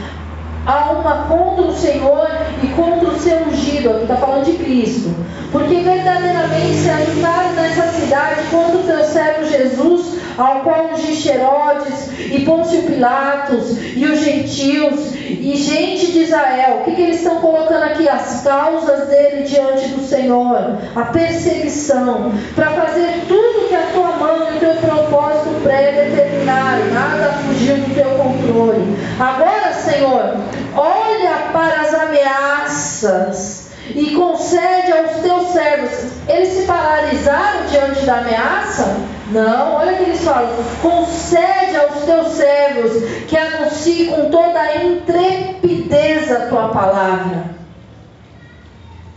a 0.66 0.92
uma 0.92 1.26
contra 1.28 1.66
o 1.66 1.76
Senhor 1.76 2.28
e 2.64 2.68
contra 2.68 3.10
o 3.10 3.20
seu 3.20 3.38
ungido, 3.48 3.92
aqui 3.92 4.02
está 4.04 4.16
falando 4.16 4.46
de 4.46 4.54
Cristo, 4.54 5.14
porque 5.52 5.76
verdadeiramente 5.76 6.74
se 6.76 6.90
ajuntaram 6.90 7.54
nessa 7.54 7.88
cidade 7.88 8.42
contra 8.50 8.78
o 8.78 8.84
teu 8.84 9.04
servo 9.04 9.46
Jesus, 9.46 10.20
ao 10.38 10.62
qual 10.62 10.92
ungiste 10.94 11.30
Herodes 11.30 12.10
e 12.18 12.40
Pôncio 12.46 12.84
Pilatos 12.84 13.78
e 13.96 14.06
os 14.06 14.20
gentios 14.20 15.14
e 15.14 15.56
gente 15.56 16.12
de 16.12 16.20
Israel. 16.24 16.80
O 16.80 16.84
que, 16.86 16.96
que 16.96 17.02
eles 17.02 17.18
estão 17.18 17.40
colocando 17.40 17.84
aqui? 17.84 18.08
As 18.08 18.42
causas 18.44 19.10
dele 19.10 19.44
diante 19.44 19.90
do 19.90 20.04
Senhor, 20.04 20.78
a 20.96 21.02
perseguição, 21.04 22.32
para 22.56 22.72
fazer 22.72 23.26
tudo 23.28 23.68
que 23.68 23.76
a 23.76 23.88
tua 23.94 24.12
mão 24.14 24.52
e 24.52 24.58
o 24.58 24.60
teu 24.60 24.76
propósito 24.76 25.62
pré-determinaram, 25.64 26.86
nada 26.94 27.34
fugiu 27.46 27.78
do 27.78 27.94
teu 27.94 28.10
controle. 28.12 28.98
Agora, 29.20 29.74
Senhor, 29.74 30.36
olha 30.76 31.52
para 31.52 31.82
as 31.82 31.94
ameaças 31.94 33.72
e 33.90 34.16
concede 34.16 34.92
aos 34.92 35.22
teus 35.22 35.50
servos. 35.50 35.92
Eles 36.28 36.50
se 36.50 36.62
paralisaram 36.64 37.66
diante 37.70 38.06
da 38.06 38.20
ameaça? 38.20 38.98
Não, 39.32 39.76
olha 39.76 39.94
o 39.94 39.98
que 39.98 40.04
eles 40.04 40.24
falam. 40.24 40.50
Concede 40.82 41.76
aos 41.76 42.04
teus 42.04 42.28
servos 42.30 43.04
que 43.28 43.38
anunciem 43.38 44.12
com 44.12 44.30
toda 44.30 44.60
a 44.60 44.84
intrepidez 44.84 46.32
a 46.32 46.48
tua 46.48 46.70
palavra. 46.70 47.54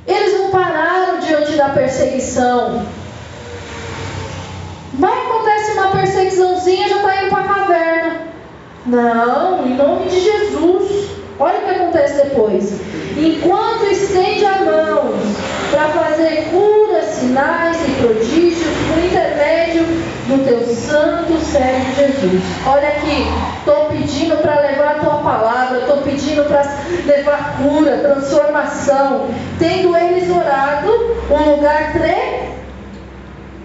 Eles 0.07 0.39
não 0.39 0.51
pararam 0.51 1.18
diante 1.20 1.53
da 1.53 1.68
perseguição. 1.70 2.87
Mas 4.99 5.18
acontece 5.18 5.72
uma 5.72 5.89
perseguiçãozinha, 5.89 6.89
já 6.89 6.97
está 6.97 7.22
indo 7.22 7.30
para 7.30 7.45
a 7.45 7.55
caverna. 7.55 8.16
Não, 8.87 9.66
em 9.66 9.74
nome 9.74 10.09
de 10.09 10.20
Jesus. 10.20 11.05
Olha 11.39 11.59
o 11.59 11.62
que 11.62 11.70
acontece 11.70 12.24
depois. 12.24 12.80
Enquanto 13.16 13.84
estende 13.91 14.45
a 14.45 14.59
mão 14.61 15.14
para 15.70 15.89
fazer 15.89 16.49
curas, 16.51 17.05
sinais 17.05 17.76
e 17.87 17.91
prodígios 18.01 18.66
por 18.89 19.05
intermédio 19.05 19.84
do 20.28 20.45
teu 20.45 20.61
santo 20.74 21.39
servo 21.39 21.95
Jesus. 21.95 22.43
Olha 22.66 22.89
aqui, 22.89 23.26
estou 23.59 23.87
pedindo 23.87 24.37
para 24.39 24.61
levar 24.61 24.97
a 24.97 24.99
tua 24.99 25.14
palavra, 25.18 25.78
estou 25.78 25.99
pedindo 25.99 26.45
para 26.45 26.62
levar 27.05 27.59
cura, 27.59 27.99
transformação. 27.99 29.26
Tendo 29.59 29.97
eles 29.97 30.30
orado, 30.30 31.16
um 31.30 31.51
lugar 31.55 31.93
tre. 31.93 32.57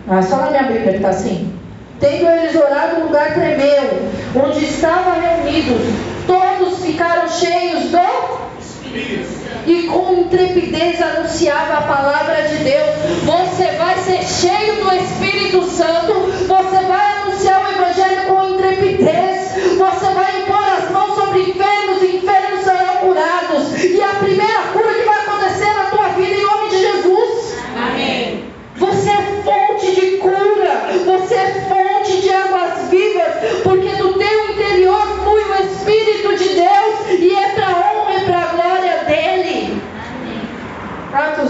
Ah, 0.10 0.22
só 0.22 0.38
na 0.38 0.50
minha 0.50 0.64
Bíblia 0.64 0.96
está 0.98 1.10
assim. 1.10 1.54
Tendo 2.00 2.28
eles 2.28 2.56
orado, 2.56 2.98
um 2.98 3.04
lugar 3.06 3.34
tremeu, 3.34 4.10
onde 4.44 4.66
estavam 4.66 5.14
reunidos. 5.22 5.82
Todos 6.32 6.80
ficaram 6.86 7.28
cheios 7.28 7.92
do 7.92 8.22
e 9.68 9.84
com 9.88 10.14
intrepidez 10.14 11.02
anunciava 11.02 11.74
a 11.74 11.82
palavra 11.82 12.44
de 12.44 12.56
Deus. 12.64 12.90
Você 13.26 13.66
vai 13.76 13.98
ser 13.98 14.24
cheio 14.24 14.82
do 14.82 14.96
Espírito 14.96 15.62
Santo, 15.64 16.14
você 16.48 16.86
vai 16.88 17.22
anunciar 17.22 17.66
o 17.66 17.72
Evangelho 17.74 18.28
com 18.28 18.54
intrepidez, 18.54 19.78
você 19.78 20.06
vai 20.14 20.31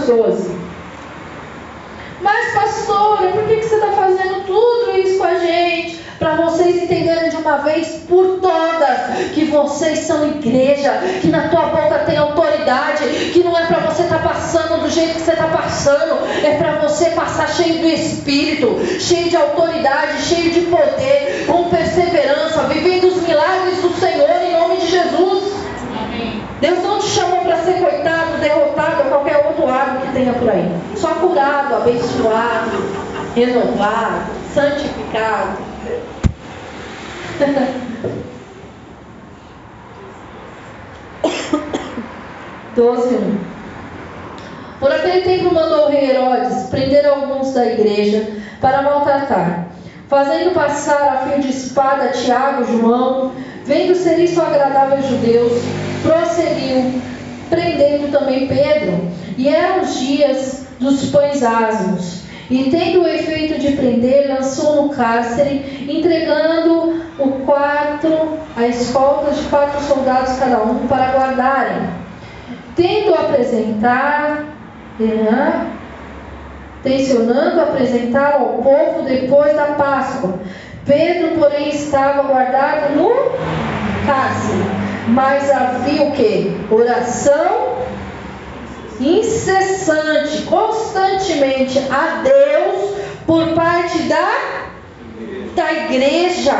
pessoas. 0.02 0.46
Mas, 2.20 2.54
pastora, 2.54 3.28
por 3.28 3.44
que, 3.44 3.56
que 3.56 3.64
você 3.64 3.74
está 3.76 3.92
fazendo 3.92 4.44
tudo 4.46 4.96
isso 4.96 5.18
com 5.18 5.24
a 5.24 5.38
gente? 5.38 6.00
Para 6.18 6.36
vocês 6.36 6.84
entenderem 6.84 7.30
de 7.30 7.36
uma 7.36 7.58
vez 7.58 8.00
por 8.08 8.38
todas 8.40 9.32
que 9.34 9.46
vocês 9.46 10.00
são 10.00 10.24
igreja, 10.28 10.92
que 11.20 11.26
na 11.26 11.48
tua 11.48 11.62
boca 11.66 11.98
tem 12.06 12.16
autoridade, 12.16 13.04
que 13.32 13.42
não 13.42 13.58
é 13.58 13.66
para 13.66 13.80
você 13.80 14.04
estar 14.04 14.22
tá 14.22 14.28
passando 14.28 14.82
do 14.82 14.88
jeito 14.88 15.14
que 15.14 15.20
você 15.20 15.32
está 15.32 15.48
passando, 15.48 16.24
é 16.44 16.56
para 16.58 16.88
você 16.88 17.06
passar 17.06 17.48
cheio 17.48 17.80
do 17.80 17.88
espírito, 17.88 18.78
cheio 19.00 19.28
de 19.28 19.36
autoridade, 19.36 20.22
cheio 20.22 20.52
de 20.52 20.60
poder, 20.60 21.46
com 21.48 21.68
perseverança, 21.70 22.62
vivendo 22.68 23.08
os 23.08 23.20
milagres 23.22 23.82
do 23.82 23.92
Senhor 23.98 24.30
em 24.42 24.52
nome 24.52 24.76
de 24.76 24.86
Jesus. 24.86 25.52
Amém. 26.04 26.40
Deus 26.60 26.78
não 26.84 27.00
te 27.00 27.08
chamou 27.08 27.40
para 27.40 27.56
ser 27.64 27.80
coitado, 27.80 28.38
derrotado, 28.38 29.08
qualquer 29.08 29.31
lado 29.66 30.00
que 30.00 30.12
tenha 30.12 30.32
por 30.34 30.48
aí. 30.48 30.70
Só 30.96 31.14
curado, 31.14 31.74
abençoado, 31.76 32.70
renovado, 33.34 34.24
santificado. 34.52 35.58
Doze. 42.76 43.18
Por 44.80 44.90
aquele 44.90 45.20
tempo 45.22 45.54
mandou 45.54 45.86
o 45.86 45.90
rei 45.90 46.10
Herodes 46.10 46.68
prender 46.68 47.06
alguns 47.06 47.52
da 47.54 47.64
igreja 47.66 48.26
para 48.60 48.82
maltratar, 48.82 49.68
fazendo 50.08 50.52
passar 50.52 51.08
a 51.08 51.18
fio 51.18 51.40
de 51.40 51.50
espada 51.50 52.08
Tiago, 52.08 52.64
João, 52.64 53.32
vendo 53.64 53.94
ser 53.94 54.18
isso 54.18 54.42
agradável 54.42 54.96
aos 54.96 55.06
judeus, 55.06 55.52
prosseguiu, 56.02 57.00
prendendo 57.48 58.10
também 58.10 58.48
Pedro. 58.48 59.08
E 59.36 59.48
eram 59.48 59.82
os 59.82 59.98
dias 59.98 60.66
dos 60.78 61.10
pães 61.10 61.42
asmos. 61.42 62.22
E 62.50 62.70
tendo 62.70 63.02
o 63.02 63.08
efeito 63.08 63.58
de 63.58 63.72
prender, 63.72 64.28
lançou 64.28 64.82
no 64.82 64.88
cárcere, 64.90 65.86
entregando 65.88 67.02
o 67.18 67.28
quarto 67.46 68.08
a 68.56 68.66
escoltas 68.66 69.38
de 69.38 69.44
quatro 69.44 69.80
soldados 69.80 70.38
cada 70.38 70.62
um 70.62 70.86
para 70.86 71.12
guardarem. 71.12 71.88
Tendo 72.76 73.14
apresentar, 73.14 74.44
tensionando 76.82 77.60
apresentar 77.60 78.34
ao 78.34 78.46
povo 78.58 79.02
depois 79.02 79.54
da 79.56 79.66
Páscoa. 79.66 80.34
Pedro, 80.84 81.38
porém, 81.38 81.70
estava 81.70 82.24
guardado 82.24 82.96
no 82.96 83.10
cárcere. 84.04 84.62
Mas 85.08 85.50
havia 85.50 86.02
o 86.02 86.12
que? 86.12 86.54
Oração 86.70 87.81
incessante, 89.02 90.42
constantemente 90.42 91.78
a 91.90 92.22
Deus 92.22 92.96
por 93.26 93.48
parte 93.54 93.98
da, 94.02 94.30
da 95.54 95.72
igreja. 95.72 96.54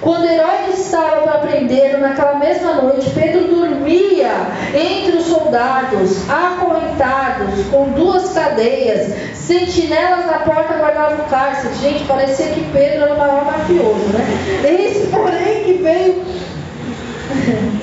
Quando 0.00 0.26
Herodes 0.26 0.78
estava 0.78 1.22
para 1.22 1.38
prender, 1.38 1.98
naquela 1.98 2.36
mesma 2.36 2.74
noite, 2.74 3.10
Pedro 3.10 3.48
dormia 3.48 4.30
entre 4.72 5.16
os 5.16 5.26
soldados, 5.26 6.30
acorrentados, 6.30 7.66
com 7.68 7.90
duas 7.90 8.32
cadeias, 8.32 9.12
sentinelas 9.34 10.26
na 10.26 10.38
porta 10.40 10.74
guardavam 10.74 11.18
o 11.18 11.28
cárcere. 11.28 11.74
Gente, 11.74 12.04
parecia 12.04 12.46
que 12.46 12.70
Pedro 12.72 13.04
era 13.04 13.14
o 13.14 13.18
maior 13.18 13.44
mafioso, 13.44 14.06
né? 14.12 14.24
Eis, 14.64 15.08
porém, 15.08 15.64
que 15.64 15.72
veio. 15.82 16.22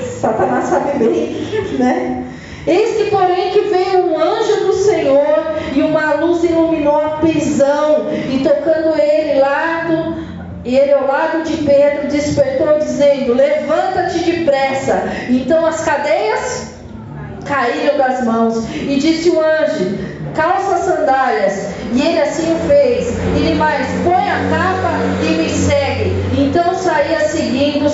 Satanás 0.00 0.64
sabe 0.64 0.98
bem, 0.98 1.76
né? 1.78 2.24
Eis 2.66 2.96
que, 2.96 3.10
porém, 3.10 3.50
que 3.52 3.60
veio 3.60 4.06
um 4.06 4.18
anjo 4.18 4.66
do 4.66 4.72
Senhor 4.72 5.56
e 5.74 5.82
uma 5.82 6.14
luz 6.14 6.42
iluminou 6.42 6.96
a 6.96 7.10
prisão, 7.18 8.06
e 8.10 8.38
tocando 8.42 8.98
ele 8.98 9.40
lá 9.40 9.84
do 9.88 10.26
e 10.66 10.76
ele, 10.76 10.94
ao 10.94 11.06
lado 11.06 11.44
de 11.44 11.58
Pedro, 11.58 12.08
despertou, 12.08 12.76
dizendo: 12.80 13.34
Levanta-te 13.34 14.18
depressa. 14.18 15.00
Então 15.28 15.64
as 15.64 15.84
cadeias 15.84 16.74
caíram 17.44 17.96
das 17.96 18.24
mãos. 18.24 18.64
E 18.74 18.96
disse 18.98 19.30
o 19.30 19.38
anjo: 19.38 19.96
Calça 20.34 20.74
as 20.74 20.80
sandálias. 20.80 21.68
E 21.92 22.02
ele 22.02 22.20
assim 22.20 22.52
o 22.52 22.68
fez. 22.68 23.14
E 23.36 23.48
lhe 23.48 23.54
mais: 23.54 23.86
Põe 24.02 24.28
a 24.28 24.40
capa 24.50 24.98
e 25.22 25.34
me 25.34 25.48
segue. 25.48 26.25
Então 26.38 26.74
saía 26.74 27.20
seguindo, 27.20 27.88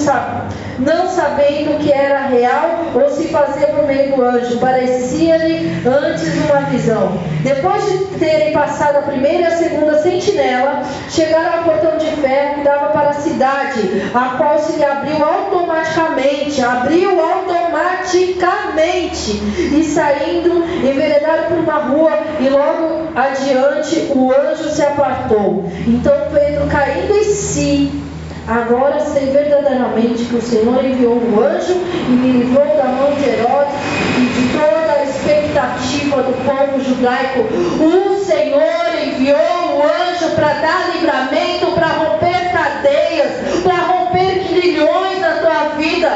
não 0.80 1.07
sabendo 1.07 1.78
que 1.78 1.93
era 1.93 2.26
real 2.26 2.86
ou 2.93 3.09
se 3.09 3.28
fazia 3.28 3.68
por 3.68 3.86
meio 3.86 4.16
do 4.16 4.22
anjo. 4.22 4.59
Parecia-lhe 4.59 5.80
antes 5.86 6.34
uma 6.45 6.62
visão. 6.62 7.12
Depois 7.43 7.84
de 7.84 7.99
terem 8.18 8.53
passado 8.53 8.97
a 8.97 9.03
primeira 9.03 9.43
e 9.43 9.45
a 9.45 9.57
segunda 9.57 10.03
sentinela, 10.03 10.82
chegaram 11.09 11.59
ao 11.59 11.64
portão 11.64 11.97
de 11.99 12.07
ferro 12.16 12.57
que 12.57 12.64
dava 12.64 12.88
para 12.88 13.11
a 13.11 13.12
cidade, 13.12 14.11
a 14.12 14.34
qual 14.36 14.59
se 14.59 14.76
lhe 14.76 14.84
abriu 14.84 15.24
automaticamente. 15.24 16.61
Abriu 16.62 17.20
automaticamente. 17.20 19.40
E 19.72 19.84
saindo, 19.84 20.64
enveredaram 20.84 21.45
por 21.45 21.59
uma 21.59 21.74
rua, 21.74 22.18
e 22.40 22.49
logo 22.49 23.12
adiante 23.14 24.11
o 24.14 24.32
anjo 24.32 24.68
se 24.68 24.82
apartou. 24.82 25.70
Então 25.86 26.12
Pedro, 26.32 26.66
caindo 26.66 27.16
em 27.16 27.24
si, 27.24 28.03
Agora 28.47 28.99
sei 28.99 29.26
verdadeiramente 29.26 30.24
que 30.24 30.36
o 30.36 30.43
Senhor 30.43 30.84
enviou 30.84 31.14
um 31.14 31.40
anjo 31.40 31.74
e 31.74 32.11
me 32.11 32.45
livrou 32.45 32.66
da 32.76 32.84
mão 32.84 33.14
de 33.14 33.28
Herodes 33.28 33.74
e 34.18 34.20
de 34.20 34.59
toda 34.59 34.93
a 34.93 35.05
expectativa 35.05 36.22
do 36.22 36.32
povo 36.45 36.80
judaico. 36.80 37.40
O 37.40 38.24
Senhor 38.24 38.62
enviou 39.07 39.38
um 39.38 39.82
anjo 39.82 40.34
para 40.34 40.55
dar 40.55 40.90
livramento, 40.93 41.72
para 41.72 41.86
romper 41.86 42.53
cadeias, 42.53 43.62
para 43.62 43.76
romper 43.76 44.45
grilhões 44.49 45.20
na 45.20 45.34
tua 45.36 45.68
vida. 45.76 46.11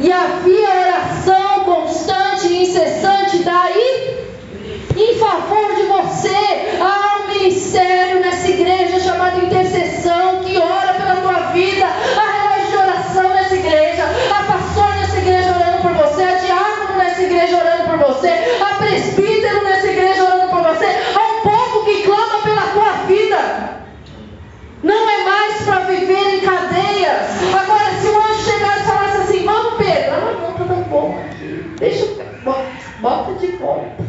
E 0.00 0.10
havia 0.10 0.68
oração 0.68 1.60
constante 1.60 2.48
e 2.48 2.62
incessante 2.64 3.38
daí 3.38 4.24
em 4.96 5.18
favor 5.18 5.74
de 5.74 5.82
você. 5.82 6.78
Há 6.80 7.18
um 7.18 7.28
ministério 7.28 8.20
nessa 8.20 8.48
igreja 8.48 9.00
chamado 9.00 9.44
intercessão 9.44 10.42
que 10.44 10.56
ora 10.56 10.94
pela 10.94 11.16
tua 11.16 11.50
vida. 11.52 11.86
Há 11.86 12.32
relógio 12.32 12.70
de 12.70 12.76
oração 12.76 13.28
nessa 13.30 13.54
igreja. 13.54 14.04
Há 14.30 14.42
pastor 14.44 14.94
nessa 14.96 15.18
igreja 15.18 15.50
orando 15.50 15.82
por 15.82 15.92
você. 15.94 16.22
Há 16.22 16.34
diácono 16.36 16.98
nessa 16.98 17.22
igreja 17.22 17.56
orando 17.56 17.84
por 17.90 17.98
você. 17.98 18.28
Há 18.60 18.74
presbítero 18.74 19.64
nessa 19.64 19.86
igreja 19.86 20.22
orando 20.22 20.48
por 20.48 20.62
você. 20.62 20.86
Há 20.86 21.20
um 21.20 21.40
povo 21.42 21.84
que 21.84 22.02
clama 22.02 22.42
pela 22.42 22.62
tua 22.62 22.92
vida. 23.06 23.84
Não 24.82 25.10
é 25.10 25.24
mais 25.24 25.62
para 25.62 25.80
viver 25.80 26.36
em 26.36 26.40
cadeias. 26.40 27.42
Agora, 27.52 27.90
se 28.00 28.06
o 28.06 28.16
anjo 28.16 28.42
chegar 28.42 28.80
e 28.80 28.84
falasse 28.84 29.16
assim: 29.18 29.44
Vamos, 29.44 29.74
Pedro, 29.74 30.14
ah, 30.14 30.34
não, 30.40 30.52
tá 30.52 30.64
tão 30.64 30.82
bom 30.82 31.18
aqui. 31.26 31.74
Deixa 31.78 32.04
eu. 32.04 32.24
Bota 33.00 33.33
de 33.46 33.56
volta. 33.56 34.04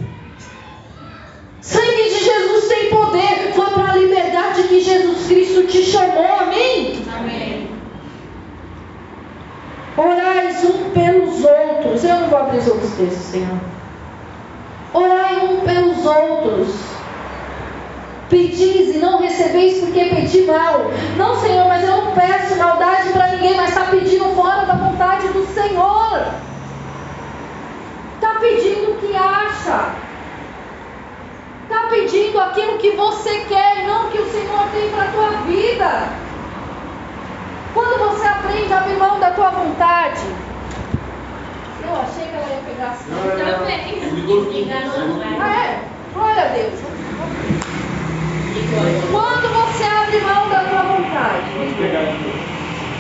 Sangue 1.61 2.03
de 2.03 2.23
Jesus 2.23 2.67
tem 2.67 2.89
poder. 2.89 3.53
Foi 3.53 3.69
para 3.71 3.91
a 3.91 3.95
liberdade 3.95 4.63
que 4.63 4.81
Jesus 4.81 5.27
Cristo 5.27 5.67
te 5.67 5.83
chamou. 5.83 6.25
Amém? 6.39 7.03
Amém. 7.17 7.69
Orais 9.97 10.63
um 10.65 10.91
pelos 10.91 11.43
outros. 11.43 12.03
Eu 12.03 12.19
não 12.19 12.29
vou 12.29 12.39
abrir 12.39 12.59
os 12.59 12.67
outros 12.67 12.91
textos, 12.91 13.25
Senhor. 13.25 13.59
Orai 14.93 15.38
um 15.45 15.61
pelos 15.61 16.05
outros. 16.05 16.75
Pedis 18.29 18.95
e 18.95 18.99
não 18.99 19.21
recebeis 19.21 19.79
porque 19.79 20.05
pedi 20.05 20.41
mal. 20.41 20.91
Não, 21.17 21.39
Senhor, 21.39 21.65
mas 21.67 21.83
eu 21.83 21.97
não 21.97 22.11
peço 22.11 22.55
maldade 22.57 23.09
para 23.09 23.27
ninguém, 23.31 23.55
mas 23.55 23.69
está 23.69 23.86
pedindo 23.86 24.25
fora 24.36 24.65
da 24.65 24.73
vontade 24.75 25.27
do 25.29 25.45
Senhor. 25.53 26.27
Está 28.15 28.39
pedindo 28.39 28.74
que 29.16 29.18
acha 29.18 29.91
está 31.63 31.88
pedindo 31.89 32.39
aquilo 32.39 32.78
que 32.78 32.91
você 32.91 33.45
quer 33.47 33.80
e 33.80 33.88
não 33.88 34.07
o 34.07 34.11
que 34.11 34.20
o 34.20 34.30
Senhor 34.30 34.68
tem 34.74 34.89
para 34.89 35.03
a 35.03 35.07
tua 35.07 35.30
vida. 35.47 36.09
Quando 37.74 38.09
você 38.09 38.28
aprende 38.28 38.74
a 38.74 38.78
abrir 38.80 38.97
mão 38.97 39.20
da 39.20 39.32
tua 39.32 39.49
vontade, 39.51 40.22
eu 41.84 41.95
achei 42.01 42.28
que 42.28 42.36
ela 42.36 42.45
ia 42.49 42.61
pegar 42.68 42.91
assim. 42.91 43.09
Também. 43.57 44.63
Enganou, 44.63 45.22
Ah, 45.39 45.55
é? 45.55 45.80
Glória 46.13 46.43
a 46.43 46.47
Deus. 46.49 46.80
Quando 49.11 49.47
você 49.53 49.84
abre 49.84 50.20
mão 50.22 50.49
da 50.49 50.59
tua 50.59 50.82
vontade, 50.84 51.45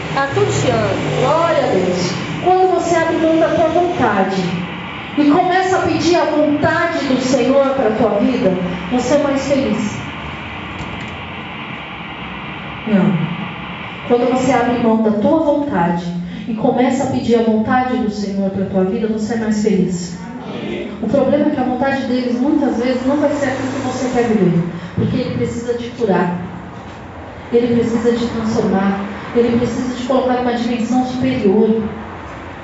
está 0.09 0.27
tudo 0.33 0.51
chiando. 0.51 1.21
Glória 1.21 1.63
a 1.63 1.67
Deus. 1.67 2.11
Quando 2.43 2.73
você 2.73 2.95
abre 2.95 3.17
mão 3.17 3.39
da 3.39 3.47
tua 3.49 3.67
vontade, 3.67 4.65
e 5.17 5.29
começa 5.29 5.77
a 5.77 5.81
pedir 5.83 6.15
a 6.15 6.25
vontade 6.25 7.05
do 7.05 7.21
Senhor 7.21 7.69
para 7.69 7.89
a 7.89 7.91
tua 7.91 8.19
vida, 8.19 8.51
você 8.91 9.15
é 9.15 9.23
mais 9.23 9.47
feliz. 9.47 9.97
Não. 12.87 13.35
Quando 14.07 14.31
você 14.31 14.51
abre 14.51 14.83
mão 14.83 15.01
da 15.01 15.11
tua 15.11 15.39
vontade 15.39 16.05
e 16.47 16.53
começa 16.53 17.05
a 17.05 17.07
pedir 17.07 17.39
a 17.39 17.43
vontade 17.43 17.97
do 17.97 18.11
Senhor 18.11 18.49
para 18.51 18.65
a 18.65 18.69
tua 18.69 18.83
vida, 18.85 19.07
você 19.07 19.33
é 19.35 19.37
mais 19.37 19.63
feliz. 19.63 20.17
O 21.01 21.07
problema 21.07 21.47
é 21.47 21.49
que 21.49 21.59
a 21.59 21.63
vontade 21.63 22.03
deles 22.03 22.39
muitas 22.39 22.77
vezes 22.77 23.05
não 23.05 23.17
vai 23.17 23.31
ser 23.31 23.47
aquilo 23.47 23.71
que 23.71 23.87
você 23.87 24.09
quer 24.13 24.27
viver, 24.27 24.63
porque 24.95 25.17
ele 25.17 25.35
precisa 25.35 25.73
te 25.73 25.89
curar, 25.91 26.39
ele 27.51 27.75
precisa 27.75 28.11
te 28.13 28.25
transformar, 28.27 29.05
ele 29.35 29.57
precisa 29.57 29.95
te 29.95 30.03
colocar 30.03 30.35
em 30.35 30.41
uma 30.41 30.53
dimensão 30.53 31.05
superior. 31.05 31.83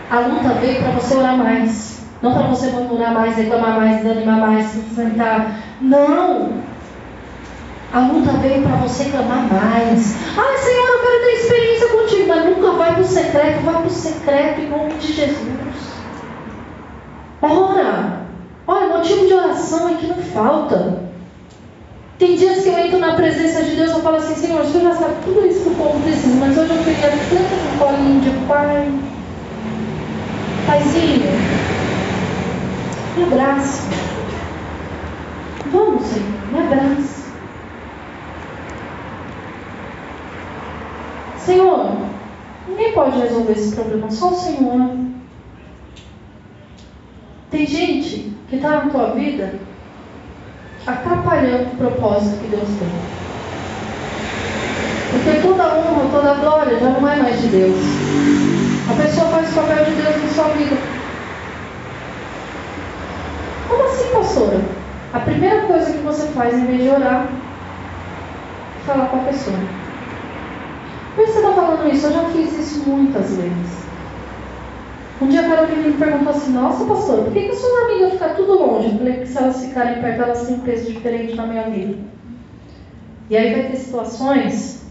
A 0.09 0.19
luta 0.19 0.53
veio 0.55 0.81
para 0.81 0.91
você 0.91 1.15
orar 1.15 1.37
mais. 1.37 2.00
Não 2.21 2.33
para 2.33 2.47
você 2.47 2.67
murmurar 2.67 3.13
mais, 3.13 3.35
reclamar 3.35 3.77
mais, 3.77 3.97
desanimar 4.01 4.39
mais, 4.39 4.65
se 4.67 4.77
enfrentar. 4.79 5.57
Não! 5.81 6.53
A 7.93 7.99
luta 7.99 8.31
veio 8.33 8.61
para 8.61 8.75
você 8.77 9.05
clamar 9.05 9.47
mais. 9.51 10.15
Ah, 10.37 10.57
Senhor, 10.57 10.87
eu 10.87 10.99
quero 11.01 11.23
ter 11.23 11.33
experiência 11.33 11.87
contigo. 11.89 12.27
Mas 12.27 12.45
nunca 12.45 12.71
vai 12.77 12.93
para 12.93 13.01
o 13.01 13.05
secreto, 13.05 13.63
vai 13.63 13.73
para 13.73 13.87
o 13.87 13.89
secreto 13.89 14.61
em 14.61 14.69
nome 14.69 14.93
de 14.93 15.13
Jesus. 15.13 15.91
Ora! 17.41 18.21
Olha, 18.67 18.97
motivo 18.97 19.25
de 19.25 19.33
oração 19.33 19.89
é 19.89 19.95
que 19.95 20.07
não 20.07 20.17
falta. 20.17 20.99
Tem 22.19 22.35
dias 22.35 22.61
que 22.61 22.69
eu 22.69 22.77
entro 22.77 22.99
na 22.99 23.15
presença 23.15 23.63
de 23.63 23.75
Deus 23.75 23.97
e 23.97 24.01
falo 24.01 24.17
assim, 24.17 24.35
Senhor, 24.35 24.61
o 24.61 24.65
Senhor 24.65 24.93
já 24.93 24.95
sabe 24.95 25.15
tudo 25.25 25.45
isso 25.47 25.63
que 25.63 25.69
o 25.69 25.75
povo 25.75 25.99
precisa, 26.01 26.39
mas 26.39 26.55
hoje 26.55 26.69
eu 26.69 26.83
queria 26.83 27.09
tanto 27.09 27.55
um 27.55 27.77
colinho 27.79 28.21
de 28.21 28.29
pai. 28.45 28.91
Paizinho, 30.67 31.25
me 33.15 33.23
abraça. 33.23 33.89
Vamos, 35.71 36.05
Senhor, 36.05 36.29
me 36.51 36.59
abraça. 36.59 37.21
Senhor, 41.39 41.97
ninguém 42.67 42.93
pode 42.93 43.19
resolver 43.19 43.53
esse 43.53 43.75
problema, 43.75 44.09
só 44.11 44.29
o 44.29 44.35
Senhor. 44.35 44.95
Tem 47.49 47.65
gente 47.65 48.33
que 48.49 48.55
está 48.55 48.69
na 48.69 48.89
tua 48.89 49.11
vida 49.11 49.55
atrapalhando 50.87 51.73
o 51.73 51.77
propósito 51.77 52.41
que 52.41 52.47
Deus 52.47 52.67
tem. 52.79 53.21
Porque 55.11 55.41
toda 55.41 55.75
honra, 55.75 56.09
toda 56.11 56.33
glória 56.35 56.79
já 56.79 56.89
não 56.89 57.09
é 57.09 57.15
mais 57.17 57.41
de 57.41 57.47
Deus. 57.47 57.75
A 58.89 59.03
pessoa 59.03 59.27
faz 59.27 59.51
o 59.51 59.55
papel 59.55 59.85
de 59.85 59.91
Deus 59.91 60.23
na 60.23 60.29
sua 60.29 60.53
vida. 60.53 60.77
Como 63.67 63.83
assim, 63.83 64.09
pastora? 64.13 64.61
A 65.21 65.23
primeira 65.23 65.67
coisa 65.67 65.91
que 65.91 65.99
você 65.99 66.29
faz 66.29 66.55
em 66.55 66.65
vez 66.65 66.81
de 66.81 66.89
orar 66.89 67.27
é 67.27 68.85
falar 68.87 69.05
com 69.09 69.17
a 69.17 69.25
pessoa. 69.25 69.55
Por 71.15 71.25
que 71.25 71.31
você 71.31 71.37
está 71.37 71.51
falando 71.53 71.93
isso? 71.93 72.07
Eu 72.07 72.13
já 72.13 72.23
fiz 72.29 72.57
isso 72.57 72.89
muitas 72.89 73.37
vezes. 73.37 73.85
Um 75.21 75.27
dia 75.27 75.41
a 75.41 75.49
Carolina 75.49 75.89
me 75.89 75.93
perguntou 75.93 76.31
assim, 76.31 76.53
nossa 76.53 76.85
pastora, 76.85 77.21
por 77.21 77.33
que, 77.33 77.49
que 77.49 77.55
suas 77.55 77.83
amigas 77.83 78.13
ficam 78.13 78.35
tudo 78.35 78.57
longe? 78.57 78.87
Eu 78.87 78.97
falei 78.97 79.13
que 79.19 79.27
se 79.27 79.37
elas 79.37 79.63
ficarem 79.63 80.01
perto, 80.01 80.23
elas 80.23 80.47
têm 80.47 80.55
um 80.55 80.59
peso 80.61 80.91
diferente 80.91 81.35
na 81.35 81.45
minha 81.45 81.69
vida. 81.69 81.99
E 83.29 83.37
aí 83.37 83.53
vai 83.53 83.69
ter 83.69 83.77
situações 83.77 84.85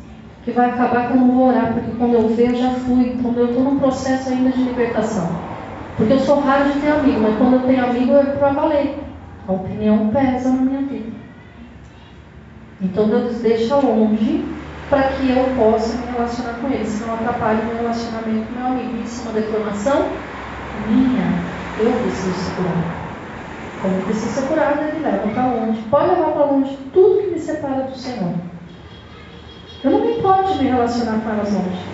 que 0.44 0.52
vai 0.52 0.70
acabar 0.70 1.08
que 1.08 1.14
eu 1.14 1.20
não 1.20 1.32
vou 1.32 1.48
orar, 1.48 1.72
porque 1.72 1.90
quando 1.98 2.14
eu 2.14 2.28
ver, 2.28 2.50
eu 2.50 2.54
já 2.54 2.70
fui, 2.70 3.18
quando 3.20 3.38
eu 3.38 3.46
estou 3.46 3.64
num 3.64 3.80
processo 3.80 4.28
ainda 4.28 4.50
de 4.50 4.62
libertação. 4.62 5.28
Porque 5.96 6.12
eu 6.12 6.20
sou 6.20 6.38
raro 6.38 6.70
de 6.70 6.78
ter 6.78 6.92
amigo, 6.92 7.20
mas 7.20 7.36
quando 7.36 7.54
eu 7.54 7.62
tenho 7.62 7.84
amigo 7.84 8.14
é 8.14 8.22
para 8.22 8.52
valer. 8.52 9.09
A 9.49 9.53
opinião 9.53 10.09
pesa 10.09 10.51
na 10.51 10.62
minha 10.62 10.82
vida. 10.82 11.12
Então 12.80 13.09
Deus 13.09 13.36
deixa 13.36 13.76
longe 13.76 14.45
para 14.88 15.05
que 15.05 15.30
eu 15.30 15.45
possa 15.57 15.97
me 15.99 16.12
relacionar 16.12 16.55
com 16.55 16.68
ele, 16.68 16.84
senão 16.84 17.14
atrapalha 17.14 17.61
o 17.61 17.66
meu 17.66 17.76
relacionamento 17.76 18.47
com 18.47 18.59
meu 18.59 18.66
amigo. 18.66 19.03
Isso 19.05 19.20
é 19.20 19.30
uma 19.30 19.41
deformação 19.41 20.09
minha. 20.88 21.26
Eu 21.78 21.93
preciso 21.93 22.34
ser 22.34 22.57
curado. 22.57 23.01
Como 23.82 24.03
preciso 24.03 24.41
ser 24.41 24.47
curado, 24.49 24.82
ele 24.82 25.03
leva 25.03 25.28
para 25.28 25.47
longe. 25.47 25.82
Pode 25.91 26.11
levar 26.11 26.32
para 26.32 26.45
longe 26.47 26.78
tudo 26.93 27.22
que 27.22 27.30
me 27.30 27.38
separa 27.38 27.84
do 27.84 27.97
Senhor. 27.97 28.34
Eu 29.82 29.91
não 29.91 30.01
me 30.01 30.18
importo 30.18 30.53
de 30.53 30.64
me 30.64 30.70
relacionar 30.70 31.20
com 31.20 31.30
elas 31.30 31.53
longe. 31.53 31.86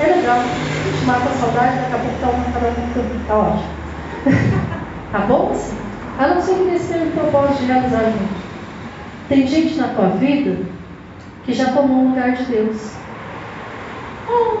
É 0.00 0.06
legal. 0.06 0.38
A 0.38 0.90
gente 0.90 1.04
mata 1.04 1.28
a 1.28 1.32
saudade, 1.34 1.76
daqui 1.76 1.94
a 1.94 1.98
pouco 1.98 2.14
está 2.14 2.30
uma 2.30 2.44
cada 2.44 2.68
um 2.68 3.20
Está 3.20 3.38
ótimo. 3.38 3.70
tá 5.12 5.18
bom 5.26 5.50
assim? 5.50 5.89
A 6.18 6.28
não 6.28 6.40
ser 6.40 6.54
que 6.54 6.60
eles 6.62 6.88
tenham 6.88 7.06
um 7.06 7.10
propósito 7.12 7.60
de 7.60 7.66
realizar 7.66 8.04
junto. 8.04 8.50
Tem 9.28 9.46
gente 9.46 9.76
na 9.76 9.88
tua 9.88 10.08
vida 10.08 10.58
que 11.44 11.52
já 11.52 11.72
tomou 11.72 12.04
o 12.04 12.08
lugar 12.10 12.32
de 12.32 12.44
Deus. 12.44 12.94
Oh, 14.28 14.58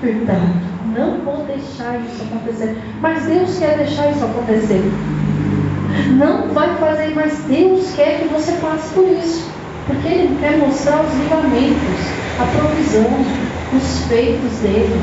verdade. 0.00 0.74
Não 0.94 1.18
vou 1.24 1.44
deixar 1.44 2.00
isso 2.00 2.22
acontecer. 2.22 2.76
Mas 3.00 3.24
Deus 3.24 3.58
quer 3.58 3.78
deixar 3.78 4.10
isso 4.10 4.24
acontecer. 4.24 4.82
Não 6.18 6.48
vai 6.48 6.74
fazer, 6.76 7.14
mas 7.14 7.38
Deus 7.44 7.92
quer 7.94 8.20
que 8.20 8.28
você 8.28 8.52
passe 8.52 8.94
por 8.94 9.08
isso. 9.08 9.50
Porque 9.86 10.08
Ele 10.08 10.38
quer 10.40 10.58
mostrar 10.58 11.02
os 11.02 11.12
livramentos, 11.14 12.00
a 12.40 12.46
provisão, 12.56 13.10
os 13.76 14.06
feitos 14.06 14.58
dele. 14.60 15.00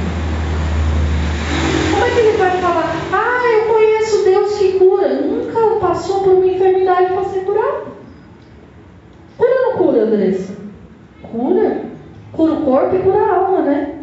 Como 1.91 2.05
é 2.05 2.09
que 2.09 2.19
ele 2.19 2.37
vai 2.37 2.57
falar? 2.61 2.95
Ah, 3.13 3.41
eu 3.53 3.73
conheço 3.73 3.80
Deus 4.23 4.57
que 4.57 4.79
cura. 4.79 5.21
Nunca 5.21 5.79
passou 5.79 6.21
por 6.21 6.33
uma 6.33 6.45
enfermidade 6.45 7.13
para 7.13 7.23
ser 7.25 7.41
curado. 7.41 7.91
Cura 9.37 9.51
ou 9.51 9.71
não 9.71 9.77
cura, 9.77 10.03
Andressa? 10.03 10.53
Cura. 11.31 11.81
Cura 12.33 12.53
o 12.53 12.61
corpo 12.61 12.95
e 12.95 12.99
cura 12.99 13.17
a 13.17 13.35
alma, 13.35 13.61
né? 13.61 13.95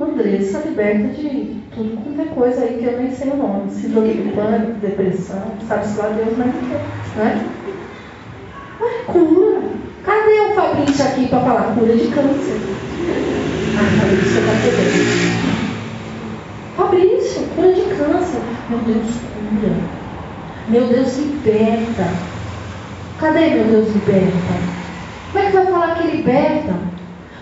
Andressa 0.00 0.62
liberta 0.66 1.08
de 1.08 1.60
tudo 1.74 2.02
quanto 2.02 2.20
é 2.20 2.34
coisa 2.34 2.62
aí 2.62 2.78
que 2.78 2.84
eu 2.84 2.98
nem 2.98 3.10
sei 3.10 3.30
o 3.30 3.36
nome. 3.36 3.70
Síndrome 3.70 4.14
do 4.14 4.34
pânico, 4.34 4.80
depressão, 4.80 5.42
sabe-se 5.68 5.98
lá 5.98 6.08
Deus, 6.08 6.38
não 6.38 6.46
quer. 6.48 6.80
Né? 7.16 7.46
Mas 8.80 9.06
cura. 9.06 9.60
Cadê 10.04 10.40
o 10.40 10.54
Fabrício 10.54 11.04
aqui 11.04 11.28
para 11.28 11.40
falar 11.40 11.74
cura 11.74 11.94
de 11.94 12.08
câncer? 12.08 12.60
Ah, 13.78 14.00
Fabrício, 14.00 14.40
está 14.40 14.52
quebrando. 14.62 15.49
Fabrício, 16.80 17.42
cura 17.54 17.74
de 17.74 17.82
câncer. 17.82 18.40
Meu 18.70 18.78
Deus, 18.78 19.06
cura. 19.60 19.74
Meu 20.68 20.86
Deus, 20.86 21.18
liberta. 21.18 22.08
Cadê 23.18 23.50
meu 23.50 23.64
Deus 23.64 23.88
liberta? 23.88 24.32
Como 25.30 25.44
é 25.44 25.50
que 25.50 25.56
vai 25.58 25.66
falar 25.66 25.94
que 25.96 26.16
liberta? 26.16 26.72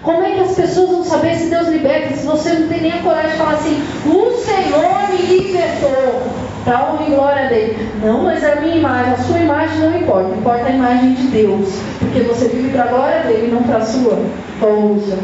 Como 0.03 0.25
é 0.25 0.33
que 0.33 0.41
as 0.41 0.57
pessoas 0.57 0.91
vão 0.91 1.05
saber 1.05 1.37
se 1.37 1.51
Deus 1.51 1.69
liberta 1.69 2.17
se 2.17 2.27
você 2.27 2.53
não 2.53 2.69
tem 2.69 2.81
nem 2.81 2.93
a 2.93 3.03
coragem 3.03 3.31
de 3.31 3.37
falar 3.37 3.53
assim, 3.53 3.81
o 4.07 4.33
Senhor 4.33 5.09
me 5.09 5.37
libertou? 5.37 6.23
Para 6.65 6.91
honra 6.91 7.07
e 7.07 7.11
glória 7.11 7.49
dele. 7.49 7.91
Não, 8.03 8.25
mas 8.25 8.43
a 8.43 8.57
minha 8.57 8.77
imagem, 8.77 9.13
a 9.13 9.19
sua 9.19 9.39
imagem 9.39 9.79
não 9.79 10.01
importa, 10.01 10.35
importa 10.35 10.67
a 10.67 10.71
imagem 10.71 11.15
de 11.15 11.29
Deus. 11.29 11.69
Porque 12.01 12.21
você 12.21 12.49
vive 12.49 12.71
para 12.71 12.85
a 12.85 12.89
glória 12.89 13.23
dele, 13.23 13.53
não 13.53 13.63
para 13.63 13.77
a 13.77 13.85
sua. 13.85 14.19
Ouça, 14.61 15.17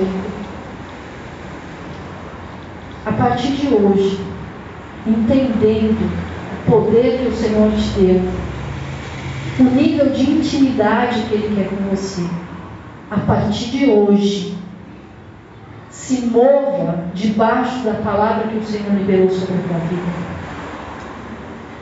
A 3.06 3.12
partir 3.12 3.52
de 3.52 3.68
hoje, 3.68 4.18
entendendo 5.06 6.10
o 6.52 6.70
poder 6.70 7.18
que 7.18 7.28
o 7.28 7.36
Senhor 7.36 7.70
te 7.72 8.00
deu, 8.00 8.22
o 9.60 9.62
nível 9.64 10.10
de 10.10 10.30
intimidade 10.30 11.20
que 11.28 11.34
Ele 11.34 11.54
quer 11.54 11.68
com 11.68 11.94
você. 11.94 12.24
A 13.10 13.18
partir 13.20 13.70
de 13.70 13.90
hoje, 13.90 14.56
se 15.90 16.22
mova 16.26 17.04
debaixo 17.14 17.84
da 17.84 17.94
palavra 17.94 18.48
que 18.48 18.56
o 18.56 18.64
Senhor 18.64 18.94
liberou 18.94 19.28
sobre 19.28 19.54
a 19.54 19.68
tua 19.68 19.78
vida. 19.88 20.34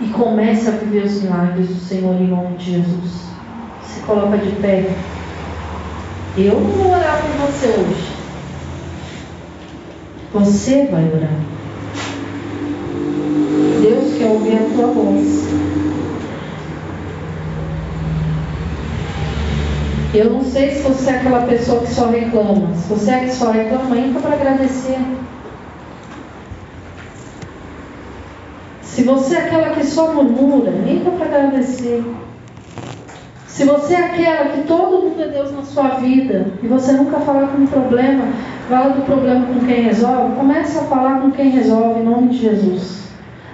E 0.00 0.08
comece 0.08 0.68
a 0.68 0.72
viver 0.72 1.04
os 1.04 1.22
milagres 1.22 1.68
do 1.68 1.76
Senhor 1.76 2.20
em 2.20 2.26
nome 2.26 2.56
de 2.56 2.72
Jesus. 2.72 3.28
Se 3.84 4.00
coloca 4.00 4.38
de 4.38 4.50
pé. 4.56 4.92
Eu 6.36 6.60
não 6.60 6.70
vou 6.70 6.92
orar 6.92 7.22
por 7.22 7.46
você 7.46 7.68
hoje. 7.68 8.11
Você 10.32 10.86
vai 10.86 11.04
orar. 11.12 11.38
Deus 13.82 14.16
quer 14.16 14.26
ouvir 14.26 14.56
a 14.56 14.74
tua 14.74 14.86
voz. 14.86 15.42
Eu 20.14 20.30
não 20.30 20.42
sei 20.42 20.70
se 20.70 20.82
você 20.82 21.10
é 21.10 21.16
aquela 21.16 21.46
pessoa 21.46 21.80
que 21.82 21.92
só 21.92 22.06
reclama. 22.06 22.74
Se 22.76 22.88
você 22.88 23.10
é 23.10 23.20
que 23.20 23.30
só 23.30 23.50
reclama, 23.50 23.98
entra 23.98 24.20
para 24.22 24.34
agradecer. 24.34 24.98
Se 28.80 29.02
você 29.02 29.34
é 29.34 29.38
aquela 29.38 29.70
que 29.70 29.84
só 29.86 30.14
murmura, 30.14 30.72
entra 30.86 31.10
para 31.12 31.26
agradecer. 31.26 32.02
Se 33.52 33.64
você 33.64 33.92
é 33.92 34.06
aquela 34.06 34.46
que 34.46 34.62
todo 34.62 35.02
mundo 35.02 35.22
é 35.22 35.28
Deus 35.28 35.52
na 35.52 35.62
sua 35.62 35.88
vida 35.96 36.46
e 36.62 36.66
você 36.66 36.92
nunca 36.92 37.20
fala 37.20 37.48
com 37.48 37.58
um 37.58 37.66
problema, 37.66 38.24
fala 38.66 38.94
do 38.94 39.02
problema 39.02 39.44
com 39.44 39.60
quem 39.66 39.82
resolve, 39.82 40.36
comece 40.36 40.78
a 40.78 40.84
falar 40.84 41.20
com 41.20 41.30
quem 41.32 41.50
resolve 41.50 42.00
em 42.00 42.04
nome 42.04 42.28
de 42.30 42.38
Jesus. 42.38 43.02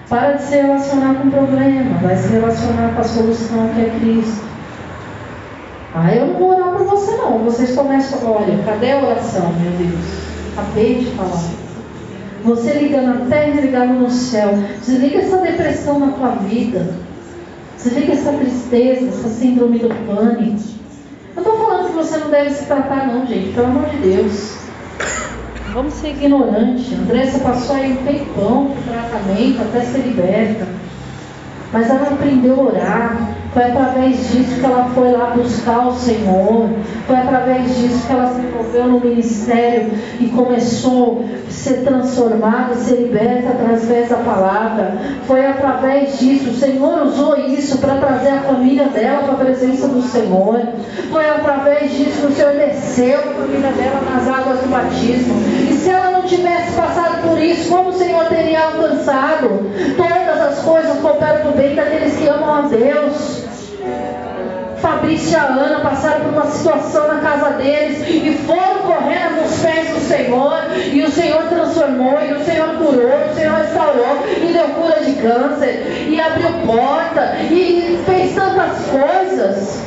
Para 0.09 0.35
de 0.35 0.43
se 0.43 0.55
relacionar 0.55 1.15
com 1.17 1.27
o 1.27 1.31
problema, 1.33 1.99
vai 2.01 2.17
se 2.17 2.29
relacionar 2.29 2.95
com 2.95 3.01
a 3.01 3.05
solução 3.05 3.71
que 3.75 3.81
é 3.81 3.99
Cristo. 3.99 4.47
Ah, 5.93 6.15
eu 6.15 6.29
não 6.29 6.35
vou 6.35 6.51
orar 6.51 6.75
por 6.75 6.87
você 6.87 7.17
não. 7.17 7.39
Vocês 7.39 7.75
começam, 7.75 8.21
olha, 8.31 8.57
cadê 8.65 8.93
a 8.93 9.03
oração, 9.03 9.53
meu 9.61 9.73
Deus? 9.73 10.01
Acabei 10.57 11.01
de 11.01 11.07
falar. 11.07 11.43
Você 12.45 12.73
liga 12.75 13.03
na 13.03 13.27
terra 13.27 13.49
e 13.49 13.61
ligado 13.63 13.95
no 13.95 14.09
céu. 14.09 14.51
Desliga 14.79 15.19
essa 15.19 15.39
depressão 15.39 15.99
na 15.99 16.13
tua 16.13 16.29
vida. 16.37 16.87
Desliga 17.83 18.13
essa 18.13 18.33
tristeza, 18.33 19.07
essa 19.07 19.29
síndrome 19.29 19.79
do 19.79 19.89
pânico. 20.05 20.59
Eu 21.37 21.43
estou 21.43 21.57
falando 21.59 21.87
que 21.87 21.95
você 21.95 22.17
não 22.19 22.29
deve 22.29 22.51
se 22.51 22.65
tratar, 22.67 23.07
não, 23.07 23.25
gente. 23.25 23.53
Pelo 23.53 23.69
amor 23.69 23.89
de 23.89 23.97
Deus. 23.99 24.59
vamos 25.73 25.95
ser 25.95 26.09
ignorante. 26.09 26.93
A 26.93 26.99
Andressa 26.99 27.39
passou 27.39 27.77
aí 27.77 27.93
um 27.93 28.05
tempão 28.05 28.75
com 28.75 28.83
tratamento 28.83 29.63
até 29.63 29.81
ser 29.83 29.99
liberta. 29.99 30.67
Mas 31.73 31.89
ela 31.89 32.09
aprendeu 32.09 32.61
a 32.61 32.65
orar. 32.65 33.38
Foi 33.53 33.65
através 33.65 34.31
disso 34.31 34.61
que 34.61 34.65
ela 34.65 34.91
foi 34.95 35.11
lá 35.13 35.33
buscar 35.35 35.89
o 35.89 35.95
Senhor. 35.95 36.69
Foi 37.07 37.17
através 37.17 37.77
disso 37.77 38.07
que 38.07 38.13
ela 38.13 38.35
se 38.35 38.41
envolveu 38.41 38.89
no 38.89 39.01
ministério 39.01 39.91
e 40.21 40.27
começou 40.29 41.25
a 41.47 41.51
ser 41.51 41.83
transformada, 41.83 42.75
ser 42.75 42.97
liberta 42.97 43.49
através 43.49 44.09
da 44.11 44.17
palavra. 44.17 44.99
Foi 45.27 45.45
através 45.45 46.19
disso. 46.19 46.51
O 46.51 46.55
Senhor 46.55 47.03
usou 47.03 47.39
isso 47.39 47.79
para 47.79 47.97
trazer 47.97 48.31
a 48.31 48.41
família 48.41 48.87
dela 48.87 49.23
para 49.23 49.33
a 49.33 49.37
presença 49.37 49.89
do 49.89 50.03
Senhor. 50.03 50.61
Foi 51.11 51.29
através 51.29 51.91
disso 51.93 52.21
que 52.21 52.27
o 52.27 52.35
Senhor 52.35 52.53
desceu 52.53 53.19
a 53.19 53.35
família 53.35 53.73
dela 53.73 54.03
nas 54.11 54.29
águas 54.29 54.61
do 54.61 54.69
batismo. 54.69 55.35
Como 57.69 57.91
o 57.91 57.93
Senhor 57.93 58.25
teria 58.27 58.65
alcançado? 58.65 59.71
Todas 59.97 60.41
as 60.41 60.59
coisas 60.61 60.99
cooperam 61.01 61.41
para 61.41 61.51
o 61.51 61.53
bem 61.53 61.75
daqueles 61.75 62.17
que 62.17 62.27
amam 62.27 62.55
a 62.55 62.61
Deus. 62.63 63.45
Fabrício 64.81 65.33
e 65.33 65.37
a 65.37 65.45
Ana 65.45 65.81
passaram 65.81 66.21
por 66.21 66.33
uma 66.35 66.47
situação 66.47 67.09
na 67.09 67.21
casa 67.21 67.51
deles 67.51 67.99
e 68.09 68.39
foram 68.47 68.83
correndo 68.83 69.43
nos 69.43 69.61
pés 69.61 69.91
do 69.91 70.01
Senhor. 70.01 70.59
E 70.93 71.03
o 71.03 71.11
Senhor 71.11 71.43
transformou, 71.45 72.21
e 72.23 72.33
o 72.33 72.45
Senhor 72.45 72.69
curou, 72.77 73.31
o 73.31 73.35
Senhor 73.35 73.57
restaurou, 73.57 74.25
e 74.27 74.53
deu 74.53 74.69
cura 74.69 75.01
de 75.05 75.13
câncer, 75.15 76.07
e 76.09 76.21
abriu 76.21 76.51
porta, 76.65 77.37
e 77.51 78.01
fez 78.07 78.35
tantas 78.35 78.87
coisas. 78.87 79.83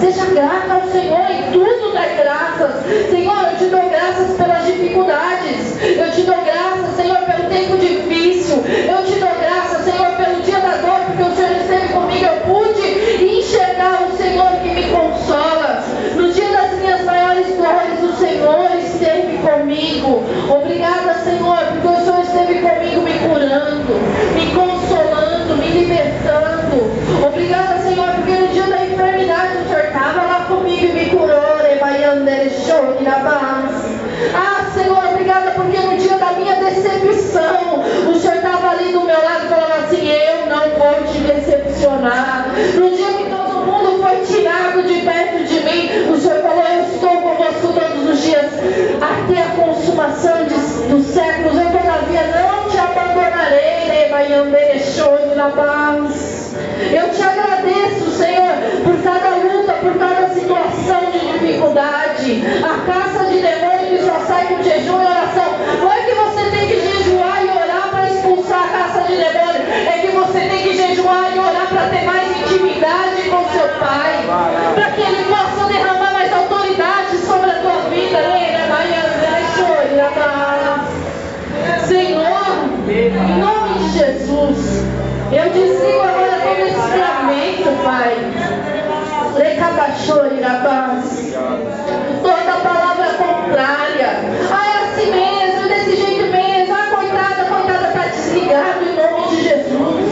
Seja 0.00 0.26
grata 0.26 0.74
ao 0.74 0.88
Senhor 0.88 1.30
em 1.30 1.52
tudo 1.52 1.92
dá 1.92 2.06
graças. 2.22 3.10
Senhor, 3.10 3.48
eu 3.50 3.56
te 3.56 3.64
dou 3.66 3.88
graças 3.88 4.36
pelas 4.36 4.66
dificuldades. 4.66 5.82
Eu 5.82 6.10
te 6.12 6.22
dou 6.22 6.36
graças, 6.44 6.96
Senhor, 6.96 7.18
pelo 7.18 7.48
tempo 7.48 7.76
difícil. 7.78 8.56
Eu 8.56 9.04
te 9.04 9.18
dou 9.18 9.30
graças, 9.40 9.84
Senhor, 9.84 10.08
pelo 10.16 10.42
dia 10.42 10.58
da 10.58 10.76
dor, 10.76 11.00
porque 11.06 11.22
o 11.22 11.34
Senhor 11.34 11.56
esteve 11.56 11.92
comigo. 11.92 12.24
Eu 12.24 12.40
pude 12.40 13.24
enxergar 13.24 14.02
o 14.02 14.16
Senhor 14.16 14.50
que 14.62 14.68
me 14.68 14.84
consola. 14.90 15.82
No 16.14 16.32
dia 16.32 16.48
das 16.50 16.72
minhas 16.78 17.02
maiores 17.02 17.46
dores, 17.56 18.02
o 18.02 18.16
Senhor 18.16 18.70
esteve 18.78 19.38
comigo. 19.38 20.22
Obrigada, 20.50 21.14
Senhor, 21.24 21.58
porque 21.72 21.88
o 21.88 22.04
Senhor 22.04 22.22
esteve 22.22 22.60
comigo 22.60 23.00
me 23.02 23.18
curando, 23.20 23.94
me 24.34 24.46
consolando, 24.54 25.56
me 25.56 25.68
libertando. 25.68 27.26
Obrigada, 27.26 27.78
Senhor, 27.78 28.08
porque 28.14 28.32
no 28.32 28.48
dia 28.48 28.66
da 28.66 28.84
enfermidade 28.84 29.58
o 29.58 29.68
Senhor 29.68 29.84
estava 29.84 30.22
lá 30.22 30.46
comigo 30.48 30.86
e 30.86 30.92
me 30.92 31.06
curou. 31.10 31.46
Ah, 34.34 34.64
Senhor, 34.74 35.04
obrigada 35.12 35.52
porque 35.52 35.78
no 35.78 35.96
dia 35.96 36.16
da 36.16 36.32
minha 36.32 36.54
decepção, 36.56 37.80
o 38.10 38.14
Senhor 38.18 38.36
estava 38.36 38.70
ali 38.70 38.92
do 38.92 39.00
meu 39.02 39.22
lado 39.22 39.48
falava 39.48 39.84
assim: 39.84 40.08
Eu 40.08 40.46
não 40.46 40.70
vou 40.78 41.04
te 41.12 41.18
decepcionar. 41.18 42.46
No 42.74 42.90
dia 42.90 43.06
que 43.06 43.30
todo 43.30 43.64
mundo 43.66 44.02
foi 44.02 44.16
tirado 44.24 44.82
de 44.82 45.00
perto 45.02 45.44
de 45.44 45.60
mim, 45.60 46.10
o 46.12 46.16
Senhor 46.18 46.42
falou: 46.42 46.64
Eu 46.64 46.82
estou 46.94 47.20
convosco 47.22 47.72
todos 47.72 48.10
os 48.10 48.22
dias, 48.22 48.46
até 49.00 49.42
a 49.42 49.64
consumação 49.64 50.44
de- 50.44 50.88
dos 50.88 51.06
séculos. 51.06 51.56
Eu, 51.56 51.70
todavia, 51.70 52.22
não 52.34 52.68
te 52.70 52.78
abandonarei. 52.78 53.76
Eu 56.92 57.10
te 57.10 57.22
agradeço, 57.22 58.10
Senhor, 58.12 58.54
por 58.84 59.02
cada 59.02 59.28
luta, 59.36 59.72
por 59.74 59.94
cada 59.98 60.28
situação 60.34 61.10
de 61.12 61.18
dificuldade. 61.38 62.05
A 62.26 62.86
caça 62.86 63.24
de 63.26 63.40
demônio 63.40 63.88
que 63.88 64.04
só 64.04 64.18
sai 64.26 64.46
com 64.46 64.62
jejum 64.62 65.00
e 65.00 65.06
oração. 65.06 65.52
Não 65.80 65.92
é 65.92 66.02
que 66.02 66.14
você 66.14 66.50
tem 66.50 66.68
que 66.68 66.80
jejuar 66.80 67.44
e 67.44 67.50
orar 67.50 67.88
para 67.90 68.10
expulsar 68.10 68.64
a 68.64 68.78
caça 68.78 69.02
de 69.02 69.16
demônio. 69.16 69.62
É 69.86 69.98
que 70.00 70.08
você 70.08 70.40
tem 70.40 70.62
que 70.62 70.76
jejuar 70.76 71.36
e 71.36 71.38
orar 71.38 71.68
para 71.68 71.88
ter 71.88 72.04
mais 72.04 72.28
intimidade 72.40 73.30
com 73.30 73.48
seu 73.50 73.68
Pai. 73.78 74.24
Para 74.74 74.90
que 74.90 75.00
Ele 75.02 75.24
possa 75.24 75.72
derramar 75.72 76.12
mais 76.12 76.32
autoridade 76.32 77.16
sobre 77.18 77.50
a 77.50 77.54
tua 77.60 77.90
vida. 77.90 78.36
Senhor, 81.86 82.90
em 82.90 83.38
nome 83.38 83.78
de 83.78 83.98
Jesus, 83.98 84.82
eu 85.30 85.50
desligo 85.50 86.00
agora 86.00 86.40
todo 86.42 86.60
esse 86.60 86.88
ferramenta, 86.90 87.70
Pai. 87.84 88.16
Recabachore, 89.38 90.40
rapaz. 90.40 92.05
Contrária. 93.46 94.08
Ah, 94.50 94.66
é 94.66 94.84
assim 94.84 95.10
mesmo, 95.12 95.66
é 95.66 95.68
desse 95.68 95.96
jeito 95.96 96.32
mesmo. 96.32 96.74
Ah, 96.74 96.86
coitada, 96.96 97.44
coitada, 97.44 97.88
está 97.88 98.06
desligado 98.08 98.84
em 98.84 98.96
nome 98.96 99.28
de 99.28 99.42
Jesus. 99.44 100.10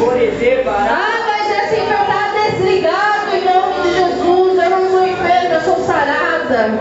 Ah, 0.89 1.18
mas 1.26 1.51
esse 1.51 1.80
enfermo 1.80 2.03
está 2.05 2.22
desligado 2.49 3.35
em 3.35 3.45
nome 3.45 3.82
de 3.82 3.91
Jesus. 3.93 4.62
Eu 4.62 4.70
não 4.70 4.89
sou 4.89 5.05
enferma, 5.05 5.55
eu 5.55 5.61
sou 5.62 5.85
sarada. 5.85 6.78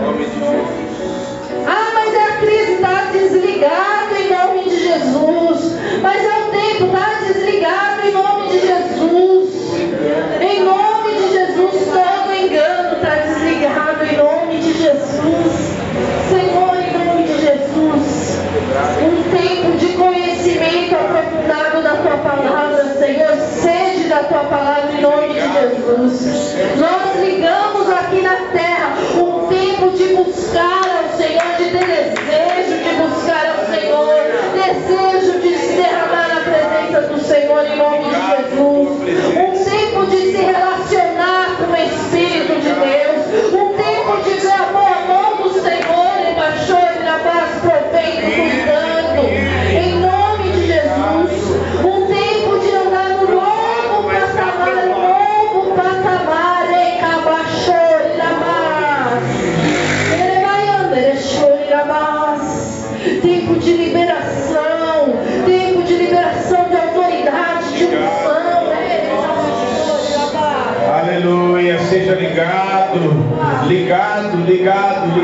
Ah, 1.66 1.90
mas 1.92 2.14
é 2.14 2.22
a 2.22 2.36
crise, 2.36 2.72
está 2.74 3.04
desligado 3.10 4.14
em 4.16 4.30
nome 4.30 4.62
de 4.70 4.80
Jesus. 4.80 5.72
Mas 6.02 6.24
é 6.24 6.33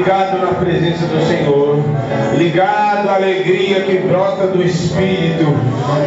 ligado, 0.01 0.39
na 0.39 0.55
presença 0.55 1.05
do 1.05 1.27
Senhor, 1.29 1.79
ligado 2.39 3.11
à 3.11 3.17
alegria 3.17 3.83
que 3.83 3.99
brota 3.99 4.47
do 4.47 4.63
Espírito, 4.63 5.45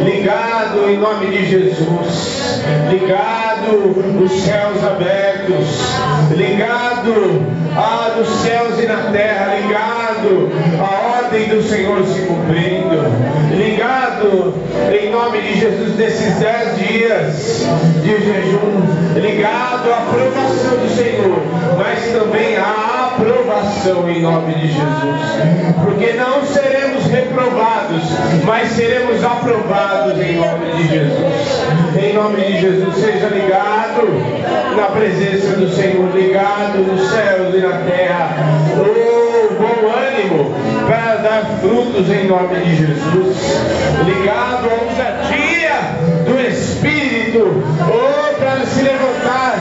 ligado 0.02 0.90
em 0.90 0.98
nome 0.98 1.26
de 1.28 1.46
Jesus, 1.48 2.60
ligado 2.90 4.20
os 4.20 4.32
céus 4.32 4.84
abertos, 4.84 5.78
ligado 6.36 7.46
ah, 7.76 8.14
nos 8.16 8.28
céus 8.40 8.82
e 8.82 8.86
na 8.86 9.12
terra, 9.12 9.54
ligado 9.54 10.50
a 10.80 11.18
ordem 11.22 11.48
do 11.48 11.62
Senhor 11.62 12.04
se 12.04 12.22
cumprindo, 12.22 12.96
ligado 13.56 14.54
em 14.92 15.12
nome 15.12 15.40
de 15.40 15.60
Jesus 15.60 15.96
nesses 15.96 16.34
dez 16.40 16.78
dias 16.78 17.64
de 18.02 18.24
jejum, 18.24 19.20
ligado 19.20 19.92
à 19.92 19.98
aprovação 19.98 20.78
do 20.78 20.96
Senhor, 20.96 21.38
mas 21.78 22.12
também 22.12 22.56
à 22.56 22.93
aprovação 23.24 24.08
em 24.10 24.20
nome 24.20 24.54
de 24.54 24.68
Jesus, 24.68 25.82
porque 25.82 26.12
não 26.12 26.44
seremos 26.44 27.06
reprovados, 27.06 28.02
mas 28.44 28.68
seremos 28.72 29.24
aprovados 29.24 30.20
em 30.20 30.36
nome 30.36 30.72
de 30.76 30.88
Jesus. 30.88 31.24
Em 32.02 32.12
nome 32.12 32.42
de 32.42 32.60
Jesus, 32.60 32.94
seja 32.96 33.28
ligado 33.28 34.06
na 34.76 34.86
presença 34.88 35.56
do 35.56 35.70
Senhor, 35.70 36.14
ligado 36.14 36.78
nos 36.78 37.08
céus 37.08 37.54
e 37.54 37.58
na 37.58 37.78
terra. 37.78 38.36
Oh, 38.78 39.54
bom 39.54 39.90
ânimo 39.90 40.54
para 40.86 41.16
dar 41.16 41.44
frutos 41.60 42.10
em 42.10 42.26
nome 42.26 42.56
de 42.60 42.76
Jesus. 42.76 43.36
Ligado 44.04 44.68
à 44.68 44.84
ousadia 44.84 46.24
do 46.26 46.40
Espírito. 46.46 47.62
Oh, 47.80 48.24
para 48.38 48.66
se 48.66 48.82
levantar, 48.82 49.58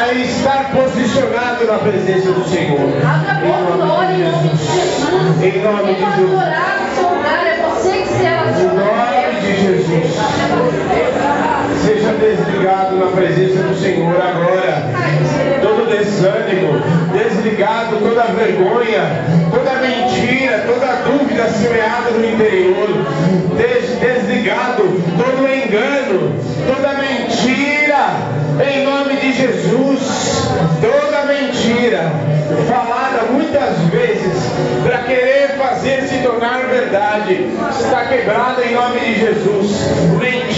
a 0.00 0.12
estar 0.14 0.61
na 1.66 1.78
presença 1.78 2.32
do 2.32 2.44
Senhor. 2.48 2.78
Em 2.80 3.78
nome 3.78 4.12
de 4.12 4.22
Jesus. 4.22 5.42
Em 5.42 5.62
nome 5.62 5.94
de 5.94 6.02
é 6.02 7.64
Em 8.60 8.66
nome 8.74 9.40
de 9.40 9.52
Jesus. 9.60 10.16
Seja 11.84 12.12
desligado 12.12 12.96
na 12.96 13.06
presença 13.06 13.62
do 13.62 13.74
Senhor 13.74 14.16
agora. 14.16 14.92
Todo 15.60 15.88
desânimo, 15.88 16.80
desligado 17.12 17.96
toda 17.96 18.22
vergonha, 18.24 19.24
toda 19.50 19.72
mentira, 19.80 20.64
toda 20.66 20.86
dúvida 21.04 21.48
semeada 21.48 22.10
no 22.10 22.24
interior. 22.24 22.88
Des- 23.56 23.98
desligado 23.98 24.82
todo 25.16 25.48
engano, 25.48 26.34
toda 26.66 26.94
mentira. 26.94 28.41
Em 28.60 28.84
nome 28.84 29.16
de 29.16 29.32
Jesus, 29.32 30.48
toda 30.80 31.24
mentira 31.24 32.12
falada 32.68 33.24
muitas 33.30 33.78
vezes 33.90 34.42
para 34.84 34.98
querer 35.04 35.56
fazer 35.56 36.02
se 36.08 36.18
tornar 36.18 36.66
verdade 36.66 37.50
está 37.80 38.06
quebrada 38.06 38.64
em 38.64 38.74
nome 38.74 39.00
de 39.00 39.20
Jesus. 39.20 39.70
Mentira, 40.18 40.51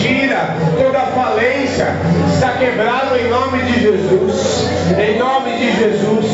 toda 0.77 1.01
falência 1.01 1.89
está 2.33 2.53
quebrada 2.53 3.19
em 3.19 3.29
nome 3.29 3.63
de 3.63 3.81
Jesus. 3.81 4.69
Em 4.99 5.19
nome 5.19 5.53
de 5.59 5.73
Jesus. 5.77 6.27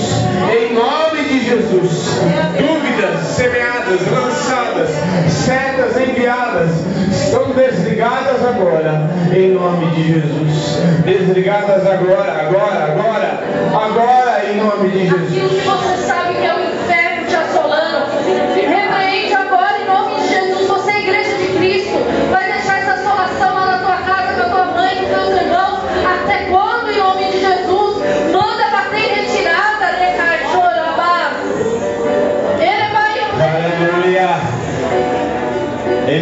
Em 0.50 0.74
nome 0.74 1.22
de 1.28 1.44
Jesus. 1.44 2.20
Dúvidas 2.58 3.20
semeadas, 3.28 4.00
lançadas, 4.10 4.90
setas 5.28 5.96
enviadas 5.96 6.70
estão 7.12 7.50
desligadas 7.52 8.44
agora 8.44 9.10
em 9.32 9.52
nome 9.52 9.86
de 9.94 10.12
Jesus. 10.14 10.78
Desligadas 11.04 11.86
agora, 11.86 12.32
agora, 12.32 12.84
agora, 12.92 13.40
agora 13.72 14.50
em 14.50 14.56
nome 14.56 14.90
de 14.90 15.08
Jesus. 15.08 15.60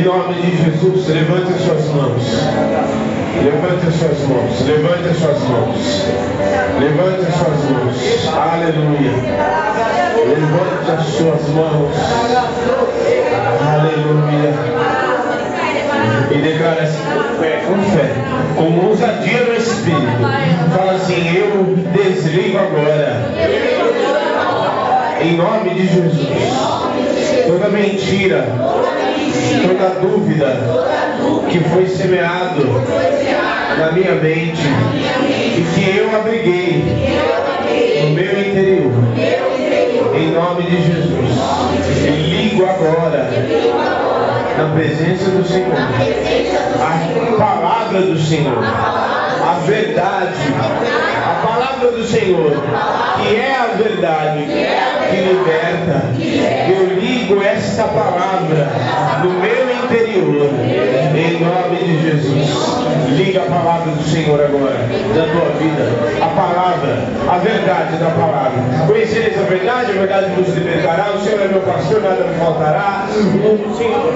Nome 0.09 0.35
de 0.41 0.57
Jesus, 0.57 1.07
levante 1.09 1.53
as 1.53 1.61
suas 1.61 1.85
mãos. 1.89 2.23
Levante 3.45 3.87
as 3.87 3.95
suas 3.95 4.21
mãos. 4.27 4.67
Levante 4.67 5.09
as 5.11 5.19
suas 5.19 5.43
mãos. 5.43 5.77
Levante 6.81 7.27
as 7.27 7.35
suas 7.35 7.61
mãos. 7.71 7.97
Aleluia. 8.35 9.13
Levante 10.17 10.91
as 10.91 11.07
suas 11.09 11.49
mãos. 11.51 11.93
Aleluia. 13.71 14.55
E 16.31 16.39
declara 16.39 16.83
assim 16.83 17.03
com 17.05 17.43
fé, 17.43 17.63
com 17.67 17.83
fé, 17.91 18.15
com 18.57 18.87
ousadia 18.87 19.45
no 19.45 19.55
Espírito. 19.55 20.75
Fala 20.75 20.93
assim: 20.93 21.37
Eu 21.37 21.77
desligo 21.93 22.59
agora. 22.59 23.29
Em 25.21 25.37
nome 25.37 25.71
de 25.75 25.87
Jesus. 25.87 26.29
Toda 27.47 27.69
mentira, 27.71 28.47
toda 29.62 30.01
dúvida 30.01 30.61
que 31.51 31.61
foi 31.61 31.86
semeado 31.86 32.64
na 33.78 33.93
minha 33.93 34.14
mente 34.16 34.62
e 35.57 35.64
que 35.74 35.99
eu 35.99 36.14
abriguei 36.14 36.84
no 38.03 38.11
meu 38.11 38.41
interior. 38.41 38.93
Em 40.14 40.32
nome 40.32 40.62
de 40.64 40.76
Jesus. 40.82 41.39
E 42.07 42.11
ligo 42.11 42.64
agora 42.64 43.30
na 44.57 44.74
presença 44.74 45.30
do 45.30 45.47
Senhor. 45.47 45.74
A 46.80 47.39
palavra 47.39 48.03
do 48.03 48.18
Senhor. 48.18 48.59
A 48.59 49.58
verdade. 49.69 50.55
A 51.25 51.47
palavra 51.47 51.93
do 51.93 52.05
Senhor. 52.05 52.53
Que 53.21 53.37
é 53.37 53.57
a 53.57 53.77
verdade. 53.77 54.47
Que 55.11 55.16
liberta. 55.16 56.03
Eu 56.73 56.99
ligo 56.99 57.43
esta 57.43 57.85
palavra 57.85 58.69
no 59.23 59.31
meu 59.31 59.71
interior. 59.85 60.51
Em 61.14 61.41
nome 61.41 61.77
de 61.85 62.03
Jesus. 62.03 62.79
Liga 63.11 63.43
a 63.43 63.47
palavra 63.47 63.93
do 63.93 64.03
Senhor 64.03 64.41
agora. 64.41 64.79
Na 65.14 65.25
tua 65.33 65.51
vida. 65.59 65.89
A 66.23 66.29
palavra. 66.29 67.05
A 67.29 67.39
verdade 67.39 67.97
da 67.97 68.11
palavra. 68.11 68.87
Conhecereis 68.87 69.39
a 69.39 69.43
verdade, 69.43 69.93
a 69.93 69.95
verdade 69.95 70.31
vos 70.37 70.55
libertará. 70.55 71.12
O 71.14 71.21
Senhor 71.21 71.43
é 71.43 71.49
meu 71.49 71.61
pastor, 71.61 72.03
nada 72.03 72.25
me 72.25 72.39
faltará. 72.39 73.07
O 73.09 73.77
Senhor, 73.77 74.12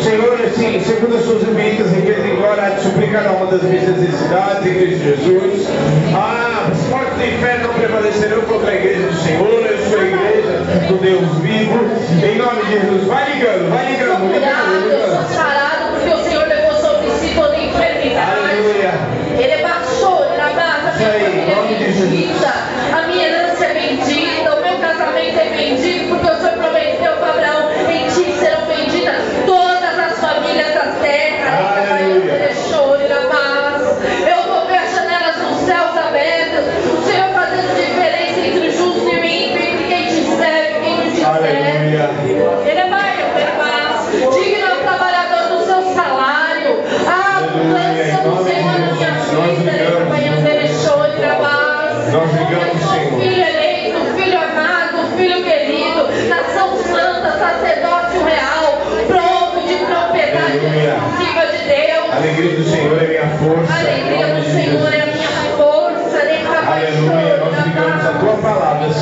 Senhor 0.00 0.34
assim, 0.44 0.80
segundo 0.80 1.16
as 1.16 1.24
suas 1.24 1.42
infinitas 1.42 1.90
riquezas 1.92 2.24
glória, 2.44 2.64
há 2.64 2.70
de 2.70 2.82
suplicar 2.82 3.26
uma 3.34 3.46
das 3.46 3.62
minhas 3.62 3.88
necessidades 3.88 4.66
Cristo 4.84 5.02
Jesus. 5.02 5.66
Ah, 6.14 6.68
as 6.70 6.78
portas 6.88 7.16
do 7.16 7.24
inferno 7.24 7.68
não 7.68 7.74
prevalecerão 7.74 8.42
contra 8.42 8.70
a 8.70 8.74
igreja 8.74 9.06
do 9.06 9.14
Senhor. 9.14 9.64
Eu 9.64 9.78
sou 9.88 9.98
a 9.98 10.04
igreja 10.04 10.58
do 10.88 10.98
Deus 10.98 11.38
vivo. 11.38 11.74
Em 12.22 12.36
nome 12.36 12.62
de 12.64 12.72
Jesus, 12.72 13.04
vai 13.04 13.32
ligando, 13.32 13.70
vai 13.70 13.92
ligando, 13.92 14.30
ligando, 14.30 14.88
ligando. 14.88 15.43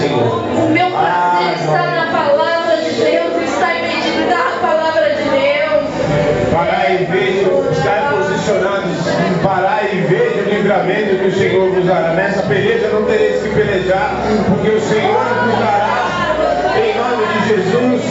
Senhor. 0.02 0.42
o 0.64 0.68
meu 0.70 0.86
Ah, 0.96 1.38
prazer 1.38 1.54
está 1.60 1.82
na 1.90 2.06
palavra 2.12 2.76
de 2.76 2.90
Deus, 2.90 3.42
está 3.44 3.74
em 3.74 3.82
meditar 3.82 4.46
a 4.56 4.66
palavra 4.66 5.14
de 5.14 5.22
Deus. 5.22 6.52
Parai 6.52 6.94
e 7.00 7.04
veja, 7.04 7.50
estar 7.70 8.12
posicionados, 8.12 8.98
parai 9.42 9.90
e 9.92 10.00
veja 10.02 10.42
o 10.42 10.50
livramento 10.50 11.16
que 11.18 11.26
o 11.28 11.32
Senhor 11.38 11.70
vos 11.72 11.84
dará. 11.86 12.14
Nessa 12.14 12.42
peleja 12.42 12.88
não 12.88 13.04
tereis 13.04 13.42
que 13.42 13.48
pelejar, 13.50 14.22
porque 14.48 14.70
o 14.70 14.80
Senhor 14.80 15.24
vos 15.44 15.58
dará. 15.58 15.92
Em 16.76 16.96
nome 16.96 17.24
de 17.26 17.48
Jesus, 17.48 18.02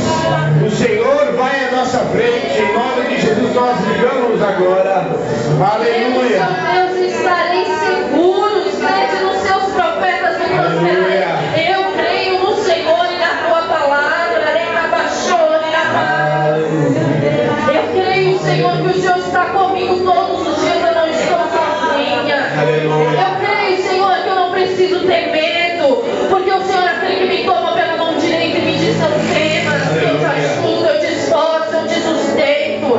o 0.66 0.70
Senhor 0.70 1.34
vai 1.36 1.66
à 1.68 1.72
nossa 1.76 2.00
frente. 2.06 2.62
Em 2.62 2.74
nome 2.74 3.10
de 3.10 3.22
Jesus, 3.22 3.54
nós 3.54 3.78
ligamos 3.88 4.42
agora. 4.42 5.08
Aleluia. 5.74 6.48
Deus, 6.74 6.92
Deus, 6.96 7.80
seguros, 7.80 8.74
crede 8.80 9.24
nos 9.24 9.38
seus 9.42 9.64
profetas 9.74 10.38
e 10.40 10.58
Aleluia. 10.58 11.21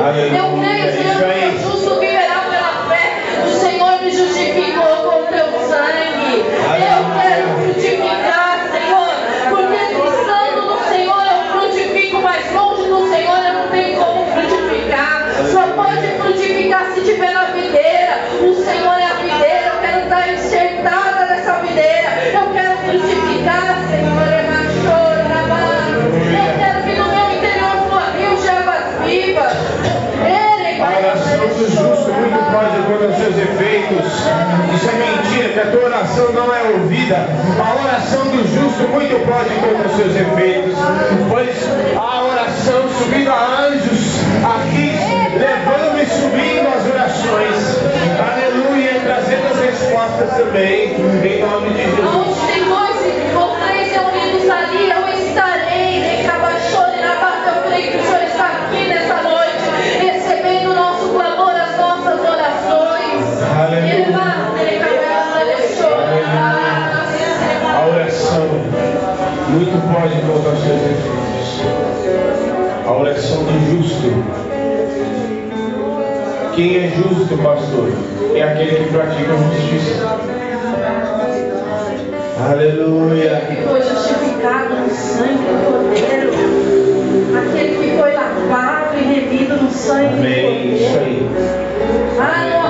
Eu 0.03 0.59
creio, 0.59 0.91
Senhor, 0.91 1.15
que 1.15 1.55
o 1.55 1.59
justo 1.61 1.97
viverá 2.01 2.41
pela 2.49 2.89
fé. 2.89 3.23
O 3.45 3.49
Senhor 3.57 4.01
me 4.01 4.11
justificou 4.11 4.83
com 4.83 5.25
teu 5.31 5.45
sangue. 5.65 6.43
Eu 6.43 6.99
quero 7.21 7.47
frutificar, 7.61 8.67
Senhor, 8.69 9.13
porque 9.49 9.77
estando 9.79 10.61
no 10.65 10.83
Senhor 10.89 11.23
eu 11.25 11.39
frutifico, 11.53 12.21
mas 12.21 12.51
longe 12.51 12.89
do 12.89 13.07
Senhor 13.07 13.37
eu 13.45 13.53
não 13.53 13.67
tenho 13.69 13.97
como 13.97 14.25
frutificar. 14.33 15.25
Só 15.49 15.67
pode 15.67 16.07
frutificar 16.17 16.91
se 16.93 16.99
tiver 16.99 17.31
na 17.31 17.45
videira. 17.45 18.25
O 18.41 18.53
Senhor 18.55 18.99
é 18.99 19.05
a 19.05 19.13
videira. 19.13 19.67
Eu 19.67 19.79
quero 19.79 20.03
estar 20.03 20.33
enxertada 20.33 21.25
nessa 21.27 21.53
videira. 21.61 22.09
Eu 22.25 22.51
quero 22.51 22.77
frutificar, 22.79 23.77
Senhor. 23.89 24.42
Efeitos. 33.37 34.05
Isso 34.75 34.89
é 34.89 34.93
mentira, 34.93 35.49
que 35.49 35.59
a 35.59 35.71
tua 35.71 35.85
oração 35.85 36.31
não 36.33 36.53
é 36.53 36.63
ouvida. 36.63 37.27
A 37.59 37.83
oração 37.83 38.25
do 38.25 38.43
justo 38.47 38.87
muito 38.89 39.15
pode 39.25 39.49
contra 39.55 39.87
os 39.87 39.95
seus 39.95 40.15
efeitos. 40.15 40.75
Pois 41.29 41.55
a 41.97 42.23
oração 42.23 42.89
subindo 42.97 43.29
a 43.29 43.67
anjos, 43.67 44.19
aqui 44.43 44.91
levando 45.37 46.01
e 46.01 46.05
subindo 46.05 46.67
as 46.67 46.85
orações. 46.85 47.77
Aleluia, 48.19 49.01
trazendo 49.03 49.47
as 49.51 49.59
respostas 49.59 50.37
também. 50.37 50.95
Em 50.95 51.41
nome 51.41 51.69
de 51.69 51.83
Jesus. 51.83 52.32
A 73.13 73.15
oração 73.15 73.43
do 73.43 73.53
justo. 73.69 74.09
Quem 76.55 76.77
é 76.77 76.87
justo, 76.89 77.37
pastor? 77.43 77.91
É 78.33 78.41
aquele 78.41 78.85
que 78.85 78.91
pratica 78.91 79.33
a 79.33 79.37
justiça. 79.37 80.03
Aleluia. 82.49 83.41
que 83.47 83.55
foi 83.67 83.81
justificado 83.83 84.73
no 84.77 84.89
sangue 84.89 85.45
do 85.45 85.63
Cordeiro, 85.63 86.31
aquele 87.37 87.77
que 87.77 87.97
foi 87.99 88.13
lavado 88.13 88.97
e 88.97 89.03
remido 89.03 89.57
no 89.61 89.69
sangue 89.69 90.07
Amém. 90.07 90.69
do 90.69 90.75
Isso 90.75 90.89
Cordeiro. 90.91 91.05
aí. 91.05 92.19
Ah, 92.19 92.62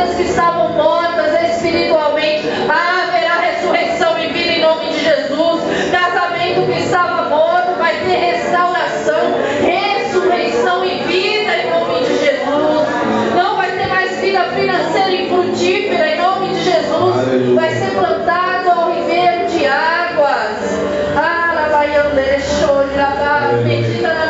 vidas 0.00 0.14
que 0.16 0.22
estavam 0.22 0.70
mortas 0.70 1.54
espiritualmente. 1.54 2.48
Haverá 2.68 3.40
ressurreição 3.40 4.18
e 4.18 4.28
vida 4.28 4.52
em 4.52 4.60
nome 4.60 4.88
de 4.90 5.00
Jesus. 5.00 5.62
Casamento 5.90 6.66
que 6.66 6.80
estava 6.80 7.28
morto 7.28 7.78
vai 7.78 7.94
ter 8.04 8.16
restauração, 8.16 9.34
ressurreição 9.62 10.84
e 10.84 11.02
vida 11.04 11.56
em 11.56 11.70
nome 11.70 12.00
de 12.04 12.18
Jesus. 12.18 12.88
Não 13.34 13.56
vai 13.56 13.70
ter 13.72 13.88
mais 13.88 14.18
vida 14.20 14.44
financeira 14.44 15.10
e 15.10 15.28
frutífera 15.28 16.08
em 16.08 16.20
nome 16.20 16.48
de 16.54 16.64
Jesus. 16.64 17.54
Vai 17.54 17.70
ser 17.74 17.90
plantado 17.90 18.70
ao 18.70 18.92
ribeiro 18.92 19.46
de 19.48 19.66
águas. 19.66 20.80
Ah. 21.16 21.40
Medita 23.64 24.14
na 24.14 24.29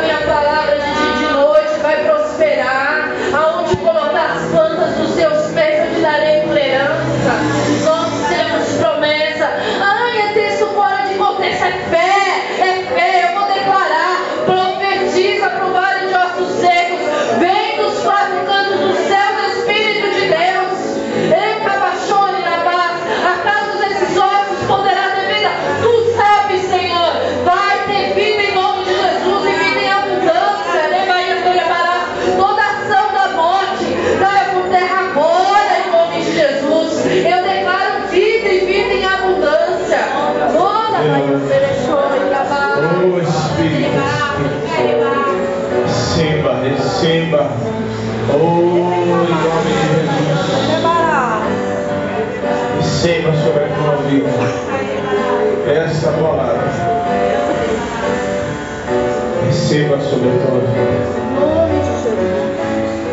Receba 59.91 59.99
sobre 59.99 60.29
a 60.29 60.33
tua 60.45 60.59
vida. 60.61 60.93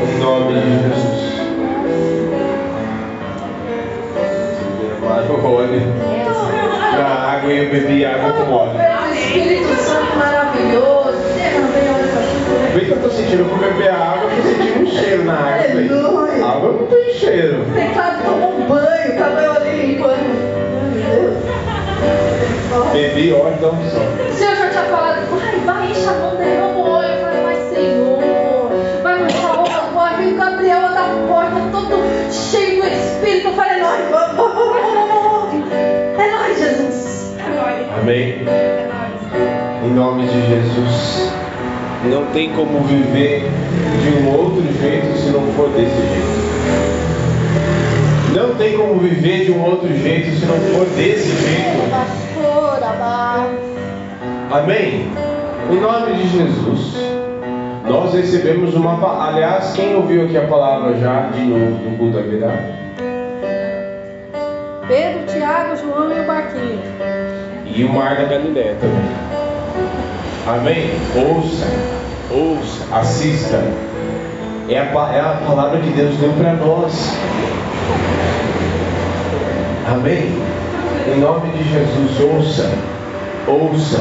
Em 0.05 0.19
nome 0.21 0.55
de 0.61 0.71
Jesus. 0.83 1.29
Olha, 5.45 5.81
na 6.97 7.09
água 7.33 7.53
e 7.53 7.65
eu 7.65 7.71
bebi 7.71 8.05
água 8.05 8.33
com 8.33 8.53
óleo. 8.53 8.73
Espírito 9.13 9.75
Santo 9.75 10.17
maravilhoso. 10.17 11.09
Óleo. 11.09 11.19
Bem 12.75 12.85
que 12.85 12.91
eu 12.91 13.03
tô 13.03 13.11
sentindo, 13.11 13.41
eu 13.41 13.47
vou 13.47 13.59
beber 13.59 13.91
a 13.91 13.97
água, 13.97 14.31
eu 14.31 14.37
tô 14.37 14.43
sentindo 14.49 14.83
um 14.83 14.87
cheiro 14.87 15.25
na 15.25 15.35
água. 15.35 15.71
Aleluia. 15.71 16.45
A 16.45 16.51
água 16.51 16.73
não 16.73 16.87
tem 16.87 17.15
cheiro. 17.15 17.65
Teclado 17.75 18.25
tomou 18.25 18.57
um 18.57 18.67
banho, 18.69 19.19
tava 19.19 19.41
eu 19.41 19.53
ali 19.53 19.87
limpando. 19.87 20.29
Bebi 22.93 23.33
óleo 23.33 23.57
da 23.61 23.69
unção. 23.69 24.18
Nome 39.99 40.29
de 40.29 40.47
Jesus. 40.47 41.33
Não 42.05 42.27
tem 42.27 42.53
como 42.53 42.81
viver 42.83 43.51
de 44.01 44.23
um 44.23 44.33
outro 44.33 44.63
jeito 44.81 45.19
se 45.19 45.31
não 45.31 45.43
for 45.55 45.69
desse 45.71 45.97
jeito. 45.97 46.49
Não 48.33 48.55
tem 48.55 48.77
como 48.77 49.01
viver 49.01 49.47
de 49.47 49.51
um 49.51 49.65
outro 49.65 49.89
jeito 49.89 50.39
se 50.39 50.47
não 50.47 50.55
for 50.55 50.87
desse 50.95 51.27
jeito. 51.27 51.91
Amém? 54.53 55.11
Em 55.69 55.81
nome 55.81 56.13
de 56.15 56.29
Jesus. 56.29 56.97
Nós 57.89 58.15
recebemos 58.15 58.75
uma 58.75 59.01
palavra. 59.01 59.35
Aliás, 59.35 59.73
quem 59.73 59.97
ouviu 59.97 60.27
aqui 60.27 60.37
a 60.37 60.47
palavra 60.47 60.97
já 60.97 61.23
de 61.23 61.41
novo 61.41 61.91
no 61.91 61.99
culto 61.99 62.19
da 62.19 62.23
verdade? 62.23 62.63
Pedro, 64.87 65.27
Tiago, 65.27 65.77
João 65.77 66.17
e 66.17 66.21
o 66.21 66.25
Barquinho. 66.25 66.83
E 67.67 67.85
o 67.85 67.93
mar 67.93 68.15
da 68.15 68.25
Galileia 68.25 68.77
também. 68.81 69.28
Amém? 70.49 70.91
Ouça, 71.15 71.67
ouça, 72.31 72.97
assista. 72.99 73.63
É 74.67 74.79
a, 74.79 74.83
é 75.15 75.21
a 75.21 75.43
palavra 75.47 75.79
que 75.79 75.91
Deus 75.91 76.17
deu 76.17 76.33
para 76.33 76.55
nós. 76.55 77.15
Amém? 79.87 80.43
Em 81.07 81.21
nome 81.21 81.51
de 81.51 81.65
Jesus, 81.65 82.21
ouça, 82.21 82.71
ouça. 83.47 83.99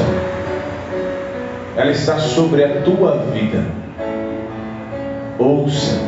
Ela 1.76 1.90
está 1.90 2.18
sobre 2.18 2.64
a 2.64 2.80
tua 2.80 3.18
vida. 3.30 3.66
Ouça, 5.38 6.00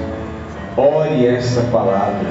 ore 0.75 1.27
esta 1.27 1.61
palavra. 1.71 2.29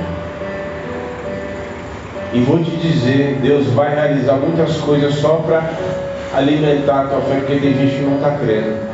E 2.34 2.40
vou 2.42 2.64
te 2.64 2.72
dizer, 2.72 3.38
Deus 3.40 3.68
vai 3.68 3.94
realizar 3.94 4.34
muitas 4.34 4.78
coisas 4.78 5.16
só 5.16 5.44
para 5.46 5.62
alimentar 6.40 7.02
a 7.02 7.08
tua 7.08 7.22
fé, 7.22 7.36
porque 7.36 7.56
tem 7.56 7.74
gente 7.74 7.96
que 7.96 8.02
não 8.02 8.16
está 8.16 8.32
crendo. 8.32 8.90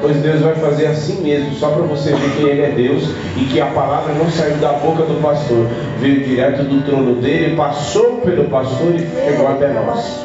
Pois 0.00 0.16
Deus 0.16 0.40
vai 0.40 0.54
fazer 0.54 0.86
assim 0.86 1.20
mesmo, 1.20 1.52
só 1.54 1.68
para 1.70 1.82
você 1.82 2.14
ver 2.14 2.30
que 2.30 2.42
Ele 2.42 2.62
é 2.62 2.70
Deus 2.70 3.04
e 3.36 3.44
que 3.44 3.60
a 3.60 3.66
palavra 3.66 4.14
não 4.14 4.30
saiu 4.30 4.56
da 4.56 4.72
boca 4.72 5.02
do 5.02 5.20
pastor, 5.20 5.66
veio 5.98 6.24
direto 6.24 6.62
do 6.62 6.82
trono 6.86 7.16
dele, 7.16 7.54
passou 7.54 8.16
pelo 8.22 8.44
pastor 8.44 8.94
e 8.94 9.00
chegou 9.00 9.48
até 9.48 9.68
nós. 9.68 10.24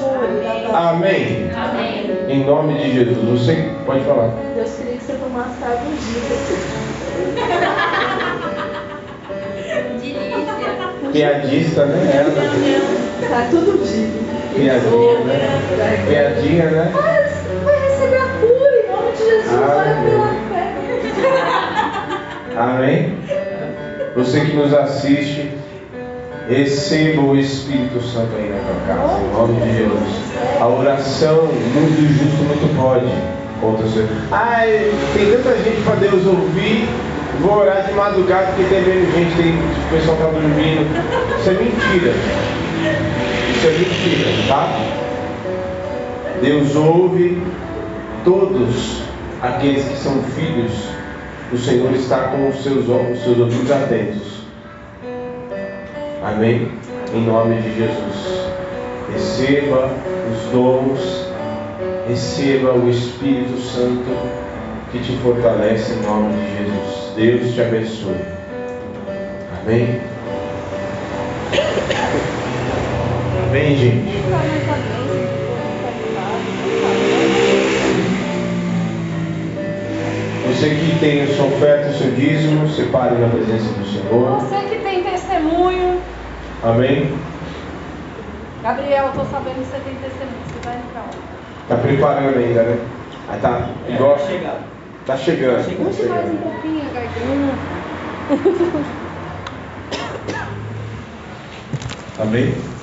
Amém. 0.74 1.52
Amém. 1.54 2.10
Em 2.30 2.46
nome 2.46 2.76
de 2.76 2.94
Jesus. 2.94 3.42
Você 3.42 3.70
pode 3.86 4.06
falar. 4.06 4.30
Deus 4.56 4.72
queria 4.76 4.94
que 4.94 5.04
você 5.04 5.14
tomasse 5.14 5.64
água 5.64 5.82
um 5.82 5.96
dia. 5.96 6.22
Delícia. 10.00 11.12
Piadista, 11.12 11.86
né? 11.86 12.12
Ela. 12.14 12.32
Tá 13.30 13.48
tudo 13.50 13.84
dito. 13.86 14.25
Piadinha, 14.56 15.20
né? 15.26 16.06
Piadinha, 16.08 16.66
né? 16.72 16.92
Vai 17.64 17.90
receber 17.90 18.18
a 18.18 18.28
cura 18.40 18.76
em 18.84 18.92
nome 18.92 19.12
de 19.12 19.18
Jesus. 19.18 19.54
Ah, 19.54 19.76
Olha 19.78 19.96
pela 20.04 20.30
fé. 20.50 20.64
Amém? 22.58 23.18
Você 24.16 24.40
que 24.42 24.56
nos 24.56 24.74
assiste, 24.74 25.52
Receba 26.48 27.22
o 27.24 27.36
Espírito 27.36 28.00
Santo 28.02 28.30
aí 28.38 28.50
na 28.50 28.60
tua 28.60 28.76
casa, 28.86 29.20
em 29.20 29.34
nome 29.34 29.62
de 29.62 29.78
Jesus. 29.78 30.10
A 30.62 30.68
oração, 30.68 31.46
muito 31.48 32.20
justo, 32.20 32.44
muito 32.44 32.76
pode. 32.80 33.12
Contra 33.60 33.86
o 33.86 33.90
Senhor. 33.90 34.10
Ai, 34.32 34.92
tem 35.16 35.32
tanta 35.32 35.58
gente 35.64 35.82
para 35.82 35.96
Deus 35.96 36.24
ouvir. 36.28 36.88
Vou 37.42 37.58
orar 37.58 37.88
de 37.88 37.94
madrugada 37.94 38.48
porque 38.48 38.64
tem 38.66 38.82
menos 38.84 39.12
gente, 39.16 39.36
tem, 39.36 39.54
o 39.54 39.90
pessoal 39.90 40.18
está 40.18 40.30
dormindo. 40.30 40.86
Isso 41.40 41.50
é 41.50 41.54
mentira. 41.54 42.14
Mentira, 44.06 44.30
tá? 44.48 44.70
Deus 46.40 46.76
ouve 46.76 47.42
todos 48.24 49.02
aqueles 49.42 49.84
que 49.84 49.98
são 49.98 50.22
filhos. 50.22 50.72
O 51.52 51.58
Senhor 51.58 51.92
está 51.96 52.28
com 52.28 52.50
os 52.50 52.62
seus, 52.62 52.88
os 52.88 53.24
seus 53.24 53.40
ouvidos 53.40 53.72
atentos. 53.72 54.44
Amém? 56.24 56.72
Em 57.16 57.26
nome 57.26 57.56
de 57.62 57.76
Jesus. 57.80 58.46
Receba 59.12 59.90
os 60.32 60.52
dons, 60.52 61.28
receba 62.08 62.74
o 62.74 62.88
Espírito 62.88 63.60
Santo 63.60 64.16
que 64.92 65.00
te 65.00 65.18
fortalece 65.18 65.94
em 65.94 66.02
nome 66.04 66.34
de 66.34 66.58
Jesus. 66.58 67.14
Deus 67.16 67.54
te 67.56 67.62
abençoe. 67.62 68.22
Amém? 69.62 70.15
Amém, 73.56 73.78
gente? 73.78 74.04
Você 80.46 80.70
que 80.72 81.00
tem 81.00 81.22
a 81.22 81.28
sua 81.28 81.46
oferta, 81.46 81.88
o 81.88 81.94
seu 81.94 82.12
dízimo, 82.12 82.68
separe 82.68 83.16
na 83.16 83.30
presença 83.30 83.72
do 83.72 83.86
Senhor. 83.86 84.42
Você 84.42 84.58
que 84.58 84.80
tem 84.80 85.04
testemunho. 85.04 86.02
Amém? 86.64 87.18
Gabriel, 88.62 89.06
eu 89.06 89.14
tô 89.14 89.24
sabendo 89.32 89.56
que 89.56 89.72
você 89.72 89.80
tem 89.86 89.96
testemunho. 90.04 90.36
Você 90.48 90.60
vai 90.68 90.76
entrar? 90.76 91.10
Tá 91.70 91.78
preparando 91.78 92.38
ainda, 92.38 92.62
né? 92.62 92.78
Aí 93.30 93.40
tá 93.40 93.70
igual. 93.88 94.18
Tá 94.18 94.28
chegando. 94.28 94.66
Tá 95.06 95.16
chegando. 95.16 95.78
Puxe 95.78 96.04
mais 96.08 96.30
um 96.30 96.36
pouquinho 96.36 96.82
a 96.82 96.94
garganta. 96.94 97.56
Amém? 102.20 102.75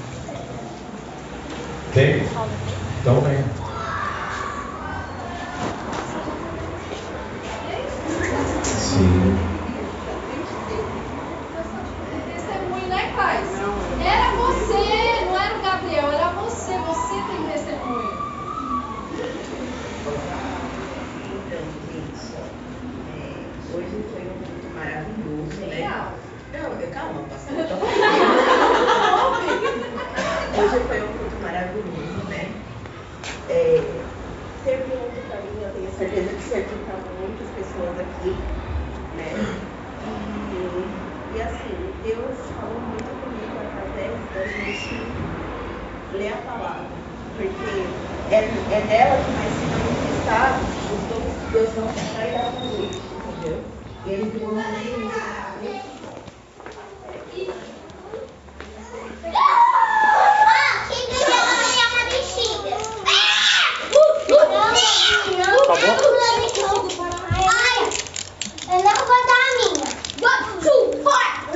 Tem? 1.92 2.24
Então 3.00 3.20
vem. 3.20 3.44
Sim. 8.62 9.31